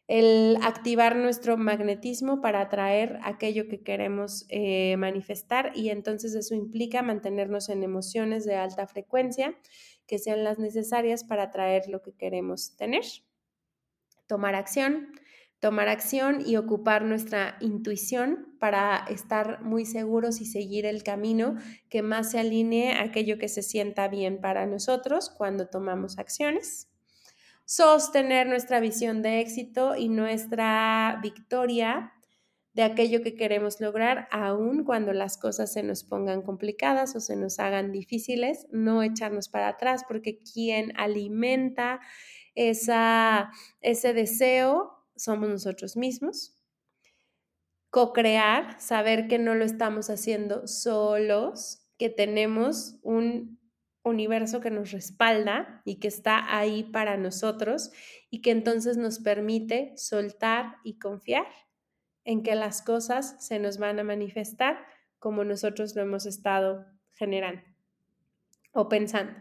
el 0.07 0.57
activar 0.61 1.15
nuestro 1.15 1.57
magnetismo 1.57 2.41
para 2.41 2.61
atraer 2.61 3.19
aquello 3.23 3.67
que 3.67 3.81
queremos 3.81 4.45
eh, 4.49 4.97
manifestar 4.97 5.71
y 5.75 5.89
entonces 5.89 6.35
eso 6.35 6.55
implica 6.55 7.01
mantenernos 7.01 7.69
en 7.69 7.83
emociones 7.83 8.45
de 8.45 8.55
alta 8.55 8.85
frecuencia 8.85 9.57
que 10.05 10.19
sean 10.19 10.43
las 10.43 10.59
necesarias 10.59 11.23
para 11.23 11.43
atraer 11.43 11.87
lo 11.87 12.01
que 12.01 12.13
queremos 12.13 12.75
tener. 12.75 13.03
Tomar 14.27 14.55
acción, 14.55 15.13
tomar 15.59 15.87
acción 15.87 16.43
y 16.45 16.57
ocupar 16.57 17.05
nuestra 17.05 17.55
intuición 17.61 18.57
para 18.59 19.05
estar 19.09 19.61
muy 19.61 19.85
seguros 19.85 20.41
y 20.41 20.45
seguir 20.45 20.85
el 20.85 21.03
camino 21.03 21.55
que 21.89 22.01
más 22.01 22.31
se 22.31 22.39
alinee 22.39 22.91
a 22.91 23.03
aquello 23.03 23.37
que 23.37 23.47
se 23.47 23.61
sienta 23.61 24.09
bien 24.09 24.41
para 24.41 24.65
nosotros 24.65 25.29
cuando 25.29 25.69
tomamos 25.69 26.19
acciones 26.19 26.92
sostener 27.65 28.47
nuestra 28.47 28.79
visión 28.79 29.21
de 29.21 29.39
éxito 29.39 29.95
y 29.95 30.09
nuestra 30.09 31.19
victoria 31.21 32.13
de 32.73 32.83
aquello 32.83 33.21
que 33.21 33.35
queremos 33.35 33.79
lograr, 33.79 34.27
aun 34.31 34.83
cuando 34.83 35.13
las 35.13 35.37
cosas 35.37 35.71
se 35.71 35.83
nos 35.83 36.03
pongan 36.03 36.41
complicadas 36.41 37.15
o 37.15 37.19
se 37.19 37.35
nos 37.35 37.59
hagan 37.59 37.91
difíciles, 37.91 38.65
no 38.71 39.03
echarnos 39.03 39.47
para 39.47 39.67
atrás, 39.67 40.03
porque 40.07 40.41
quien 40.41 40.91
alimenta 40.97 41.99
esa, 42.55 43.51
ese 43.81 44.13
deseo 44.13 44.91
somos 45.15 45.49
nosotros 45.49 45.95
mismos. 45.95 46.57
Co-crear, 47.91 48.81
saber 48.81 49.27
que 49.27 49.37
no 49.37 49.53
lo 49.53 49.65
estamos 49.65 50.09
haciendo 50.09 50.67
solos, 50.67 51.85
que 51.99 52.09
tenemos 52.09 52.95
un 53.03 53.59
universo 54.03 54.59
que 54.59 54.69
nos 54.69 54.91
respalda 54.91 55.81
y 55.85 55.99
que 55.99 56.07
está 56.07 56.57
ahí 56.57 56.83
para 56.83 57.17
nosotros 57.17 57.91
y 58.29 58.41
que 58.41 58.51
entonces 58.51 58.97
nos 58.97 59.19
permite 59.19 59.93
soltar 59.95 60.77
y 60.83 60.99
confiar 60.99 61.47
en 62.25 62.43
que 62.43 62.55
las 62.55 62.81
cosas 62.81 63.35
se 63.45 63.59
nos 63.59 63.77
van 63.77 63.99
a 63.99 64.03
manifestar 64.03 64.77
como 65.19 65.43
nosotros 65.43 65.95
lo 65.95 66.01
hemos 66.01 66.25
estado 66.25 66.85
generando 67.13 67.61
o 68.73 68.89
pensando. 68.89 69.33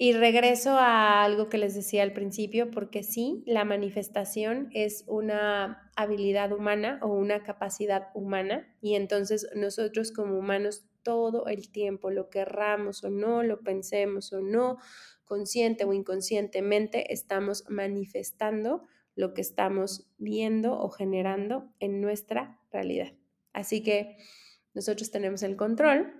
Y 0.00 0.12
regreso 0.12 0.78
a 0.78 1.24
algo 1.24 1.48
que 1.48 1.58
les 1.58 1.74
decía 1.74 2.04
al 2.04 2.12
principio, 2.12 2.70
porque 2.70 3.02
sí, 3.02 3.42
la 3.46 3.64
manifestación 3.64 4.70
es 4.72 5.02
una 5.08 5.90
habilidad 5.96 6.52
humana 6.52 7.00
o 7.02 7.08
una 7.08 7.42
capacidad 7.42 8.10
humana 8.14 8.72
y 8.80 8.94
entonces 8.94 9.48
nosotros 9.56 10.12
como 10.12 10.38
humanos 10.38 10.84
todo 11.08 11.46
el 11.46 11.72
tiempo, 11.72 12.10
lo 12.10 12.28
querramos 12.28 13.02
o 13.02 13.08
no, 13.08 13.42
lo 13.42 13.60
pensemos 13.60 14.30
o 14.34 14.42
no, 14.42 14.76
consciente 15.24 15.84
o 15.84 15.94
inconscientemente, 15.94 17.14
estamos 17.14 17.64
manifestando 17.70 18.82
lo 19.14 19.32
que 19.32 19.40
estamos 19.40 20.06
viendo 20.18 20.78
o 20.78 20.90
generando 20.90 21.72
en 21.80 22.02
nuestra 22.02 22.60
realidad. 22.70 23.14
Así 23.54 23.82
que 23.82 24.18
nosotros 24.74 25.10
tenemos 25.10 25.42
el 25.42 25.56
control 25.56 26.12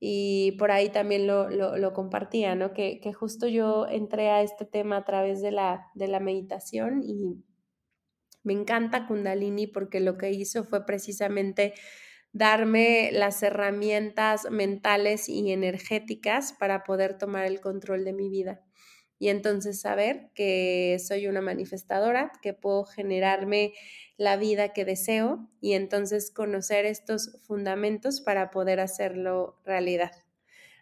y 0.00 0.56
por 0.58 0.72
ahí 0.72 0.88
también 0.88 1.28
lo, 1.28 1.92
compartía, 1.94 2.56
¿no? 2.56 2.72
Que, 2.72 2.98
que, 2.98 3.12
justo 3.12 3.46
yo 3.46 3.86
entré 3.86 4.30
a 4.30 4.42
este 4.42 4.64
tema 4.64 4.96
a 4.96 5.04
través 5.04 5.40
de 5.40 5.52
la, 5.52 5.86
de 5.94 6.08
la 6.08 6.18
meditación 6.18 7.00
y 7.04 7.44
me 8.42 8.54
encanta 8.54 9.06
Kundalini 9.06 9.68
porque 9.68 10.00
lo 10.00 10.18
que 10.18 10.32
hizo 10.32 10.64
fue 10.64 10.84
precisamente 10.84 11.74
darme 12.36 13.10
las 13.12 13.42
herramientas 13.42 14.46
mentales 14.50 15.28
y 15.28 15.50
energéticas 15.52 16.52
para 16.52 16.84
poder 16.84 17.16
tomar 17.16 17.46
el 17.46 17.60
control 17.60 18.04
de 18.04 18.12
mi 18.12 18.28
vida. 18.28 18.60
Y 19.18 19.28
entonces 19.30 19.80
saber 19.80 20.28
que 20.34 20.98
soy 21.00 21.26
una 21.28 21.40
manifestadora, 21.40 22.30
que 22.42 22.52
puedo 22.52 22.84
generarme 22.84 23.72
la 24.18 24.36
vida 24.36 24.74
que 24.74 24.84
deseo 24.84 25.48
y 25.62 25.72
entonces 25.72 26.30
conocer 26.30 26.84
estos 26.84 27.38
fundamentos 27.46 28.20
para 28.20 28.50
poder 28.50 28.80
hacerlo 28.80 29.58
realidad. 29.64 30.12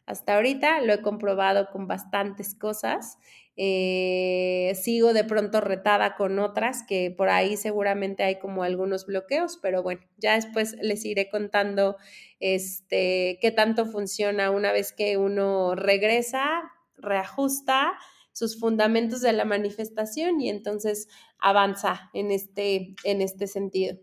hasta 0.06 0.36
ahorita, 0.36 0.80
lo 0.82 0.92
he 0.92 1.02
comprobado 1.02 1.70
con 1.70 1.86
bastantes 1.86 2.54
cosas. 2.54 3.18
Eh, 3.56 4.72
sigo 4.82 5.12
de 5.12 5.22
pronto 5.22 5.60
retada 5.60 6.16
con 6.16 6.40
otras 6.40 6.82
que 6.82 7.12
por 7.16 7.28
ahí 7.28 7.56
seguramente 7.56 8.24
hay 8.24 8.40
como 8.40 8.64
algunos 8.64 9.06
bloqueos, 9.06 9.58
pero 9.62 9.82
bueno, 9.82 10.00
ya 10.16 10.34
después 10.34 10.76
les 10.82 11.04
iré 11.04 11.28
contando 11.28 11.96
este, 12.40 13.38
qué 13.40 13.52
tanto 13.52 13.86
funciona 13.86 14.50
una 14.50 14.72
vez 14.72 14.92
que 14.92 15.16
uno 15.18 15.76
regresa, 15.76 16.62
reajusta 16.96 17.92
sus 18.32 18.58
fundamentos 18.58 19.20
de 19.20 19.32
la 19.32 19.44
manifestación 19.44 20.40
y 20.40 20.50
entonces 20.50 21.06
avanza 21.38 22.10
en 22.12 22.32
este, 22.32 22.96
en 23.04 23.22
este 23.22 23.46
sentido. 23.46 23.96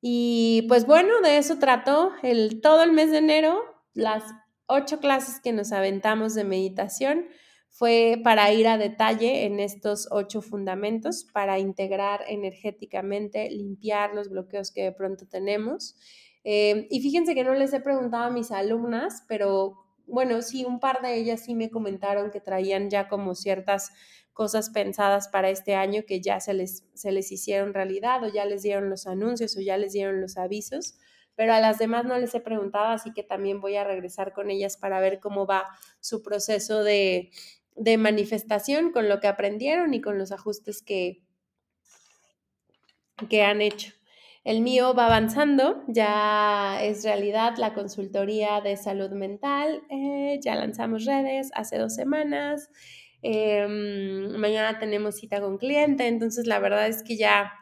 Y 0.00 0.64
pues 0.68 0.86
bueno, 0.86 1.20
de 1.20 1.36
eso 1.36 1.58
trató 1.58 2.12
el, 2.22 2.62
todo 2.62 2.82
el 2.82 2.92
mes 2.92 3.10
de 3.10 3.18
enero, 3.18 3.60
las 3.92 4.22
ocho 4.66 5.00
clases 5.00 5.40
que 5.40 5.52
nos 5.52 5.72
aventamos 5.72 6.34
de 6.34 6.44
meditación 6.44 7.26
fue 7.70 8.20
para 8.24 8.52
ir 8.52 8.66
a 8.66 8.78
detalle 8.78 9.44
en 9.44 9.60
estos 9.60 10.08
ocho 10.10 10.42
fundamentos, 10.42 11.24
para 11.32 11.58
integrar 11.58 12.22
energéticamente, 12.28 13.50
limpiar 13.50 14.14
los 14.14 14.30
bloqueos 14.30 14.70
que 14.70 14.82
de 14.82 14.92
pronto 14.92 15.26
tenemos. 15.26 15.96
Eh, 16.44 16.86
y 16.90 17.00
fíjense 17.00 17.34
que 17.34 17.44
no 17.44 17.54
les 17.54 17.72
he 17.72 17.80
preguntado 17.80 18.24
a 18.24 18.30
mis 18.30 18.50
alumnas, 18.50 19.24
pero 19.28 19.84
bueno, 20.06 20.40
sí, 20.42 20.64
un 20.64 20.80
par 20.80 21.02
de 21.02 21.16
ellas 21.16 21.44
sí 21.44 21.54
me 21.54 21.70
comentaron 21.70 22.30
que 22.30 22.40
traían 22.40 22.88
ya 22.90 23.08
como 23.08 23.34
ciertas 23.34 23.92
cosas 24.32 24.70
pensadas 24.70 25.28
para 25.28 25.50
este 25.50 25.74
año 25.74 26.04
que 26.06 26.20
ya 26.20 26.40
se 26.40 26.54
les, 26.54 26.84
se 26.94 27.12
les 27.12 27.30
hicieron 27.32 27.74
realidad 27.74 28.22
o 28.24 28.28
ya 28.32 28.44
les 28.44 28.62
dieron 28.62 28.88
los 28.88 29.06
anuncios 29.06 29.56
o 29.56 29.60
ya 29.60 29.76
les 29.76 29.92
dieron 29.92 30.20
los 30.20 30.36
avisos, 30.36 30.96
pero 31.34 31.52
a 31.52 31.60
las 31.60 31.78
demás 31.78 32.04
no 32.04 32.16
les 32.18 32.34
he 32.34 32.40
preguntado, 32.40 32.86
así 32.86 33.12
que 33.12 33.22
también 33.22 33.60
voy 33.60 33.76
a 33.76 33.84
regresar 33.84 34.32
con 34.32 34.50
ellas 34.50 34.76
para 34.76 35.00
ver 35.00 35.20
cómo 35.20 35.46
va 35.46 35.66
su 36.00 36.22
proceso 36.22 36.82
de, 36.84 37.30
de 37.78 37.96
manifestación 37.96 38.92
con 38.92 39.08
lo 39.08 39.20
que 39.20 39.28
aprendieron 39.28 39.94
y 39.94 40.00
con 40.00 40.18
los 40.18 40.32
ajustes 40.32 40.82
que, 40.82 41.22
que 43.28 43.42
han 43.42 43.60
hecho. 43.60 43.92
El 44.44 44.62
mío 44.62 44.94
va 44.94 45.06
avanzando, 45.06 45.82
ya 45.88 46.82
es 46.82 47.04
realidad 47.04 47.56
la 47.58 47.74
consultoría 47.74 48.60
de 48.60 48.76
salud 48.76 49.10
mental, 49.10 49.82
eh, 49.90 50.38
ya 50.42 50.54
lanzamos 50.54 51.04
redes 51.04 51.50
hace 51.54 51.76
dos 51.76 51.94
semanas, 51.94 52.70
em, 53.20 54.30
mañana 54.38 54.78
tenemos 54.78 55.16
cita 55.16 55.40
con 55.40 55.58
cliente, 55.58 56.06
entonces 56.06 56.46
la 56.46 56.60
verdad 56.60 56.86
es 56.86 57.02
que 57.02 57.16
ya, 57.16 57.52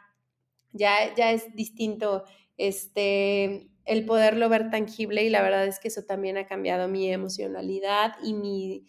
ya, 0.71 1.13
ya 1.15 1.31
es 1.31 1.53
distinto 1.55 2.23
este, 2.57 3.69
el 3.85 4.05
poderlo 4.05 4.47
ver 4.47 4.69
tangible 4.69 5.23
y 5.23 5.29
la 5.29 5.41
verdad 5.41 5.65
es 5.65 5.79
que 5.79 5.87
eso 5.87 6.03
también 6.03 6.37
ha 6.37 6.47
cambiado 6.47 6.87
mi 6.87 7.11
emocionalidad 7.11 8.13
y 8.23 8.33
mi 8.33 8.85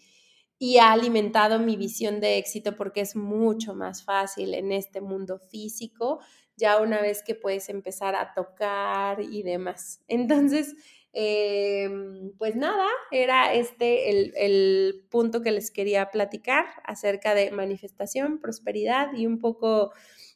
y 0.58 0.78
ha 0.78 0.92
alimentado 0.92 1.58
mi 1.60 1.76
visión 1.76 2.20
de 2.20 2.38
éxito 2.38 2.76
porque 2.76 3.00
es 3.00 3.14
mucho 3.14 3.74
más 3.74 4.04
fácil 4.04 4.54
en 4.54 4.72
este 4.72 5.00
mundo 5.00 5.38
físico, 5.38 6.18
ya 6.56 6.80
una 6.80 7.00
vez 7.00 7.22
que 7.22 7.36
puedes 7.36 7.68
empezar 7.68 8.16
a 8.16 8.34
tocar 8.34 9.20
y 9.20 9.42
demás. 9.44 10.02
Entonces, 10.08 10.74
em, 11.12 12.32
pues 12.38 12.56
nada, 12.56 12.88
era 13.12 13.54
este 13.54 14.10
el, 14.44 15.06
punto 15.10 15.42
que 15.42 15.52
les 15.52 15.70
quería 15.70 16.10
platicar 16.10 16.66
acerca 16.84 17.34
de 17.34 17.50
manifestación, 17.52 18.40
prosperidad 18.40 19.12
y 19.14 19.26
un 19.26 19.38
poco 19.38 19.92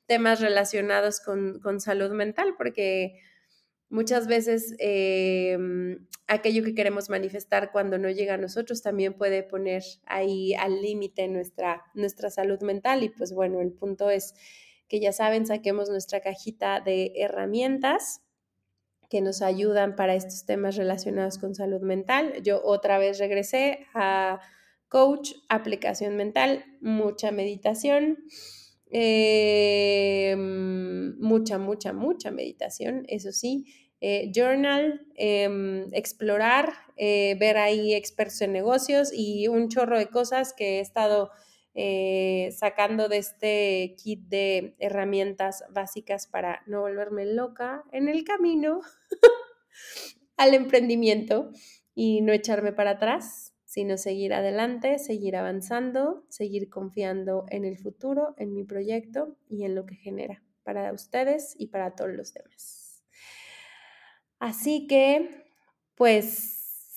temas 0.06 0.40
relacionados 0.40 1.20
con, 1.20 1.60
con 1.60 1.80
salud 1.80 2.10
mental, 2.12 2.54
porque 2.56 3.20
Muchas 3.92 4.26
veces 4.26 4.74
em, 4.78 6.06
aquello 6.26 6.64
que 6.64 6.74
queremos 6.74 7.10
manifestar 7.10 7.70
cuando 7.72 7.98
no 7.98 8.08
llega 8.08 8.32
a 8.34 8.38
nosotros 8.38 8.80
también 8.80 9.12
puede 9.12 9.42
poner 9.42 9.82
ahí 10.06 10.54
al 10.54 10.80
límite 10.80 11.28
nuestra, 11.28 11.82
nuestra 11.92 12.30
salud 12.30 12.62
mental 12.62 13.02
y 13.02 13.10
pues 13.10 13.34
bueno, 13.34 13.60
el 13.60 13.70
punto 13.70 14.08
es 14.08 14.34
que 14.88 14.98
ya 14.98 15.12
saben, 15.12 15.44
saquemos 15.44 15.90
nuestra 15.90 16.22
cajita 16.22 16.80
de 16.80 17.12
herramientas 17.16 18.22
que 19.10 19.20
nos 19.20 19.42
ayudan 19.42 19.94
para 19.94 20.14
estos 20.14 20.46
temas 20.46 20.76
relacionados 20.76 21.36
con 21.36 21.54
salud 21.54 21.82
mental. 21.82 22.42
Yo 22.42 22.62
otra 22.64 22.96
vez 22.96 23.18
regresé 23.18 23.86
a 23.92 24.40
coach, 24.88 25.32
aplicación 25.50 26.16
mental, 26.16 26.64
mucha 26.80 27.30
meditación. 27.30 28.24
Em, 28.94 30.42
mucha, 31.18 31.56
mucha, 31.56 31.92
mucha 31.94 32.30
meditación, 32.30 33.04
eso 33.08 33.32
sí, 33.32 33.64
eh, 34.04 34.32
journal, 34.34 35.06
em, 35.14 35.88
explorar, 35.94 36.72
eh, 36.96 37.36
ver 37.38 37.56
ahí 37.56 37.94
expertos 37.94 38.40
en 38.40 38.52
negocios 38.52 39.12
y 39.14 39.46
un 39.46 39.68
chorro 39.68 39.96
de 39.96 40.08
cosas 40.08 40.52
que 40.52 40.78
he 40.78 40.80
estado 40.80 41.30
eh, 41.74 42.50
sacando 42.50 43.08
de 43.08 43.18
este 43.18 43.94
kit 44.02 44.22
de 44.26 44.74
herramientas 44.80 45.62
básicas 45.70 46.26
para 46.26 46.64
no 46.66 46.80
volverme 46.80 47.26
loca 47.26 47.84
en 47.92 48.08
el 48.08 48.24
camino 48.24 48.80
al 50.36 50.54
emprendimiento 50.54 51.52
y 51.94 52.22
no 52.22 52.32
echarme 52.32 52.72
para 52.72 52.90
atrás, 52.90 53.54
sino 53.66 53.98
seguir 53.98 54.34
adelante, 54.34 54.98
seguir 54.98 55.36
avanzando, 55.36 56.26
seguir 56.28 56.70
confiando 56.70 57.46
en 57.50 57.64
el 57.64 57.78
futuro, 57.78 58.34
en 58.36 58.52
mi 58.52 58.64
proyecto 58.64 59.36
y 59.48 59.62
en 59.62 59.76
lo 59.76 59.86
que 59.86 59.94
genera 59.94 60.42
para 60.64 60.92
ustedes 60.92 61.54
y 61.56 61.68
para 61.68 61.94
todos 61.94 62.10
los 62.10 62.34
demás. 62.34 62.81
Así 64.42 64.88
que, 64.88 65.44
pues, 65.94 66.26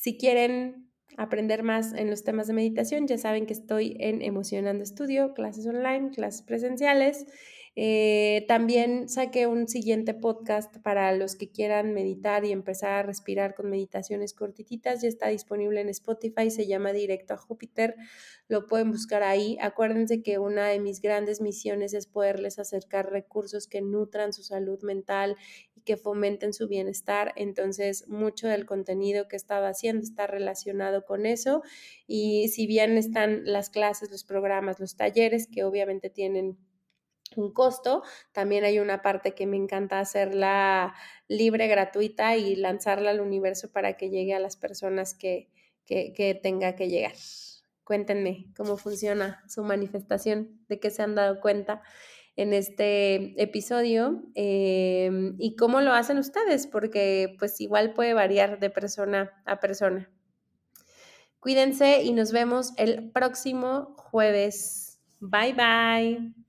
si 0.01 0.17
quieren 0.17 0.89
aprender 1.15 1.61
más 1.61 1.93
en 1.93 2.09
los 2.09 2.23
temas 2.23 2.47
de 2.47 2.53
meditación, 2.53 3.05
ya 3.05 3.19
saben 3.19 3.45
que 3.45 3.53
estoy 3.53 3.95
en 3.99 4.23
Emocionando 4.23 4.83
Estudio, 4.83 5.35
clases 5.35 5.67
online, 5.67 6.09
clases 6.09 6.41
presenciales 6.41 7.27
eh, 7.77 8.45
también 8.47 9.09
saqué 9.09 9.47
un 9.47 9.67
siguiente 9.67 10.13
podcast 10.13 10.77
para 10.77 11.13
los 11.13 11.35
que 11.35 11.51
quieran 11.51 11.93
meditar 11.93 12.45
y 12.45 12.53
empezar 12.53 12.91
a 12.91 13.03
respirar 13.03 13.53
con 13.53 13.69
meditaciones 13.69 14.33
cortititas. 14.33 15.01
Ya 15.01 15.09
está 15.09 15.27
disponible 15.27 15.81
en 15.81 15.89
Spotify, 15.89 16.49
se 16.49 16.67
llama 16.67 16.93
Directo 16.93 17.33
a 17.33 17.37
Júpiter. 17.37 17.95
Lo 18.47 18.67
pueden 18.67 18.91
buscar 18.91 19.23
ahí. 19.23 19.57
Acuérdense 19.59 20.23
que 20.23 20.39
una 20.39 20.67
de 20.67 20.79
mis 20.79 21.01
grandes 21.01 21.41
misiones 21.41 21.93
es 21.93 22.07
poderles 22.07 22.59
acercar 22.59 23.11
recursos 23.11 23.67
que 23.67 23.81
nutran 23.81 24.31
su 24.31 24.43
salud 24.43 24.81
mental 24.83 25.35
que 25.85 25.97
fomenten 25.97 26.53
su 26.53 26.67
bienestar. 26.67 27.31
Entonces, 27.35 28.07
mucho 28.07 28.47
del 28.47 28.65
contenido 28.65 29.27
que 29.27 29.35
estaba 29.35 29.69
haciendo 29.69 30.03
está 30.03 30.27
relacionado 30.27 31.05
con 31.05 31.25
eso. 31.25 31.61
Y 32.07 32.49
si 32.49 32.67
bien 32.67 32.97
están 32.97 33.45
las 33.45 33.69
clases, 33.69 34.11
los 34.11 34.23
programas, 34.23 34.79
los 34.79 34.97
talleres, 34.97 35.47
que 35.47 35.63
obviamente 35.63 36.09
tienen 36.09 36.57
un 37.35 37.51
costo. 37.51 38.03
También 38.31 38.63
hay 38.63 38.79
una 38.79 39.01
parte 39.01 39.33
que 39.33 39.45
me 39.45 39.57
encanta 39.57 39.99
hacerla 39.99 40.93
libre, 41.27 41.67
gratuita 41.67 42.35
y 42.37 42.55
lanzarla 42.55 43.11
al 43.11 43.21
universo 43.21 43.71
para 43.71 43.97
que 43.97 44.09
llegue 44.09 44.33
a 44.33 44.39
las 44.39 44.57
personas 44.57 45.13
que, 45.13 45.49
que, 45.85 46.39
tenga 46.41 46.75
que 46.75 46.89
llegar. 46.89 47.13
Cuéntenme 47.83 48.47
cómo 48.57 48.77
funciona 48.77 49.43
su 49.47 49.63
manifestación, 49.63 50.59
de 50.67 50.79
qué 50.79 50.89
se 50.89 51.03
han 51.03 51.15
dado 51.15 51.39
cuenta 51.39 51.83
en 52.35 52.53
este 52.53 53.41
episodio 53.41 54.23
em, 54.35 55.35
y 55.39 55.55
cómo 55.55 55.81
lo 55.81 55.93
hacen 55.93 56.17
ustedes, 56.17 56.67
porque 56.67 57.35
pues 57.39 57.61
igual 57.61 57.93
puede 57.93 58.13
variar 58.13 58.59
de 58.59 58.69
persona 58.69 59.31
a 59.45 59.59
persona. 59.59 60.09
Cuídense 61.39 62.03
y 62.03 62.11
nos 62.11 62.31
vemos 62.31 62.73
el 62.77 63.11
próximo 63.11 63.93
jueves. 63.97 64.99
Bye 65.19 65.53
bye. 65.53 66.44